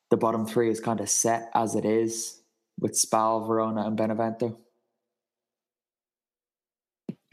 the 0.09 0.17
bottom 0.17 0.45
three 0.45 0.69
is 0.69 0.79
kind 0.79 1.01
of 1.01 1.09
set 1.09 1.49
as 1.53 1.75
it 1.75 1.83
is 1.83 2.39
with 2.79 2.95
Spal, 2.95 3.45
Verona, 3.45 3.85
and 3.85 3.97
Benevento? 3.97 4.57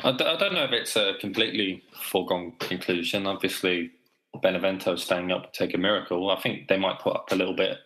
I 0.02 0.12
don't 0.12 0.52
know 0.52 0.64
if 0.64 0.72
it's 0.72 0.96
a 0.96 1.14
completely 1.20 1.84
foregone 2.10 2.52
conclusion. 2.58 3.26
Obviously, 3.26 3.92
Benevento 4.42 4.96
staying 4.96 5.32
up 5.32 5.42
would 5.42 5.52
take 5.52 5.74
a 5.74 5.78
miracle. 5.78 6.30
I 6.30 6.40
think 6.40 6.68
they 6.68 6.78
might 6.78 7.00
put 7.00 7.14
up 7.14 7.30
a 7.30 7.36
little 7.36 7.54
bit 7.54 7.78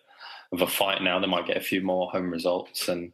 of 0.53 0.63
a 0.63 0.67
fight 0.67 1.03
now. 1.03 1.19
They 1.19 1.27
might 1.27 1.47
get 1.47 1.57
a 1.57 1.63
few 1.63 1.81
more 1.81 2.11
home 2.11 2.31
results 2.31 2.89
and 2.89 3.13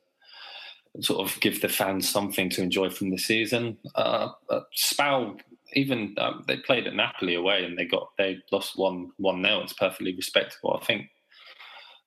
sort 1.00 1.20
of 1.20 1.38
give 1.40 1.60
the 1.60 1.68
fans 1.68 2.08
something 2.08 2.48
to 2.50 2.62
enjoy 2.62 2.90
from 2.90 3.10
the 3.10 3.18
season. 3.18 3.76
Uh, 3.94 4.30
uh, 4.48 4.60
Spal 4.74 5.36
even 5.74 6.14
um, 6.18 6.44
they 6.46 6.56
played 6.56 6.86
at 6.86 6.94
Napoli 6.94 7.34
away 7.34 7.64
and 7.64 7.78
they 7.78 7.84
got 7.84 8.10
they 8.18 8.38
lost 8.52 8.78
one 8.78 9.10
one 9.16 9.42
nil. 9.42 9.62
It's 9.62 9.72
perfectly 9.72 10.14
respectable. 10.14 10.78
I 10.80 10.84
think 10.84 11.08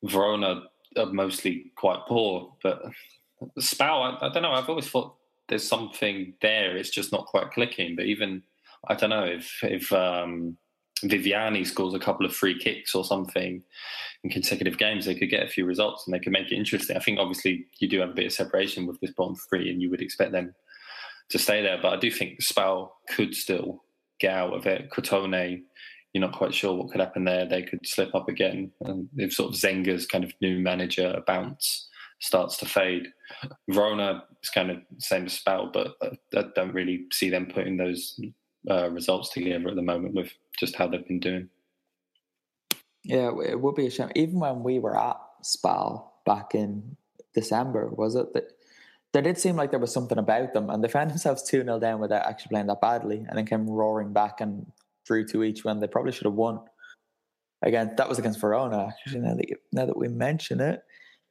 Verona 0.03 0.63
are 0.97 1.05
mostly 1.07 1.71
quite 1.75 1.99
poor, 2.07 2.53
but 2.63 2.82
Spal, 3.59 4.01
I, 4.01 4.27
I, 4.27 4.30
don't 4.30 4.43
know. 4.43 4.51
I've 4.51 4.69
always 4.69 4.89
thought 4.89 5.15
there's 5.47 5.67
something 5.67 6.34
there. 6.41 6.77
It's 6.77 6.89
just 6.89 7.11
not 7.11 7.25
quite 7.25 7.51
clicking. 7.51 7.95
But 7.95 8.05
even 8.05 8.43
I 8.88 8.95
don't 8.95 9.09
know 9.09 9.25
if 9.25 9.59
if 9.63 9.91
um, 9.91 10.57
Viviani 11.04 11.66
scores 11.66 11.93
a 11.93 12.00
couple 12.00 12.26
of 12.26 12.36
free 12.36 12.58
kicks 12.58 12.93
or 12.93 13.06
something 13.06 13.64
in 14.24 14.30
consecutive 14.30 14.78
games, 14.78 15.06
they 15.06 15.16
could 15.16 15.30
get 15.30 15.43
a 15.43 15.50
few 15.50 15.66
results 15.66 16.06
and 16.06 16.14
they 16.14 16.20
could 16.20 16.34
make 16.34 16.52
it 16.52 16.56
interesting. 16.56 16.97
I 16.97 17.00
think 17.00 17.20
obviously 17.20 17.68
you 17.80 17.88
do 17.88 18.00
have 18.00 18.10
a 18.10 18.14
bit 18.14 18.26
of 18.26 18.34
separation 18.34 18.86
with 18.86 19.00
this 19.00 19.14
bottom 19.14 19.36
three, 19.36 19.72
and 19.72 19.82
you 19.82 19.89
would 19.89 20.02
expect 20.02 20.32
them 20.32 20.54
to 21.30 21.39
stay 21.39 21.62
there. 21.62 21.80
But 21.82 21.93
I 21.93 21.97
do 21.97 22.12
think 22.12 22.41
Spal 22.41 22.91
could 23.10 23.34
still 23.34 23.84
get 24.20 24.34
out 24.34 24.54
of 24.54 24.66
it. 24.66 24.89
Crotone, 24.89 25.62
you're 26.14 26.22
not 26.22 26.36
quite 26.36 26.54
sure 26.54 26.74
what 26.74 26.91
could 26.91 27.02
happen 27.02 27.24
there. 27.24 27.45
They 27.45 27.64
could 27.64 27.88
slip 27.88 28.14
up 28.14 28.28
again. 28.28 28.72
And 28.82 29.08
if 29.16 29.34
sort 29.34 29.54
of 29.54 29.60
Zenga's 29.60 30.06
kind 30.06 30.24
of 30.24 30.34
new 30.41 30.60
manager 30.60 31.22
bounce 31.26 31.88
starts 32.20 32.58
to 32.58 32.66
fade, 32.66 33.08
Verona 33.70 34.24
is 34.43 34.50
kind 34.50 34.72
of 34.72 34.78
same 34.97 35.28
as 35.28 35.34
Spal, 35.34 35.72
but 35.72 35.93
I 36.36 36.45
don't 36.56 36.74
really 36.74 37.06
see 37.14 37.30
them 37.30 37.45
putting 37.45 37.78
those 37.78 38.20
uh, 38.70 38.89
results 38.89 39.30
together 39.30 39.70
at 39.70 39.76
the 39.76 39.82
moment 39.82 40.16
with 40.16 40.32
just 40.57 40.76
how 40.76 40.88
they've 40.88 41.07
been 41.07 41.20
doing. 41.20 41.49
Yeah, 43.03 43.32
it 43.45 43.60
would 43.60 43.76
be 43.76 43.88
a 43.88 43.91
shame. 43.91 44.12
Even 44.16 44.39
when 44.39 44.64
we 44.64 44.80
were 44.80 44.97
at 44.97 45.18
Spal 45.43 46.12
back 46.26 46.53
in 46.53 46.97
December, 47.34 47.89
was 47.89 48.16
it 48.16 48.34
that 48.34 48.51
there 49.14 49.22
did 49.22 49.38
seem 49.38 49.55
like 49.55 49.72
there 49.72 49.80
was 49.80 49.93
something 49.93 50.18
about 50.18 50.53
them, 50.53 50.70
and 50.70 50.84
they 50.84 50.88
found 50.88 51.10
themselves 51.12 51.43
2 51.43 51.64
0 51.64 51.80
down 51.80 51.99
without 51.99 52.26
actually 52.26 52.49
playing 52.49 52.68
that 52.68 52.82
badly, 52.82 53.26
and 53.28 53.38
then 53.38 53.45
came 53.45 53.70
roaring 53.70 54.14
back 54.14 54.41
and 54.41 54.66
through 55.07 55.26
to 55.28 55.43
each 55.43 55.64
when 55.64 55.80
they 55.80 55.88
probably 55.88 56.12
should 56.12 56.26
have 56.26 56.34
won. 56.34 56.60
again, 57.64 57.93
that 57.97 58.07
was 58.07 58.20
against 58.20 58.39
Verona. 58.39 58.88
Actually, 58.88 59.22
now 59.22 59.36
that 59.36 59.49
you, 59.49 59.55
now 59.72 59.86
that 59.86 59.97
we 59.97 60.07
mention 60.07 60.60
it, 60.60 60.84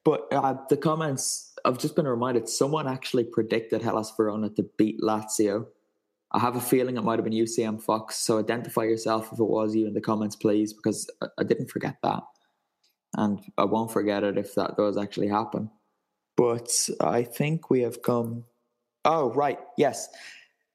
but 0.04 0.26
uh, 0.32 0.54
the 0.68 0.76
comments 0.76 1.48
I've 1.64 1.78
just 1.78 1.96
been 1.96 2.06
reminded. 2.06 2.48
Someone 2.48 2.88
actually 2.88 3.24
predicted 3.24 3.82
Hellas 3.82 4.12
Verona 4.16 4.50
to 4.50 4.62
beat 4.76 5.00
Lazio. 5.00 5.66
I 6.32 6.38
have 6.38 6.56
a 6.56 6.60
feeling 6.60 6.96
it 6.96 7.04
might 7.04 7.18
have 7.18 7.24
been 7.24 7.32
UCM 7.32 7.80
Fox. 7.80 8.16
So 8.16 8.38
identify 8.38 8.82
yourself 8.84 9.32
if 9.32 9.38
it 9.38 9.44
was 9.44 9.74
you 9.74 9.86
in 9.86 9.94
the 9.94 10.00
comments, 10.00 10.36
please, 10.36 10.72
because 10.72 11.08
I, 11.22 11.26
I 11.38 11.44
didn't 11.44 11.70
forget 11.70 11.96
that, 12.02 12.22
and 13.16 13.40
I 13.56 13.64
won't 13.64 13.90
forget 13.90 14.24
it 14.24 14.36
if 14.36 14.54
that 14.54 14.76
does 14.76 14.98
actually 14.98 15.28
happen. 15.28 15.70
But 16.36 16.70
I 17.00 17.22
think 17.22 17.70
we 17.70 17.80
have 17.80 18.02
come. 18.02 18.44
Oh 19.04 19.32
right, 19.32 19.58
yes, 19.76 20.08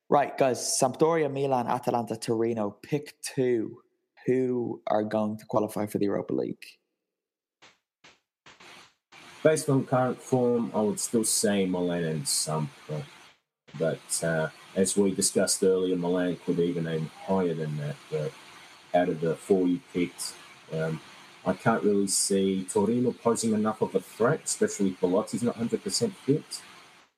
right, 0.09 0.35
guys. 0.37 0.59
Sampdoria, 0.59 1.31
Milan, 1.31 1.67
Atalanta, 1.67 2.15
Torino. 2.15 2.71
Pick 2.81 3.13
two 3.21 3.77
who 4.25 4.81
are 4.87 5.03
going 5.03 5.37
to 5.37 5.45
qualify 5.45 5.85
for 5.85 5.97
the 5.97 6.05
Europa 6.05 6.33
League? 6.33 6.65
Based 9.43 9.69
on 9.69 9.85
current 9.85 10.21
form, 10.21 10.71
I 10.73 10.79
would 10.81 10.99
still 10.99 11.25
say 11.25 11.65
Milan 11.65 12.05
and 12.05 12.23
Sampa. 12.23 13.03
But 13.77 14.23
uh, 14.23 14.49
as 14.75 14.95
we 14.97 15.11
discussed 15.11 15.63
earlier, 15.63 15.95
Milan 15.95 16.37
could 16.45 16.59
even 16.59 16.87
aim 16.87 17.09
higher 17.25 17.53
than 17.53 17.77
that. 17.77 17.95
But 18.11 18.31
out 18.93 19.09
of 19.09 19.21
the 19.21 19.35
four 19.35 19.67
you 19.67 19.79
picked, 19.93 20.33
um, 20.71 21.01
I 21.45 21.53
can't 21.53 21.83
really 21.83 22.07
see 22.07 22.65
Torino 22.71 23.11
posing 23.11 23.53
enough 23.53 23.81
of 23.81 23.95
a 23.95 23.99
threat, 23.99 24.41
especially 24.45 24.89
if 24.89 25.01
Belotti's 25.01 25.43
not 25.43 25.57
100% 25.57 26.13
fit. 26.25 26.61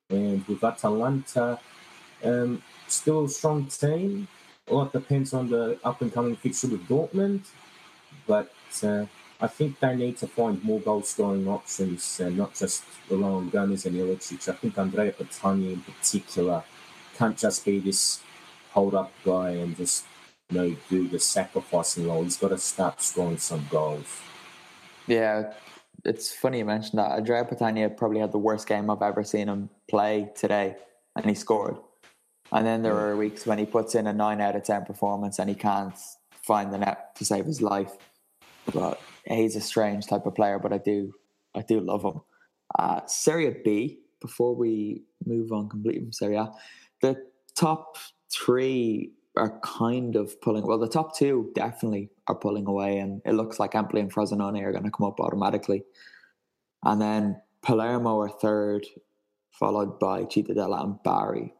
And 0.09 0.45
with 0.47 0.63
Atalanta, 0.63 1.59
um, 2.23 2.61
still 2.87 3.25
a 3.25 3.29
strong 3.29 3.67
team, 3.67 4.27
a 4.67 4.73
lot 4.73 4.93
depends 4.93 5.33
on 5.33 5.49
the 5.49 5.79
up 5.83 6.01
and 6.01 6.11
coming 6.13 6.35
fixture 6.35 6.67
with 6.67 6.87
Dortmund, 6.87 7.41
but 8.25 8.51
uh, 8.83 9.05
I 9.41 9.47
think 9.47 9.79
they 9.79 9.95
need 9.95 10.17
to 10.17 10.27
find 10.27 10.63
more 10.63 10.79
goal 10.79 11.01
scoring 11.01 11.47
options 11.47 12.19
and 12.19 12.39
uh, 12.39 12.43
not 12.43 12.55
just 12.55 12.83
rely 13.09 13.29
on 13.29 13.49
Gomez 13.49 13.85
and 13.85 13.95
Ilicic. 13.95 14.47
I 14.47 14.53
think 14.53 14.77
Andrea 14.77 15.11
Petagna 15.11 15.73
in 15.73 15.81
particular 15.81 16.63
can't 17.17 17.37
just 17.37 17.65
be 17.65 17.79
this 17.79 18.21
hold 18.71 18.95
up 18.95 19.11
guy 19.25 19.49
and 19.51 19.75
just 19.75 20.05
you 20.49 20.57
know 20.57 20.75
do 20.89 21.07
the 21.07 21.19
sacrificing 21.19 22.07
role. 22.07 22.23
He's 22.23 22.37
got 22.37 22.49
to 22.49 22.57
start 22.57 23.01
scoring 23.01 23.37
some 23.37 23.67
goals. 23.69 24.07
Yeah, 25.07 25.53
it's 26.05 26.33
funny 26.33 26.59
you 26.59 26.65
mentioned 26.65 26.99
that. 26.99 27.11
Andrea 27.11 27.43
Petagna 27.43 27.95
probably 27.95 28.19
had 28.19 28.31
the 28.31 28.37
worst 28.37 28.67
game 28.67 28.89
I've 28.89 29.01
ever 29.01 29.23
seen 29.23 29.49
him 29.49 29.69
play 29.89 30.29
today, 30.35 30.77
and 31.15 31.25
he 31.25 31.35
scored. 31.35 31.77
And 32.51 32.65
then 32.65 32.83
there 32.83 32.95
are 32.95 33.17
weeks 33.17 33.45
when 33.45 33.57
he 33.57 33.65
puts 33.65 33.95
in 33.95 34.07
a 34.07 34.13
nine 34.13 34.39
out 34.39 34.55
of 34.55 34.63
ten 34.63 34.85
performance 34.85 35.39
and 35.39 35.49
he 35.49 35.55
can't 35.55 35.95
find 36.43 36.71
the 36.71 36.77
net 36.77 37.15
to 37.15 37.25
save 37.25 37.45
his 37.45 37.61
life. 37.61 37.91
But 38.71 39.01
he's 39.27 39.55
a 39.55 39.61
strange 39.61 40.07
type 40.07 40.25
of 40.25 40.35
player, 40.35 40.59
but 40.59 40.73
I 40.73 40.77
do 40.77 41.13
I 41.55 41.61
do 41.61 41.79
love 41.79 42.03
him. 42.03 42.21
Uh, 42.77 43.01
Serie 43.05 43.61
B, 43.63 43.99
before 44.21 44.55
we 44.55 45.03
move 45.25 45.51
on 45.51 45.69
completely 45.69 46.01
from 46.01 46.13
Serie 46.13 46.35
A, 46.35 46.51
the 47.01 47.15
top 47.55 47.97
three 48.31 49.11
are 49.37 49.59
kind 49.61 50.15
of 50.15 50.39
pulling 50.41 50.65
well 50.65 50.77
the 50.77 50.87
top 50.87 51.17
two 51.17 51.51
definitely 51.55 52.09
are 52.27 52.35
pulling 52.35 52.67
away 52.67 52.99
and 52.99 53.21
it 53.25 53.33
looks 53.33 53.59
like 53.59 53.75
Empoli 53.75 54.01
and 54.01 54.13
Frosinone 54.13 54.61
are 54.63 54.71
going 54.71 54.83
to 54.83 54.91
come 54.91 55.07
up 55.07 55.19
automatically. 55.19 55.83
And 56.83 57.01
then 57.01 57.41
Palermo 57.61 58.19
are 58.21 58.29
third, 58.29 58.85
followed 59.51 59.99
by 59.99 60.23
Cittadella 60.23 60.83
and 60.83 61.01
Bari 61.03 61.53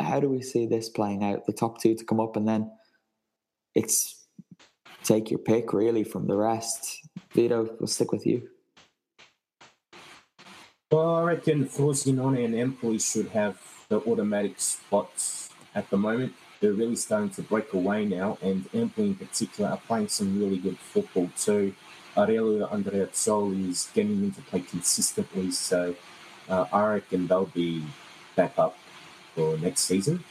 how 0.00 0.20
do 0.20 0.28
we 0.28 0.42
see 0.42 0.66
this 0.66 0.88
playing 0.88 1.24
out? 1.24 1.46
The 1.46 1.52
top 1.52 1.80
two 1.80 1.94
to 1.94 2.04
come 2.04 2.20
up, 2.20 2.36
and 2.36 2.48
then 2.48 2.70
it's 3.74 4.21
take 5.04 5.30
your 5.30 5.38
pick 5.38 5.72
really 5.72 6.04
from 6.04 6.26
the 6.26 6.36
rest. 6.36 7.08
Vito, 7.32 7.76
we'll 7.78 7.86
stick 7.86 8.12
with 8.12 8.26
you. 8.26 8.48
Well, 10.90 11.16
I 11.16 11.22
reckon 11.22 11.66
Frosinone 11.66 12.44
and 12.44 12.54
Empoli 12.54 12.98
should 12.98 13.28
have 13.28 13.58
the 13.88 14.00
automatic 14.00 14.60
spots 14.60 15.48
at 15.74 15.88
the 15.88 15.96
moment. 15.96 16.34
They're 16.60 16.72
really 16.72 16.96
starting 16.96 17.30
to 17.30 17.42
break 17.42 17.72
away 17.72 18.04
now, 18.04 18.38
and 18.42 18.68
Empoli 18.74 19.08
in 19.08 19.14
particular 19.14 19.70
are 19.70 19.78
playing 19.78 20.08
some 20.08 20.38
really 20.38 20.58
good 20.58 20.78
football 20.78 21.30
too. 21.36 21.74
Aurelio 22.16 22.66
Andreazzoli 22.68 23.70
is 23.70 23.88
getting 23.94 24.22
into 24.22 24.42
play 24.42 24.60
consistently, 24.60 25.50
so 25.50 25.94
uh, 26.48 26.66
I 26.72 26.86
reckon 26.86 27.26
they'll 27.26 27.46
be 27.46 27.82
back 28.36 28.58
up 28.58 28.76
for 29.34 29.56
next 29.58 29.80
season. 29.80 30.22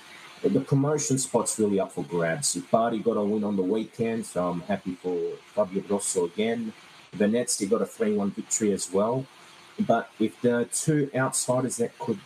The 0.44 0.60
promotion 0.60 1.20
spot's 1.20 1.60
really 1.60 1.80
up 1.80 1.92
for 1.92 2.04
grabs. 2.04 2.56
Bari 2.56 2.98
got 3.00 3.16
a 3.16 3.24
win 3.24 3.44
on 3.44 3.56
the 3.56 3.62
weekend, 3.62 4.26
so 4.26 4.50
I'm 4.50 4.62
happy 4.62 4.96
for 4.96 5.16
Fabio 5.54 5.84
Grosso 5.84 6.26
again. 6.26 6.74
Venezia 7.14 7.68
got 7.68 7.84
a 7.84 7.86
3 7.86 8.14
1 8.14 8.32
victory 8.32 8.72
as 8.74 8.92
well. 8.92 9.26
But 9.80 10.10
if 10.20 10.42
the 10.42 10.68
two 10.74 11.12
outsiders 11.16 11.78
that 11.78 11.98
could 12.00 12.20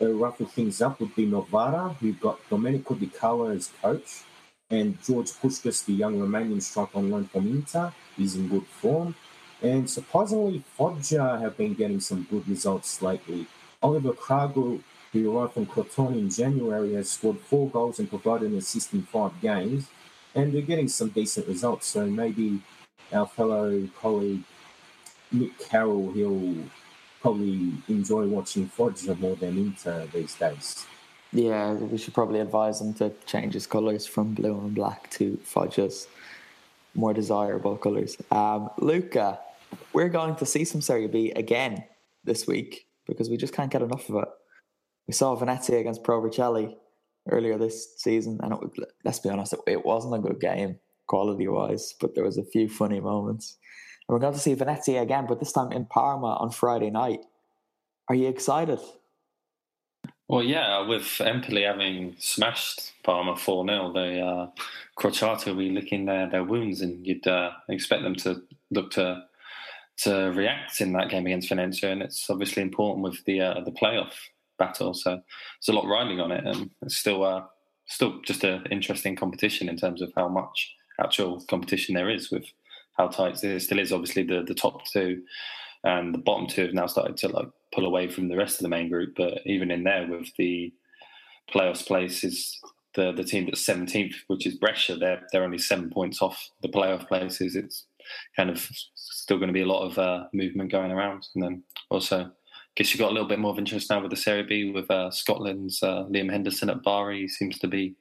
uh, 0.00 0.12
ruffle 0.12 0.46
things 0.46 0.80
up 0.80 1.00
would 1.00 1.14
be 1.16 1.26
Novara, 1.26 1.96
who 2.00 2.12
got 2.12 2.38
Domenico 2.48 2.94
Di 2.94 3.06
Carlo 3.06 3.50
as 3.50 3.70
coach, 3.82 4.22
and 4.70 5.02
George 5.02 5.32
Puscas, 5.32 5.84
the 5.84 5.92
young 5.92 6.20
Romanian 6.20 6.62
striker 6.62 6.98
on 6.98 7.10
loan 7.10 7.24
from 7.24 7.48
Inter, 7.48 7.92
is 8.16 8.36
in 8.36 8.46
good 8.46 8.66
form. 8.66 9.16
And 9.60 9.90
surprisingly, 9.90 10.62
Foggia 10.76 11.38
have 11.40 11.56
been 11.56 11.74
getting 11.74 11.98
some 11.98 12.28
good 12.30 12.48
results 12.48 13.02
lately. 13.02 13.48
Oliver 13.82 14.12
Kragl 14.12 14.80
who 15.12 15.36
arrived 15.36 15.54
from 15.54 15.66
Crotone 15.66 16.18
in 16.18 16.30
January, 16.30 16.94
has 16.94 17.10
scored 17.10 17.38
four 17.40 17.68
goals 17.68 17.98
and 17.98 18.08
provided 18.08 18.50
an 18.50 18.58
assist 18.58 18.92
in 18.92 19.02
five 19.02 19.32
games, 19.40 19.88
and 20.34 20.52
they're 20.52 20.62
getting 20.62 20.88
some 20.88 21.08
decent 21.08 21.48
results. 21.48 21.86
So 21.86 22.06
maybe 22.06 22.62
our 23.12 23.26
fellow 23.26 23.88
colleague 24.00 24.44
Nick 25.32 25.58
Carroll, 25.58 26.12
he'll 26.12 26.56
probably 27.20 27.72
enjoy 27.88 28.26
watching 28.26 28.66
Foggia 28.66 29.14
more 29.16 29.36
than 29.36 29.58
Inter 29.58 30.06
these 30.12 30.34
days. 30.34 30.86
Yeah, 31.32 31.74
we 31.74 31.98
should 31.98 32.14
probably 32.14 32.40
advise 32.40 32.80
him 32.80 32.94
to 32.94 33.12
change 33.26 33.54
his 33.54 33.66
colours 33.66 34.06
from 34.06 34.34
blue 34.34 34.58
and 34.58 34.74
black 34.74 35.10
to 35.10 35.38
Foggia's 35.44 36.08
more 36.94 37.14
desirable 37.14 37.76
colours. 37.76 38.16
Um, 38.32 38.70
Luca, 38.78 39.38
we're 39.92 40.08
going 40.08 40.34
to 40.36 40.46
see 40.46 40.64
some 40.64 40.80
Serie 40.80 41.06
B 41.06 41.30
again 41.36 41.84
this 42.24 42.48
week 42.48 42.86
because 43.06 43.30
we 43.30 43.36
just 43.36 43.54
can't 43.54 43.70
get 43.70 43.82
enough 43.82 44.08
of 44.08 44.16
it. 44.16 44.28
We 45.10 45.14
saw 45.14 45.34
Venezia 45.34 45.78
against 45.78 46.04
Pro 46.04 46.20
Vercelli 46.20 46.76
earlier 47.28 47.58
this 47.58 47.96
season, 47.96 48.38
and 48.44 48.52
it, 48.52 48.88
let's 49.04 49.18
be 49.18 49.28
honest, 49.28 49.54
it, 49.54 49.58
it 49.66 49.84
wasn't 49.84 50.14
a 50.14 50.20
good 50.20 50.38
game 50.38 50.78
quality 51.08 51.48
wise, 51.48 51.96
but 52.00 52.14
there 52.14 52.22
was 52.22 52.38
a 52.38 52.44
few 52.44 52.68
funny 52.68 53.00
moments. 53.00 53.56
And 54.06 54.14
we're 54.14 54.20
going 54.20 54.34
to 54.34 54.38
see 54.38 54.54
Venezia 54.54 55.02
again, 55.02 55.26
but 55.26 55.40
this 55.40 55.50
time 55.50 55.72
in 55.72 55.86
Parma 55.86 56.36
on 56.36 56.52
Friday 56.52 56.90
night. 56.90 57.24
Are 58.08 58.14
you 58.14 58.28
excited? 58.28 58.78
Well, 60.28 60.44
yeah, 60.44 60.86
with 60.86 61.20
Empoli 61.20 61.64
having 61.64 62.14
smashed 62.20 62.92
Parma 63.02 63.34
4 63.34 63.66
0, 63.66 63.92
they 63.92 64.20
uh, 64.20 64.46
Crociati 64.96 65.46
will 65.46 65.56
be 65.56 65.70
licking 65.70 66.04
their, 66.04 66.30
their 66.30 66.44
wounds, 66.44 66.82
and 66.82 67.04
you'd 67.04 67.26
uh, 67.26 67.50
expect 67.68 68.04
them 68.04 68.14
to 68.14 68.42
look 68.70 68.92
to 68.92 69.24
to 70.04 70.30
react 70.30 70.80
in 70.80 70.92
that 70.92 71.10
game 71.10 71.26
against 71.26 71.48
Venezia. 71.48 71.90
And 71.90 72.00
it's 72.00 72.30
obviously 72.30 72.62
important 72.62 73.02
with 73.02 73.24
the 73.24 73.40
uh, 73.40 73.60
the 73.64 73.72
playoff 73.72 74.12
battle. 74.60 74.94
So 74.94 75.10
there's 75.10 75.68
a 75.68 75.72
lot 75.72 75.88
riding 75.88 76.20
on 76.20 76.30
it, 76.30 76.44
and 76.46 76.70
it's 76.82 76.96
still 76.96 77.24
uh, 77.24 77.42
still 77.86 78.20
just 78.24 78.44
an 78.44 78.64
interesting 78.70 79.16
competition 79.16 79.68
in 79.68 79.76
terms 79.76 80.00
of 80.02 80.12
how 80.14 80.28
much 80.28 80.72
actual 81.00 81.42
competition 81.48 81.94
there 81.94 82.10
is 82.10 82.30
with 82.30 82.44
how 82.96 83.08
tight 83.08 83.42
it 83.42 83.62
still 83.62 83.80
is. 83.80 83.92
Obviously, 83.92 84.22
the 84.22 84.44
the 84.46 84.54
top 84.54 84.86
two 84.86 85.22
and 85.82 86.14
the 86.14 86.18
bottom 86.18 86.46
two 86.46 86.62
have 86.66 86.74
now 86.74 86.86
started 86.86 87.16
to 87.16 87.28
like 87.28 87.48
pull 87.74 87.86
away 87.86 88.08
from 88.08 88.28
the 88.28 88.36
rest 88.36 88.58
of 88.58 88.62
the 88.62 88.68
main 88.76 88.88
group. 88.88 89.14
But 89.16 89.40
even 89.46 89.70
in 89.70 89.84
there, 89.84 90.06
with 90.06 90.30
the 90.36 90.72
playoffs 91.52 91.86
place 91.86 92.22
is 92.22 92.58
the 92.94 93.12
the 93.12 93.24
team 93.24 93.46
that's 93.46 93.64
seventeenth, 93.64 94.16
which 94.28 94.46
is 94.46 94.54
Brescia. 94.54 94.96
They're 94.96 95.22
they're 95.32 95.44
only 95.44 95.58
seven 95.58 95.90
points 95.90 96.22
off 96.22 96.50
the 96.62 96.68
playoff 96.68 97.08
places. 97.08 97.56
It's 97.56 97.86
kind 98.36 98.50
of 98.50 98.68
still 98.94 99.38
going 99.38 99.48
to 99.48 99.60
be 99.60 99.62
a 99.62 99.72
lot 99.74 99.86
of 99.86 99.98
uh, 99.98 100.24
movement 100.32 100.72
going 100.72 100.90
around, 100.90 101.26
and 101.34 101.42
then 101.42 101.62
also 101.90 102.30
guess 102.76 102.92
you've 102.92 103.00
got 103.00 103.10
a 103.10 103.12
little 103.12 103.28
bit 103.28 103.38
more 103.38 103.52
of 103.52 103.58
interest 103.58 103.90
now 103.90 104.00
with 104.00 104.10
the 104.10 104.16
Serie 104.16 104.42
B 104.42 104.70
with 104.70 104.90
uh, 104.90 105.10
Scotland's 105.10 105.82
uh, 105.82 106.04
Liam 106.04 106.30
Henderson 106.30 106.70
at 106.70 106.82
Bari. 106.82 107.22
He 107.22 107.28
seems 107.28 107.58
to 107.58 107.68
be 107.68 107.96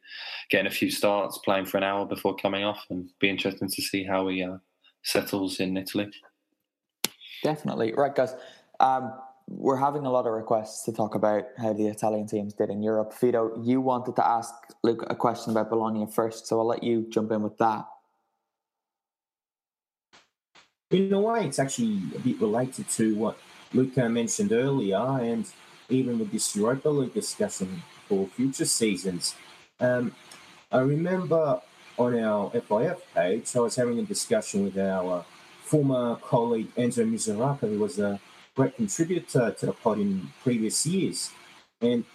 getting 0.50 0.68
a 0.68 0.72
few 0.72 0.92
starts, 0.92 1.38
playing 1.40 1.66
for 1.66 1.78
an 1.78 1.84
hour 1.84 2.06
before 2.06 2.36
coming 2.36 2.64
off, 2.64 2.86
and 2.90 3.10
be 3.20 3.30
interesting 3.30 3.70
to 3.70 3.82
see 3.82 4.04
how 4.04 4.28
he 4.28 4.44
uh, 4.44 4.58
settles 5.04 5.60
in 5.60 5.78
Italy. 5.78 6.10
Definitely 7.44 7.94
right, 7.94 8.14
guys. 8.14 8.36
Um, 8.80 9.14
we're 9.48 9.78
having 9.78 10.06
a 10.06 10.12
lot 10.12 10.28
of 10.28 10.34
requests 10.34 10.84
to 10.86 10.94
talk 10.94 11.16
about 11.16 11.44
how 11.58 11.74
the 11.74 11.88
Italian 11.88 12.28
teams 12.28 12.54
did 12.54 12.70
in 12.70 12.84
Europe. 12.84 13.14
Vito, 13.20 13.60
you 13.64 13.82
wanted 13.82 14.16
to 14.16 14.26
ask 14.26 14.54
Luke 14.84 15.06
a 15.10 15.16
question 15.16 15.52
about 15.52 15.70
Bologna 15.70 16.06
first, 16.06 16.46
so 16.46 16.60
I'll 16.60 16.68
let 16.68 16.84
you 16.84 17.08
jump 17.10 17.32
in 17.32 17.42
with 17.42 17.58
that. 17.58 17.86
In 20.92 21.14
a 21.14 21.20
way, 21.20 21.46
it's 21.46 21.60
actually 21.60 22.02
a 22.16 22.20
bit 22.20 22.40
related 22.42 22.90
to 22.90 23.16
what 23.16 23.38
Luca 23.74 24.10
mentioned 24.10 24.52
earlier, 24.52 24.98
and 24.98 25.46
even 25.90 26.20
with 26.20 26.32
this 26.32 26.56
Europa 26.56 26.90
League 26.90 27.14
discussion 27.14 27.82
for 28.08 28.28
future 28.28 28.66
seasons. 28.66 29.36
Um, 29.80 30.14
I 30.72 30.80
remember 30.80 31.62
on 31.98 32.20
our 32.20 32.52
FIF 32.52 33.14
page, 33.14 33.56
I 33.56 33.60
was 33.60 33.76
having 33.76 34.00
a 34.00 34.04
discussion 34.04 34.64
with 34.64 34.78
our 34.78 35.26
former 35.64 36.16
colleague 36.16 36.74
Enzo 36.76 37.08
Misurata, 37.10 37.70
who 37.70 37.80
was 37.80 38.00
a 38.00 38.20
great 38.56 38.76
contributor 38.76 39.52
to 39.52 39.66
the 39.68 39.74
pod 39.74 40.00
in 40.00 40.32
previous 40.44 40.86
years. 40.86 41.32
And 41.82 42.06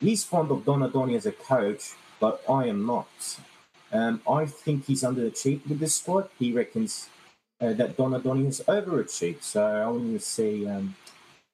he's 0.00 0.24
fond 0.24 0.50
of 0.50 0.64
Donadoni 0.64 1.16
as 1.16 1.26
a 1.26 1.32
coach, 1.32 1.92
but 2.20 2.42
I 2.48 2.66
am 2.66 2.86
not. 2.86 3.08
Um, 3.92 4.22
I 4.28 4.46
think 4.46 4.86
he's 4.86 5.02
underachieved 5.02 5.68
with 5.68 5.80
this 5.80 5.96
squad. 5.96 6.28
He 6.38 6.52
reckons 6.52 7.08
uh, 7.62 7.72
that 7.74 7.96
Donadoni 7.96 8.46
has 8.46 8.60
overachieved. 8.66 9.42
So 9.42 9.64
I 9.64 9.86
want 9.86 10.12
to 10.12 10.18
see 10.18 10.66
um, 10.66 10.96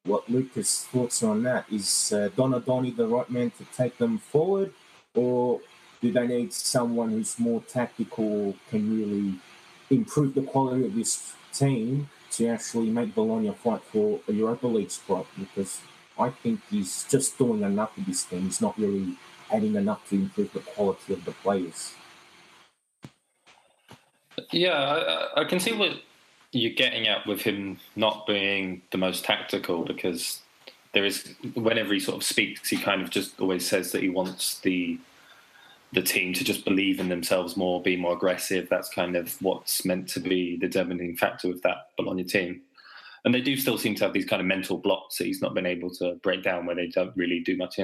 what 0.05 0.29
Luca's 0.29 0.87
thoughts 0.91 1.23
on 1.23 1.43
that. 1.43 1.67
Is 1.71 2.13
uh, 2.13 2.31
Donadoni 2.37 2.97
the 2.97 3.07
right 3.07 3.29
man 3.31 3.51
to 3.59 3.65
take 3.77 3.99
them 3.99 4.19
forward, 4.19 4.73
or 5.15 5.61
do 6.01 6.11
they 6.11 6.27
need 6.27 6.53
someone 6.53 7.11
who's 7.11 7.39
more 7.39 7.61
tactical, 7.63 8.57
can 8.71 8.83
really 8.97 9.35
improve 9.91 10.35
the 10.35 10.43
quality 10.43 10.87
of 10.87 10.95
this 10.95 11.35
team 11.53 12.09
to 12.31 12.47
actually 12.49 12.91
make 12.91 13.15
Bologna 13.15 13.53
fight 13.63 13.83
for 13.83 14.21
a 14.29 14.33
Europa 14.33 14.67
League 14.67 14.91
spot? 14.91 15.27
Because 15.39 15.81
I 16.19 16.31
think 16.31 16.61
he's 16.71 17.05
just 17.05 17.37
doing 17.37 17.63
enough 17.63 17.97
with 17.97 18.07
this 18.07 18.25
team. 18.25 18.43
He's 18.43 18.61
not 18.61 18.79
really 18.79 19.17
adding 19.53 19.75
enough 19.77 20.09
to 20.09 20.17
improve 20.17 20.53
the 20.53 20.61
quality 20.61 21.13
of 21.13 21.25
the 21.25 21.33
players. 21.33 21.95
Yeah, 24.53 25.29
I, 25.35 25.43
I 25.43 25.45
can 25.45 25.61
see 25.61 25.73
what 25.73 25.93
you're 26.53 26.73
getting 26.73 27.07
at 27.07 27.27
with 27.27 27.43
him 27.43 27.79
not 27.97 28.27
being 28.27 28.83
the 28.91 28.99
most 28.99 29.25
tactical 29.25 29.85
because 29.85 30.41
there 30.93 31.05
is 31.05 31.35
whenever 31.55 31.93
he 31.93 32.01
sort 32.01 32.17
of 32.17 32.25
speaks, 32.25 32.69
he 32.69 32.79
kind 32.79 33.03
of 33.03 33.11
just 33.11 33.39
always 33.41 33.67
says 33.67 33.93
that 33.93 34.03
he 34.03 34.09
wants 34.09 34.61
the 34.61 34.99
the 35.93 36.03
team 36.03 36.35
to 36.35 36.45
just 36.45 36.67
believe 36.67 37.01
in 37.01 37.09
themselves 37.09 37.57
more, 37.57 37.83
be 37.83 37.97
more 37.97 38.13
aggressive. 38.13 38.69
That's 38.69 38.91
kind 38.91 39.17
of 39.17 39.41
what's 39.41 39.87
meant 39.87 40.07
to 40.11 40.21
be 40.21 40.57
the 40.57 40.67
determining 40.67 41.17
factor 41.17 41.49
with 41.49 41.63
that 41.63 41.89
Bologna 41.97 42.25
team. 42.25 42.61
And 43.25 43.35
they 43.35 43.41
do 43.41 43.57
still 43.57 43.79
seem 43.79 43.95
to 43.97 44.05
have 44.05 44.13
these 44.13 44.27
kind 44.27 44.41
of 44.41 44.47
mental 44.47 44.77
blocks 44.77 45.17
that 45.17 45.25
he's 45.25 45.41
not 45.41 45.55
been 45.55 45.67
able 45.67 45.91
to 45.95 46.17
break 46.17 46.43
down 46.43 46.67
where 46.67 46.77
they 46.77 46.89
don't 46.89 47.17
really 47.17 47.41
do 47.41 47.57
much 47.57 47.79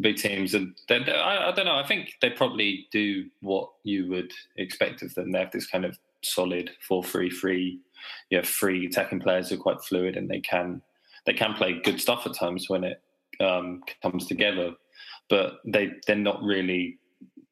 big 0.00 0.16
teams. 0.16 0.54
And 0.54 0.74
I, 0.90 1.48
I, 1.48 1.52
don't 1.52 1.66
know. 1.66 1.76
I 1.76 1.86
think 1.86 2.14
they 2.20 2.30
probably 2.30 2.86
do 2.90 3.26
what 3.40 3.70
you 3.84 4.08
would 4.08 4.32
expect 4.56 5.02
of 5.02 5.14
them. 5.14 5.32
They 5.32 5.38
have 5.38 5.52
this 5.52 5.66
kind 5.66 5.84
of 5.84 5.96
solid 6.22 6.70
four-three-three. 6.86 7.78
You 8.30 8.38
have 8.38 8.48
three 8.48 8.86
attacking 8.86 9.20
players 9.20 9.48
who 9.48 9.56
are 9.56 9.62
quite 9.62 9.82
fluid, 9.82 10.16
and 10.16 10.28
they 10.28 10.40
can 10.40 10.82
they 11.26 11.32
can 11.32 11.54
play 11.54 11.80
good 11.82 12.00
stuff 12.00 12.26
at 12.26 12.34
times 12.34 12.68
when 12.68 12.84
it 12.84 13.02
um, 13.40 13.82
comes 14.02 14.26
together. 14.26 14.72
But 15.28 15.60
they 15.64 15.90
they're 16.06 16.16
not 16.16 16.42
really 16.42 16.98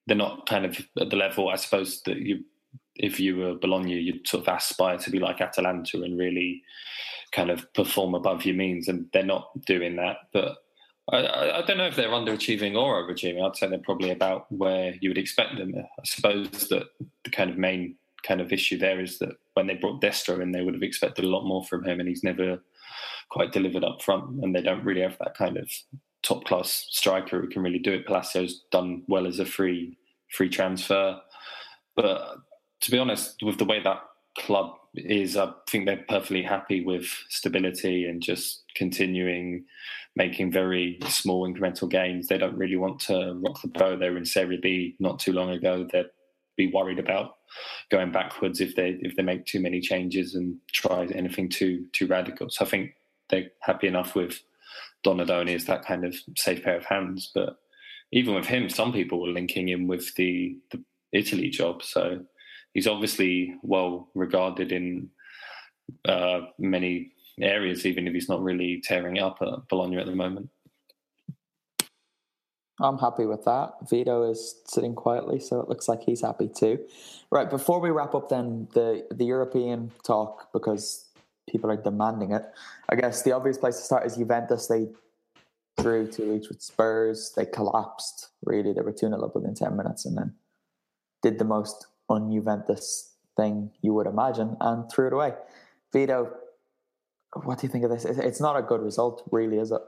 they're 0.07 0.17
not 0.17 0.47
kind 0.47 0.67
of 0.67 0.79
at 1.01 1.11
the 1.11 1.17
level 1.17 1.49
I 1.49 1.57
suppose 1.57 2.03
that 2.03 2.19
you 2.19 2.45
if 2.97 3.19
you 3.19 3.37
were 3.37 3.55
Bologna 3.55 3.95
you'd 3.95 4.29
sort 4.29 4.47
of 4.47 4.55
aspire 4.55 4.99
to 4.99 5.11
be 5.11 5.19
like 5.19 5.41
Atalanta 5.41 6.03
and 6.03 6.19
really 6.19 6.63
kind 7.33 7.51
of 7.51 7.73
perform 7.73 8.15
above 8.15 8.45
your 8.45 8.55
means, 8.55 8.89
and 8.89 9.07
they're 9.13 9.25
not 9.25 9.49
doing 9.65 9.97
that. 9.97 10.17
But 10.33 10.59
I, 11.11 11.59
I, 11.59 11.63
don't 11.63 11.79
know 11.79 11.87
if 11.87 11.97
they're 11.97 12.09
underachieving 12.09 12.77
or 12.77 13.03
overachieving. 13.03 13.45
I'd 13.45 13.57
say 13.57 13.69
they're 13.69 13.79
probably 13.79 14.11
about 14.11 14.51
where 14.53 14.95
you 15.01 15.11
would 15.11 15.19
expect 15.19 15.57
them. 15.57 15.75
I 15.77 16.05
suppose 16.05 16.51
that 16.69 16.87
the 17.25 17.31
kind 17.31 17.51
of 17.51 17.59
main 17.59 17.97
kind 18.23 18.41
of 18.41 18.53
issue 18.53 18.79
there 18.79 19.01
is 19.01 19.19
that 19.19 19.37
when 19.55 19.67
they 19.67 19.75
brought 19.75 20.01
Destro 20.01 20.41
in, 20.41 20.53
they 20.53 20.63
would 20.63 20.75
have 20.75 20.83
expected 20.83 21.25
a 21.25 21.29
lot 21.29 21.45
more 21.45 21.65
from 21.65 21.85
him, 21.85 21.99
and 21.99 22.09
he's 22.09 22.23
never 22.23 22.63
quite 23.31 23.53
delivered 23.53 23.85
up 23.85 24.01
front. 24.01 24.43
And 24.43 24.55
they 24.55 24.63
don't 24.63 24.85
really 24.85 25.01
have 25.01 25.19
that 25.19 25.37
kind 25.37 25.57
of 25.57 25.71
top 26.23 26.45
class 26.45 26.87
striker 26.91 27.41
who 27.41 27.49
can 27.49 27.63
really 27.63 27.81
do 27.81 27.93
it. 27.93 28.07
Palacio's 28.07 28.63
done 28.71 29.03
well 29.09 29.27
as 29.27 29.41
a 29.41 29.45
free 29.45 29.99
free 30.31 30.49
transfer, 30.49 31.21
but 31.97 32.37
to 32.81 32.91
be 32.91 32.99
honest, 32.99 33.43
with 33.43 33.59
the 33.59 33.65
way 33.65 33.81
that 33.83 34.01
club 34.39 34.77
is, 34.95 35.37
I 35.37 35.53
think 35.69 35.87
they're 35.87 36.05
perfectly 36.09 36.43
happy 36.43 36.85
with 36.85 37.07
stability 37.29 38.07
and 38.07 38.23
just 38.23 38.65
continuing 38.75 39.65
making 40.15 40.53
very 40.53 40.99
small 41.09 41.49
incremental 41.49 41.89
gains. 41.89 42.29
They 42.29 42.39
don't 42.39 42.57
really 42.57 42.77
want 42.77 43.01
to 43.01 43.41
rock 43.45 43.63
the 43.63 43.69
boat. 43.69 44.01
They 44.01 44.11
were 44.11 44.19
in 44.19 44.27
Serie 44.27 44.61
B 44.63 44.97
not 44.99 45.19
too 45.19 45.33
long 45.33 45.51
ago. 45.51 45.87
They'd 45.91 46.07
be 46.57 46.71
worried 46.71 46.99
about 46.99 47.37
going 47.91 48.13
backwards 48.13 48.61
if 48.61 48.77
they 48.77 48.99
if 49.01 49.17
they 49.17 49.23
make 49.23 49.47
too 49.47 49.61
many 49.61 49.81
changes 49.81 50.35
and 50.35 50.57
try 50.73 51.07
anything 51.15 51.49
too 51.49 51.87
too 51.93 52.07
radical. 52.07 52.51
So 52.51 52.65
I 52.65 52.69
think 52.69 52.91
they're 53.31 53.51
happy 53.61 53.87
enough 53.87 54.15
with 54.15 54.43
Donadoni 55.05 55.55
as 55.55 55.65
that 55.65 55.85
kind 55.85 56.05
of 56.05 56.15
safe 56.37 56.63
pair 56.63 56.77
of 56.77 56.85
hands. 56.85 57.31
But 57.35 57.57
even 58.13 58.35
with 58.35 58.47
him, 58.47 58.69
some 58.69 58.93
people 58.93 59.23
were 59.23 59.29
linking 59.29 59.69
him 59.69 59.87
with 59.87 60.15
the, 60.17 60.57
the 60.71 60.83
Italy 61.13 61.49
job. 61.49 61.83
So 61.83 62.21
he's 62.75 62.87
obviously 62.87 63.55
well 63.63 64.09
regarded 64.15 64.73
in 64.73 65.11
uh, 66.07 66.41
many 66.59 67.13
areas, 67.41 67.87
even 67.87 68.07
if 68.07 68.15
he's 68.15 68.29
not 68.29 68.43
really 68.43 68.81
tearing 68.83 69.19
up 69.19 69.39
at 69.41 69.69
Bologna 69.69 69.99
at 69.99 70.07
the 70.07 70.15
moment. 70.15 70.49
I'm 72.81 72.99
happy 72.99 73.27
with 73.27 73.45
that. 73.45 73.75
Vito 73.89 74.29
is 74.29 74.61
sitting 74.67 74.95
quietly, 74.95 75.39
so 75.39 75.61
it 75.61 75.69
looks 75.69 75.89
like 75.89 76.03
he's 76.03 76.23
happy 76.23 76.49
too. 76.49 76.79
Right, 77.31 77.49
before 77.49 77.81
we 77.81 77.91
wrap 77.91 78.15
up, 78.15 78.29
then 78.29 78.69
the 78.73 79.07
the 79.11 79.25
European 79.25 79.93
talk 80.05 80.53
because 80.53 81.11
people 81.49 81.71
are 81.71 81.77
demanding 81.77 82.33
it. 82.33 82.43
I 82.89 82.97
guess 82.97 83.23
the 83.23 83.33
obvious 83.33 83.59
place 83.59 83.77
to 83.77 83.83
start 83.83 84.07
is 84.07 84.17
Juventus. 84.17 84.67
They 84.67 84.89
drew 85.81 86.11
two 86.11 86.35
each 86.35 86.49
with 86.49 86.63
Spurs. 86.63 87.33
They 87.37 87.47
collapsed. 87.47 88.31
Really, 88.45 88.73
they 88.73 88.81
were 88.81 88.93
two 88.93 89.09
0 89.09 89.23
up 89.23 89.35
within 89.35 89.55
ten 89.55 89.77
minutes, 89.77 90.05
and 90.05 90.17
then 90.17 90.35
did 91.23 91.39
the 91.39 91.45
most 91.45 91.87
un-Juventus 92.13 93.15
thing 93.37 93.71
you 93.81 93.95
would 93.95 94.07
imagine 94.07 94.57
and 94.61 94.91
threw 94.91 95.07
it 95.09 95.13
away. 95.13 95.33
Vito, 95.93 96.33
what 97.45 97.59
do 97.59 97.67
you 97.67 97.73
think 97.73 97.85
of 97.85 97.91
this? 97.91 98.05
It's 98.05 98.41
not 98.41 98.57
a 98.57 98.63
good 98.63 98.83
result, 98.83 99.23
really, 99.31 99.59
is 99.59 99.73
it? 99.73 99.81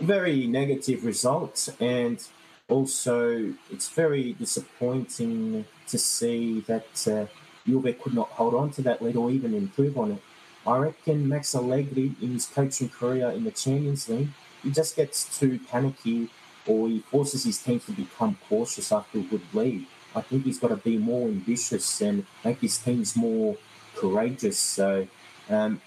Very 0.00 0.46
negative 0.46 1.04
result, 1.04 1.68
and 1.80 2.22
also 2.68 3.52
it's 3.70 3.88
very 3.90 4.32
disappointing 4.34 5.64
to 5.88 5.98
see 5.98 6.60
that 6.62 7.06
uh, 7.06 7.26
Juve 7.66 7.98
could 8.00 8.14
not 8.14 8.28
hold 8.30 8.54
on 8.54 8.70
to 8.72 8.82
that 8.82 9.02
lead 9.02 9.16
or 9.16 9.30
even 9.30 9.54
improve 9.54 9.98
on 9.98 10.12
it. 10.12 10.22
I 10.66 10.78
reckon 10.78 11.28
Max 11.28 11.54
Allegri, 11.54 12.14
in 12.22 12.32
his 12.32 12.46
coaching 12.46 12.88
career 12.88 13.30
in 13.30 13.44
the 13.44 13.50
Champions 13.50 14.08
League, 14.08 14.30
he 14.62 14.70
just 14.70 14.96
gets 14.96 15.38
too 15.38 15.60
panicky 15.70 16.30
or 16.66 16.88
he 16.88 17.00
forces 17.00 17.44
his 17.44 17.62
team 17.62 17.80
to 17.80 17.92
become 17.92 18.38
cautious 18.48 18.90
after 18.90 19.18
a 19.18 19.22
good 19.22 19.42
lead. 19.52 19.86
I 20.16 20.20
think 20.20 20.44
he's 20.44 20.58
got 20.58 20.68
to 20.68 20.76
be 20.76 20.96
more 20.96 21.28
ambitious 21.28 22.00
and 22.00 22.26
make 22.44 22.60
his 22.60 22.78
teams 22.78 23.16
more 23.16 23.56
courageous. 23.96 24.58
So 24.58 25.06
um, 25.50 25.80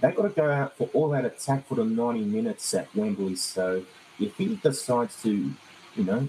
they've 0.00 0.14
got 0.14 0.22
to 0.22 0.28
go 0.28 0.50
out 0.50 0.76
for 0.76 0.88
all 0.92 1.10
that 1.10 1.24
attack 1.24 1.66
for 1.66 1.74
the 1.76 1.84
90 1.84 2.24
minutes 2.24 2.72
at 2.74 2.94
Wembley. 2.94 3.36
So 3.36 3.84
if 4.18 4.36
he 4.36 4.56
decides 4.56 5.20
to, 5.22 5.52
you 5.96 6.04
know, 6.04 6.28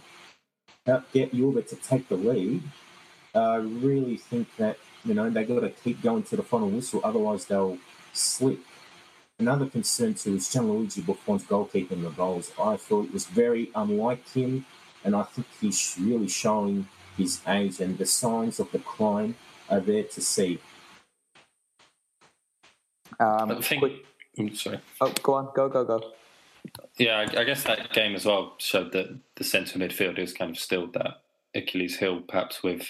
help 0.85 1.11
get 1.11 1.33
Juve 1.33 1.65
to 1.67 1.75
take 1.75 2.07
the 2.09 2.15
lead, 2.15 2.63
I 3.33 3.55
really 3.57 4.17
think 4.17 4.47
that, 4.57 4.77
you 5.03 5.13
know, 5.13 5.29
they've 5.29 5.47
got 5.47 5.59
to 5.59 5.69
keep 5.69 6.01
going 6.01 6.23
to 6.23 6.37
the 6.37 6.43
final 6.43 6.69
whistle, 6.69 7.01
otherwise 7.03 7.45
they'll 7.45 7.77
slip. 8.13 8.59
Another 9.37 9.65
concern 9.65 10.13
too 10.13 10.35
is 10.35 10.47
Gianluigi 10.47 11.05
Buffon's 11.05 11.43
goalkeeping 11.43 12.01
the 12.01 12.09
goals. 12.11 12.53
I 12.57 12.77
thought 12.77 13.05
it 13.05 13.13
was 13.13 13.25
very 13.25 13.69
unlike 13.75 14.25
him, 14.29 14.65
and 15.03 15.13
I 15.13 15.23
think 15.23 15.47
he's 15.59 15.97
really 15.99 16.29
showing 16.29 16.87
his 17.17 17.41
age, 17.47 17.79
and 17.79 17.97
the 17.97 18.05
signs 18.05 18.59
of 18.59 18.71
decline 18.71 19.35
are 19.69 19.79
there 19.79 20.03
to 20.03 20.21
see. 20.21 20.59
Um, 23.19 23.51
I 23.51 23.61
think. 23.61 23.83
I'm 24.37 24.53
sorry. 24.55 24.79
Oh, 24.99 25.13
go 25.23 25.33
on, 25.35 25.49
go, 25.55 25.69
go, 25.69 25.85
go. 25.85 26.11
Yeah, 26.97 27.19
I, 27.19 27.41
I 27.41 27.43
guess 27.43 27.63
that 27.63 27.93
game 27.93 28.15
as 28.15 28.25
well 28.25 28.55
showed 28.57 28.91
that 28.93 29.17
the 29.35 29.43
centre 29.43 29.79
midfield 29.79 30.19
is 30.19 30.33
kind 30.33 30.51
of 30.51 30.57
still 30.57 30.87
that 30.87 31.21
Achilles 31.53 31.97
heel, 31.97 32.21
perhaps 32.27 32.63
with 32.63 32.85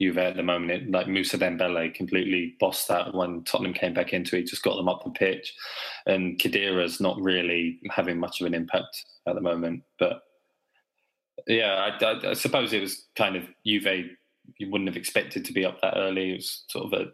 Juve 0.00 0.18
at 0.18 0.36
the 0.36 0.42
moment. 0.42 0.70
It, 0.70 0.90
like 0.90 1.08
Moussa 1.08 1.38
Dembele 1.38 1.92
completely 1.94 2.54
bossed 2.60 2.88
that 2.88 3.14
when 3.14 3.42
Tottenham 3.44 3.74
came 3.74 3.94
back 3.94 4.12
into 4.12 4.36
it, 4.36 4.46
just 4.46 4.62
got 4.62 4.76
them 4.76 4.88
up 4.88 5.04
the 5.04 5.10
pitch. 5.10 5.54
And 6.06 6.38
Khedira's 6.38 7.00
not 7.00 7.20
really 7.20 7.80
having 7.90 8.18
much 8.18 8.40
of 8.40 8.46
an 8.46 8.54
impact 8.54 9.04
at 9.26 9.34
the 9.34 9.40
moment. 9.40 9.82
But 9.98 10.22
yeah, 11.46 11.90
I, 12.00 12.04
I, 12.04 12.30
I, 12.30 12.32
suppose 12.34 12.72
it 12.72 12.80
was 12.80 13.06
kind 13.16 13.36
of 13.36 13.44
Juve. 13.66 14.10
You 14.58 14.70
wouldn't 14.70 14.88
have 14.88 14.96
expected 14.96 15.44
to 15.44 15.52
be 15.52 15.64
up 15.64 15.80
that 15.80 15.96
early. 15.96 16.30
It 16.30 16.36
was 16.36 16.64
sort 16.68 16.92
of 16.92 17.00
a 17.00 17.06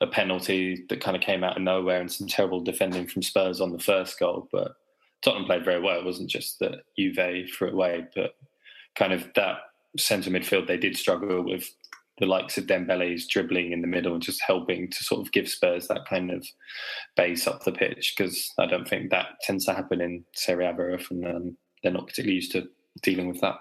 a 0.00 0.06
penalty 0.06 0.84
that 0.88 1.00
kind 1.00 1.16
of 1.16 1.22
came 1.22 1.42
out 1.42 1.56
of 1.56 1.62
nowhere 1.62 2.00
and 2.00 2.12
some 2.12 2.26
terrible 2.26 2.60
defending 2.60 3.06
from 3.06 3.22
Spurs 3.22 3.60
on 3.60 3.72
the 3.72 3.78
first 3.78 4.18
goal. 4.18 4.48
But 4.52 4.72
Tottenham 5.22 5.46
played 5.46 5.64
very 5.64 5.80
well. 5.80 5.98
It 5.98 6.04
wasn't 6.04 6.30
just 6.30 6.58
that 6.60 6.82
Juve 6.98 7.48
threw 7.50 7.68
it 7.68 7.74
away, 7.74 8.06
but 8.14 8.34
kind 8.94 9.12
of 9.12 9.28
that 9.34 9.58
centre 9.98 10.30
midfield 10.30 10.66
they 10.66 10.76
did 10.76 10.96
struggle 10.96 11.42
with 11.42 11.68
the 12.18 12.26
likes 12.26 12.56
of 12.56 12.66
Dembele's 12.66 13.26
dribbling 13.26 13.72
in 13.72 13.82
the 13.82 13.86
middle 13.86 14.14
and 14.14 14.22
just 14.22 14.42
helping 14.42 14.90
to 14.90 15.04
sort 15.04 15.20
of 15.20 15.32
give 15.32 15.48
Spurs 15.48 15.86
that 15.88 16.06
kind 16.08 16.30
of 16.30 16.46
base 17.14 17.46
up 17.46 17.64
the 17.64 17.72
pitch 17.72 18.14
because 18.16 18.52
I 18.58 18.66
don't 18.66 18.88
think 18.88 19.10
that 19.10 19.40
tends 19.42 19.66
to 19.66 19.74
happen 19.74 20.00
in 20.00 20.24
Serie 20.32 20.66
A 20.66 20.72
very 20.72 20.94
often. 20.94 21.26
Um, 21.26 21.56
they're 21.82 21.92
not 21.92 22.06
particularly 22.06 22.36
used 22.36 22.52
to 22.52 22.68
dealing 23.02 23.28
with 23.28 23.40
that. 23.40 23.60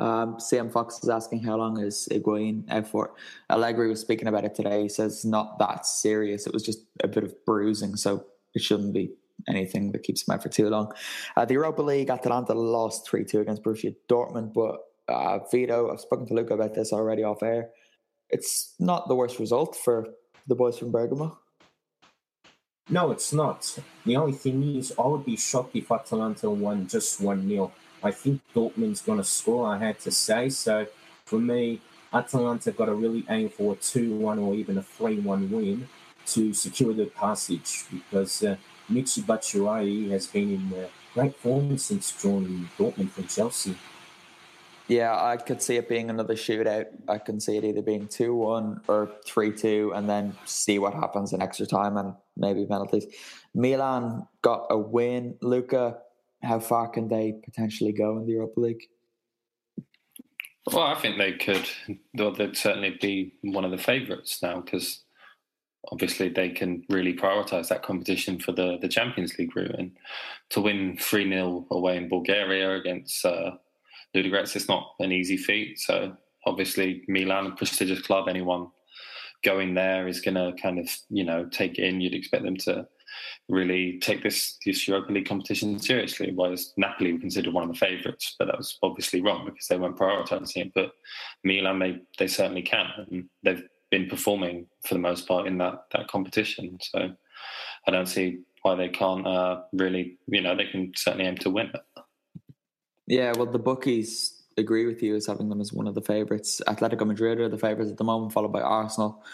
Um, 0.00 0.36
CM 0.36 0.70
Fox 0.70 1.02
is 1.02 1.08
asking 1.08 1.42
how 1.42 1.56
long 1.56 1.80
is 1.80 2.08
Higuain 2.10 2.70
out 2.70 2.86
for. 2.86 3.14
Allegri 3.50 3.88
was 3.88 4.00
speaking 4.00 4.28
about 4.28 4.44
it 4.44 4.54
today. 4.54 4.82
He 4.82 4.88
says 4.88 5.24
not 5.24 5.58
that 5.58 5.86
serious. 5.86 6.46
It 6.46 6.52
was 6.52 6.62
just 6.62 6.80
a 7.02 7.08
bit 7.08 7.24
of 7.24 7.34
bruising, 7.44 7.96
so 7.96 8.24
it 8.54 8.62
shouldn't 8.62 8.94
be 8.94 9.10
anything 9.48 9.92
that 9.92 10.02
keeps 10.04 10.26
him 10.26 10.34
out 10.34 10.42
for 10.42 10.48
too 10.48 10.68
long. 10.68 10.92
Uh, 11.36 11.44
the 11.44 11.54
Europa 11.54 11.82
League, 11.82 12.10
Atalanta 12.10 12.54
lost 12.54 13.08
3 13.08 13.24
2 13.24 13.40
against 13.40 13.62
Borussia 13.62 13.94
Dortmund, 14.08 14.52
but 14.52 14.80
uh, 15.08 15.40
Vito, 15.50 15.90
I've 15.90 16.00
spoken 16.00 16.26
to 16.26 16.34
Luca 16.34 16.54
about 16.54 16.74
this 16.74 16.92
already 16.92 17.24
off 17.24 17.42
air. 17.42 17.70
It's 18.30 18.74
not 18.78 19.08
the 19.08 19.14
worst 19.14 19.38
result 19.38 19.76
for 19.76 20.06
the 20.46 20.54
boys 20.54 20.78
from 20.78 20.92
Bergamo. 20.92 21.38
No, 22.90 23.10
it's 23.10 23.32
not. 23.34 23.78
The 24.06 24.16
only 24.16 24.32
thing 24.32 24.62
is, 24.76 24.94
I 24.98 25.06
would 25.06 25.26
be 25.26 25.36
shocked 25.36 25.76
if 25.76 25.92
Atalanta 25.92 26.48
won 26.48 26.86
just 26.86 27.20
1 27.20 27.46
0. 27.46 27.70
I 28.02 28.10
think 28.12 28.40
Dortmund's 28.54 29.02
going 29.02 29.18
to 29.18 29.24
score, 29.24 29.66
I 29.66 29.78
had 29.78 29.98
to 30.00 30.10
say. 30.10 30.48
So 30.48 30.86
for 31.26 31.38
me, 31.38 31.82
Atalanta 32.12 32.72
got 32.72 32.86
to 32.86 32.94
really 32.94 33.26
aim 33.28 33.50
for 33.50 33.74
a 33.74 33.76
2 33.76 34.16
1 34.16 34.38
or 34.38 34.54
even 34.54 34.78
a 34.78 34.82
3 34.82 35.20
1 35.20 35.50
win 35.50 35.88
to 36.26 36.54
secure 36.54 36.94
the 36.94 37.06
passage 37.06 37.84
because 37.90 38.42
uh, 38.42 38.56
Michy 38.90 39.22
Batshuayi 39.22 40.10
has 40.10 40.26
been 40.26 40.54
in 40.54 40.78
uh, 40.78 40.88
great 41.12 41.36
form 41.36 41.76
since 41.76 42.10
joining 42.22 42.68
Dortmund 42.78 43.10
from 43.10 43.26
Chelsea. 43.26 43.76
Yeah, 44.88 45.14
I 45.22 45.36
could 45.36 45.60
see 45.60 45.76
it 45.76 45.86
being 45.86 46.08
another 46.08 46.34
shootout. 46.34 46.86
I 47.08 47.18
can 47.18 47.40
see 47.40 47.58
it 47.58 47.64
either 47.64 47.82
being 47.82 48.08
2 48.08 48.34
1 48.34 48.80
or 48.88 49.10
3 49.26 49.52
2, 49.52 49.92
and 49.94 50.08
then 50.08 50.34
see 50.46 50.78
what 50.78 50.94
happens 50.94 51.34
in 51.34 51.42
extra 51.42 51.66
time 51.66 51.98
and 51.98 52.14
maybe 52.36 52.64
penalties. 52.64 53.06
Milan 53.54 54.26
got 54.40 54.66
a 54.70 54.78
win. 54.78 55.36
Luca, 55.42 55.98
how 56.42 56.58
far 56.58 56.88
can 56.88 57.08
they 57.08 57.34
potentially 57.44 57.92
go 57.92 58.16
in 58.16 58.26
the 58.26 58.32
Europa 58.32 58.60
League? 58.60 58.82
Well, 60.72 60.86
I 60.86 60.94
think 60.94 61.18
they 61.18 61.32
could. 61.32 61.68
They'd 62.14 62.56
certainly 62.56 62.96
be 63.00 63.34
one 63.42 63.64
of 63.64 63.70
the 63.70 63.78
favourites 63.78 64.42
now 64.42 64.60
because 64.60 65.02
obviously 65.90 66.28
they 66.28 66.50
can 66.50 66.84
really 66.88 67.14
prioritise 67.14 67.68
that 67.68 67.82
competition 67.82 68.38
for 68.38 68.52
the, 68.52 68.78
the 68.80 68.88
Champions 68.88 69.38
League 69.38 69.54
route. 69.56 69.74
And 69.78 69.92
to 70.50 70.60
win 70.60 70.96
3 70.98 71.30
0 71.30 71.66
away 71.70 71.96
in 71.96 72.08
Bulgaria 72.08 72.74
against 72.76 73.24
uh, 73.24 73.52
Ludogorets, 74.14 74.56
it's 74.56 74.68
not 74.68 74.94
an 75.00 75.12
easy 75.12 75.36
feat. 75.36 75.78
So 75.78 76.16
obviously, 76.46 77.04
Milan, 77.08 77.46
a 77.46 77.50
prestigious 77.52 78.00
club, 78.02 78.28
anyone 78.28 78.68
going 79.44 79.74
there 79.74 80.08
is 80.08 80.20
going 80.20 80.34
to 80.34 80.52
kind 80.60 80.78
of, 80.78 80.88
you 81.10 81.24
know, 81.24 81.46
take 81.46 81.78
in. 81.78 82.00
You'd 82.00 82.14
expect 82.14 82.44
them 82.44 82.56
to 82.58 82.86
really 83.48 83.98
take 84.00 84.22
this, 84.22 84.58
this 84.66 84.86
Europa 84.88 85.12
League 85.12 85.28
competition 85.28 85.78
seriously. 85.78 86.32
Whereas 86.34 86.72
Napoli 86.76 87.12
were 87.12 87.20
considered 87.20 87.54
one 87.54 87.64
of 87.64 87.70
the 87.70 87.78
favourites, 87.78 88.34
but 88.38 88.46
that 88.46 88.58
was 88.58 88.78
obviously 88.82 89.22
wrong 89.22 89.44
because 89.44 89.66
they 89.68 89.78
weren't 89.78 89.96
prioritising 89.96 90.66
it. 90.66 90.72
But 90.74 90.92
Milan, 91.44 91.78
they, 91.78 92.00
they 92.18 92.26
certainly 92.26 92.62
can. 92.62 92.86
And 93.10 93.28
they've 93.42 93.62
been 93.90 94.08
performing 94.08 94.66
for 94.84 94.94
the 94.94 95.00
most 95.00 95.26
part 95.26 95.46
in 95.46 95.58
that 95.58 95.84
that 95.92 96.08
competition. 96.08 96.78
So 96.82 97.10
I 97.86 97.90
don't 97.90 98.06
see 98.06 98.40
why 98.62 98.74
they 98.74 98.88
can't 98.88 99.26
uh, 99.26 99.62
really, 99.72 100.18
you 100.26 100.42
know, 100.42 100.56
they 100.56 100.66
can 100.66 100.92
certainly 100.96 101.26
aim 101.26 101.36
to 101.38 101.50
win 101.50 101.70
it. 101.72 102.02
Yeah, 103.08 103.32
well, 103.34 103.46
the 103.46 103.58
bookies 103.58 104.42
agree 104.58 104.84
with 104.84 105.02
you 105.02 105.16
as 105.16 105.26
having 105.26 105.48
them 105.48 105.62
as 105.62 105.72
one 105.72 105.86
of 105.86 105.94
the 105.94 106.02
favourites. 106.02 106.60
Atletico 106.66 107.06
Madrid 107.06 107.40
are 107.40 107.48
the 107.48 107.56
favourites 107.56 107.90
at 107.90 107.96
the 107.96 108.04
moment, 108.04 108.34
followed 108.34 108.52
by 108.52 108.60
Arsenal, 108.60 109.24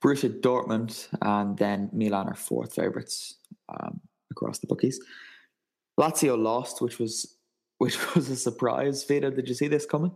Borussia 0.00 0.28
Dortmund, 0.40 1.08
and 1.20 1.58
then 1.58 1.90
Milan 1.92 2.28
are 2.28 2.36
fourth 2.36 2.74
favourites 2.74 3.34
um, 3.68 4.00
across 4.30 4.60
the 4.60 4.68
bookies. 4.68 5.00
Lazio 5.98 6.40
lost, 6.40 6.80
which 6.80 6.98
was 6.98 7.36
which 7.78 8.14
was 8.14 8.30
a 8.30 8.36
surprise. 8.36 9.02
Vito, 9.02 9.30
did 9.30 9.48
you 9.48 9.54
see 9.54 9.66
this 9.66 9.84
coming? 9.84 10.12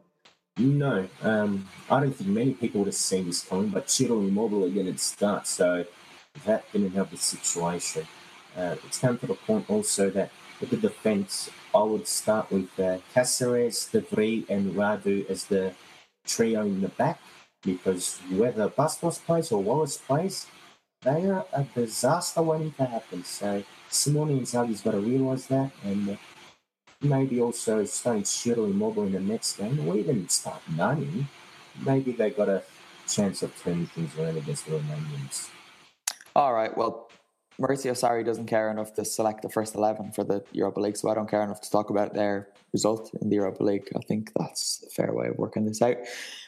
No, 0.58 1.08
um, 1.22 1.68
I 1.90 2.00
don't 2.00 2.12
think 2.12 2.30
many 2.30 2.54
people 2.54 2.80
would 2.80 2.86
have 2.86 2.94
seen 2.94 3.26
this 3.26 3.44
coming, 3.44 3.68
but 3.68 3.90
Ciro 3.90 4.20
Immobile 4.20 4.70
didn't 4.70 5.00
start, 5.00 5.46
so 5.48 5.84
that 6.44 6.70
didn't 6.72 6.92
help 6.92 7.10
the 7.10 7.16
situation. 7.16 8.06
Uh, 8.56 8.76
it's 8.86 8.98
come 8.98 9.18
to 9.18 9.26
the 9.26 9.34
point 9.34 9.68
also 9.68 10.08
that 10.10 10.30
with 10.60 10.70
the 10.70 10.76
defence, 10.76 11.50
I 11.74 11.82
would 11.82 12.06
start 12.06 12.50
with 12.50 12.68
uh, 12.78 12.98
Caceres, 13.14 13.90
De 13.90 14.00
Vrij, 14.00 14.48
and 14.48 14.74
Radu 14.74 15.28
as 15.30 15.44
the 15.44 15.72
trio 16.26 16.62
in 16.62 16.80
the 16.80 16.88
back, 16.88 17.20
because 17.62 18.18
whether 18.30 18.68
Bastos 18.68 19.24
plays 19.24 19.52
or 19.52 19.62
Wallace 19.62 19.96
plays, 19.96 20.46
they 21.02 21.26
are 21.26 21.44
a 21.52 21.64
disaster 21.74 22.42
waiting 22.42 22.72
to 22.72 22.84
happen. 22.84 23.24
So 23.24 23.62
Simone 23.88 24.40
Inzaghi's 24.40 24.80
got 24.80 24.92
to 24.92 25.00
realise 25.00 25.46
that, 25.46 25.70
and 25.84 26.18
maybe 27.00 27.40
also 27.40 27.84
starting 27.84 28.24
Ciro 28.24 28.64
Immobile 28.64 29.04
in 29.04 29.12
the 29.12 29.20
next 29.20 29.56
game, 29.56 29.88
or 29.88 29.96
even 29.96 30.28
start 30.28 30.60
Nani, 30.76 31.26
maybe 31.84 32.12
they 32.12 32.30
got 32.30 32.48
a 32.48 32.62
chance 33.06 33.42
of 33.42 33.56
turning 33.62 33.86
things 33.86 34.18
around 34.18 34.36
against 34.36 34.66
the 34.66 34.72
Romanians. 34.72 35.48
All 36.34 36.52
right, 36.52 36.76
well, 36.76 37.10
Maurizio 37.60 37.92
Sarri 37.92 38.24
doesn't 38.24 38.46
care 38.46 38.70
enough 38.70 38.94
to 38.94 39.04
select 39.04 39.42
the 39.42 39.48
first 39.48 39.74
11 39.74 40.12
for 40.12 40.24
the 40.24 40.44
Europa 40.52 40.80
League, 40.80 40.96
so 40.96 41.08
I 41.08 41.14
don't 41.14 41.28
care 41.28 41.42
enough 41.42 41.60
to 41.62 41.70
talk 41.70 41.90
about 41.90 42.14
their 42.14 42.48
result 42.72 43.10
in 43.20 43.28
the 43.28 43.36
Europa 43.36 43.64
League. 43.64 43.88
I 43.96 44.00
think 44.00 44.30
that's 44.38 44.84
a 44.86 44.90
fair 44.90 45.12
way 45.12 45.28
of 45.28 45.38
working 45.38 45.64
this 45.64 45.82
out. 45.82 45.96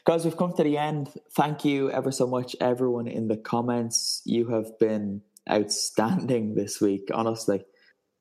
Guys, 0.05 0.25
we've 0.25 0.37
come 0.37 0.53
to 0.57 0.63
the 0.63 0.79
end. 0.79 1.11
Thank 1.33 1.65
you 1.65 1.91
ever 1.91 2.13
so 2.13 2.27
much, 2.27 2.55
everyone 2.61 3.09
in 3.09 3.29
the 3.29 3.37
comments. 3.37 4.23
You 4.25 4.49
have 4.49 4.79
been 4.79 5.23
outstanding 5.51 6.55
this 6.57 6.81
week, 6.81 7.09
honestly 7.13 7.65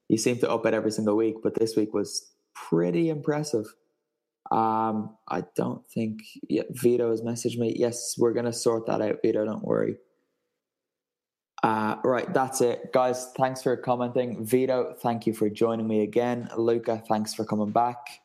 you 0.09 0.17
seem 0.17 0.39
to 0.39 0.49
up 0.51 0.65
it 0.65 0.73
every 0.73 0.91
single 0.91 1.15
week, 1.15 1.37
but 1.41 1.55
this 1.55 1.75
week 1.77 1.93
was 1.93 2.29
pretty 2.53 3.09
impressive. 3.09 3.65
Um, 4.51 5.15
I 5.27 5.43
don't 5.55 5.85
think 5.87 6.21
yeah, 6.49 6.63
Vito 6.71 7.11
has 7.11 7.21
messaged 7.21 7.59
me. 7.59 7.75
Yes, 7.77 8.15
we're 8.17 8.33
gonna 8.33 8.51
sort 8.51 8.87
that 8.87 9.01
out, 9.01 9.19
Vito. 9.21 9.45
Don't 9.45 9.63
worry. 9.63 9.97
Uh, 11.61 11.95
right, 12.03 12.33
that's 12.33 12.61
it, 12.61 12.93
guys. 12.93 13.31
Thanks 13.37 13.61
for 13.61 13.75
commenting, 13.75 14.45
Vito. 14.45 14.95
Thank 15.01 15.27
you 15.27 15.33
for 15.33 15.49
joining 15.49 15.87
me 15.87 16.01
again, 16.03 16.49
Luca. 16.57 17.03
Thanks 17.07 17.33
for 17.33 17.43
coming 17.43 17.71
back. 17.71 18.21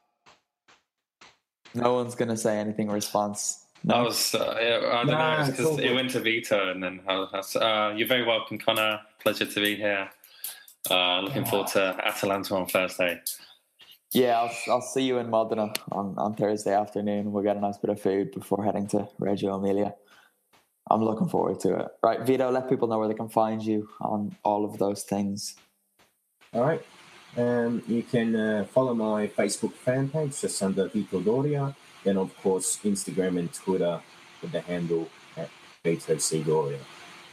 No 1.74 1.94
one's 1.94 2.14
gonna 2.14 2.36
say 2.36 2.58
anything 2.58 2.88
in 2.88 2.92
response. 2.92 3.66
No. 3.82 3.96
I 3.96 4.02
was, 4.02 4.34
uh, 4.34 4.56
yeah, 4.60 4.76
I 4.92 5.04
don't 5.04 5.06
nah, 5.08 5.44
know, 5.44 5.50
because 5.50 5.78
it, 5.78 5.86
it 5.86 5.94
went 5.94 6.10
to 6.10 6.20
Vito, 6.20 6.70
and 6.70 6.82
then 6.82 7.00
I 7.06 7.16
was, 7.16 7.56
uh, 7.56 7.92
you're 7.94 8.08
very 8.08 8.24
welcome, 8.24 8.56
Connor. 8.56 9.00
Pleasure 9.20 9.46
to 9.46 9.60
be 9.60 9.76
here. 9.76 10.08
Uh, 10.90 11.20
looking 11.20 11.44
forward 11.44 11.68
to 11.68 11.96
Atalanta 12.04 12.54
on 12.54 12.66
Thursday. 12.66 13.20
Yeah, 14.12 14.40
I'll, 14.40 14.74
I'll 14.74 14.80
see 14.80 15.02
you 15.02 15.18
in 15.18 15.28
Modena 15.28 15.72
on, 15.90 16.14
on 16.16 16.34
Thursday 16.34 16.74
afternoon. 16.74 17.32
We'll 17.32 17.42
get 17.42 17.56
a 17.56 17.60
nice 17.60 17.78
bit 17.78 17.90
of 17.90 18.00
food 18.00 18.30
before 18.30 18.64
heading 18.64 18.86
to 18.88 19.08
Reggio 19.18 19.56
Emilia. 19.56 19.94
I'm 20.90 21.02
looking 21.02 21.28
forward 21.28 21.60
to 21.60 21.74
it. 21.80 21.88
Right, 22.02 22.20
Vito, 22.20 22.50
let 22.50 22.68
people 22.68 22.88
know 22.88 22.98
where 22.98 23.08
they 23.08 23.14
can 23.14 23.28
find 23.28 23.62
you 23.62 23.88
on 24.00 24.36
all 24.44 24.64
of 24.64 24.78
those 24.78 25.02
things. 25.02 25.56
All 26.52 26.62
right. 26.62 26.84
Um, 27.36 27.82
you 27.88 28.02
can 28.02 28.36
uh, 28.36 28.64
follow 28.70 28.94
my 28.94 29.26
Facebook 29.26 29.72
fan 29.72 30.08
page 30.08 30.40
just 30.40 30.62
under 30.62 30.88
Vito 30.88 31.20
Doria. 31.20 31.74
Then, 32.04 32.16
of 32.16 32.36
course, 32.42 32.78
Instagram 32.84 33.38
and 33.38 33.52
Twitter 33.52 34.00
with 34.40 34.52
the 34.52 34.60
handle 34.60 35.08
at 35.36 35.48
Vito 35.82 36.18
C. 36.18 36.42
Doria. 36.42 36.78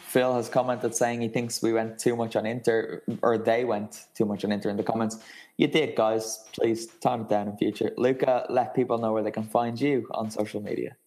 Phil 0.07 0.33
has 0.35 0.49
commented 0.49 0.93
saying 0.95 1.21
he 1.21 1.29
thinks 1.29 1.61
we 1.61 1.71
went 1.71 1.97
too 1.97 2.15
much 2.15 2.35
on 2.35 2.45
Inter, 2.45 3.01
or 3.21 3.37
they 3.37 3.63
went 3.63 4.07
too 4.13 4.25
much 4.25 4.43
on 4.43 4.51
Inter 4.51 4.69
in 4.69 4.75
the 4.75 4.83
comments. 4.83 5.19
You 5.57 5.67
did, 5.67 5.95
guys. 5.95 6.43
Please 6.53 6.87
tone 6.87 7.21
it 7.21 7.29
down 7.29 7.47
in 7.47 7.57
future. 7.57 7.91
Luca, 7.97 8.45
let 8.49 8.75
people 8.75 8.97
know 8.97 9.13
where 9.13 9.23
they 9.23 9.31
can 9.31 9.43
find 9.43 9.79
you 9.79 10.07
on 10.11 10.29
social 10.29 10.61
media. 10.61 10.97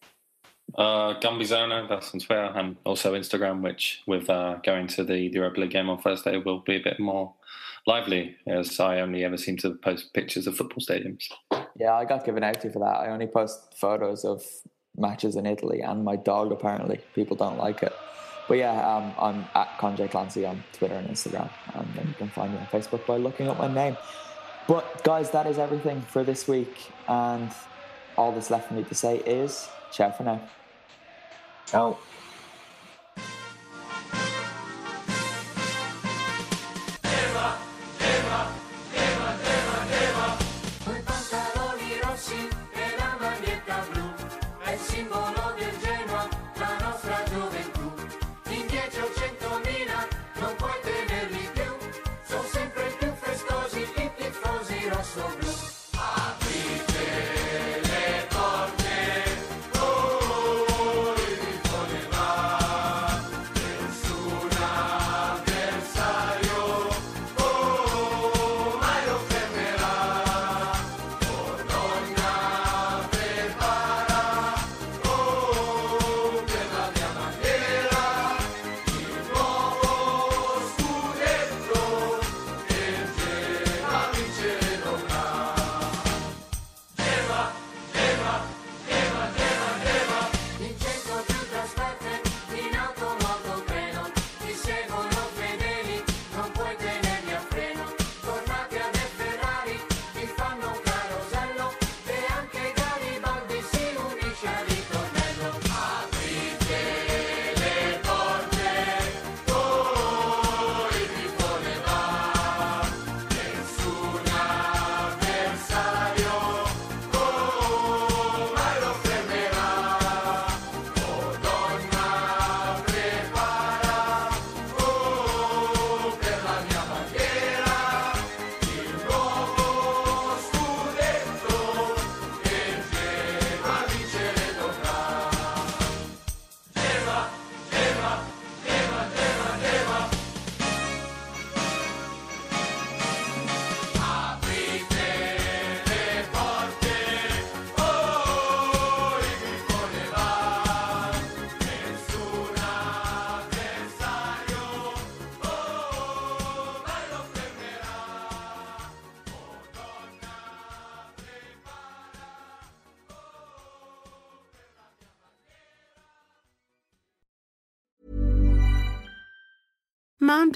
Uh, 0.73 1.13
that's 1.21 2.13
on 2.13 2.19
Twitter, 2.19 2.51
and 2.55 2.75
also 2.85 3.13
Instagram, 3.13 3.61
which 3.61 4.01
with 4.07 4.29
uh, 4.29 4.55
going 4.63 4.87
to 4.87 5.03
the, 5.03 5.29
the 5.29 5.35
Europa 5.35 5.61
League 5.61 5.71
game 5.71 5.89
on 5.89 5.99
Thursday 5.99 6.37
will 6.37 6.59
be 6.59 6.75
a 6.75 6.83
bit 6.83 6.99
more 6.99 7.33
lively, 7.87 8.35
as 8.47 8.79
I 8.79 8.99
only 8.99 9.23
ever 9.23 9.37
seem 9.37 9.57
to 9.57 9.75
post 9.75 10.13
pictures 10.13 10.47
of 10.47 10.57
football 10.57 10.79
stadiums. 10.79 11.25
Yeah, 11.77 11.93
I 11.93 12.05
got 12.05 12.25
given 12.25 12.43
out 12.43 12.61
to 12.61 12.71
for 12.71 12.79
that. 12.79 12.95
I 13.01 13.09
only 13.09 13.27
post 13.27 13.75
photos 13.77 14.25
of 14.25 14.43
matches 14.97 15.35
in 15.35 15.45
Italy 15.45 15.81
and 15.81 16.03
my 16.03 16.15
dog, 16.15 16.51
apparently. 16.51 16.99
People 17.13 17.35
don't 17.35 17.57
like 17.57 17.83
it. 17.83 17.93
But 18.47 18.57
yeah, 18.57 18.95
um, 18.95 19.13
I'm 19.19 19.45
at 19.55 19.77
Conjay 19.79 20.09
Clancy 20.09 20.45
on 20.45 20.63
Twitter 20.73 20.95
and 20.95 21.09
Instagram, 21.09 21.49
and 21.73 21.87
then 21.95 22.07
you 22.07 22.13
can 22.13 22.29
find 22.29 22.53
me 22.53 22.59
on 22.59 22.65
Facebook 22.67 23.05
by 23.05 23.17
looking 23.17 23.47
up 23.47 23.57
my 23.57 23.71
name. 23.71 23.97
But 24.67 25.03
guys, 25.03 25.31
that 25.31 25.47
is 25.47 25.57
everything 25.57 26.01
for 26.01 26.23
this 26.23 26.47
week, 26.47 26.91
and 27.07 27.51
all 28.17 28.31
that's 28.31 28.49
left 28.49 28.67
for 28.69 28.75
me 28.75 28.83
to 28.83 28.95
say 28.95 29.17
is 29.17 29.67
ciao 29.91 30.11
for 30.11 30.23
now. 30.23 30.39
Ciao. 31.65 31.97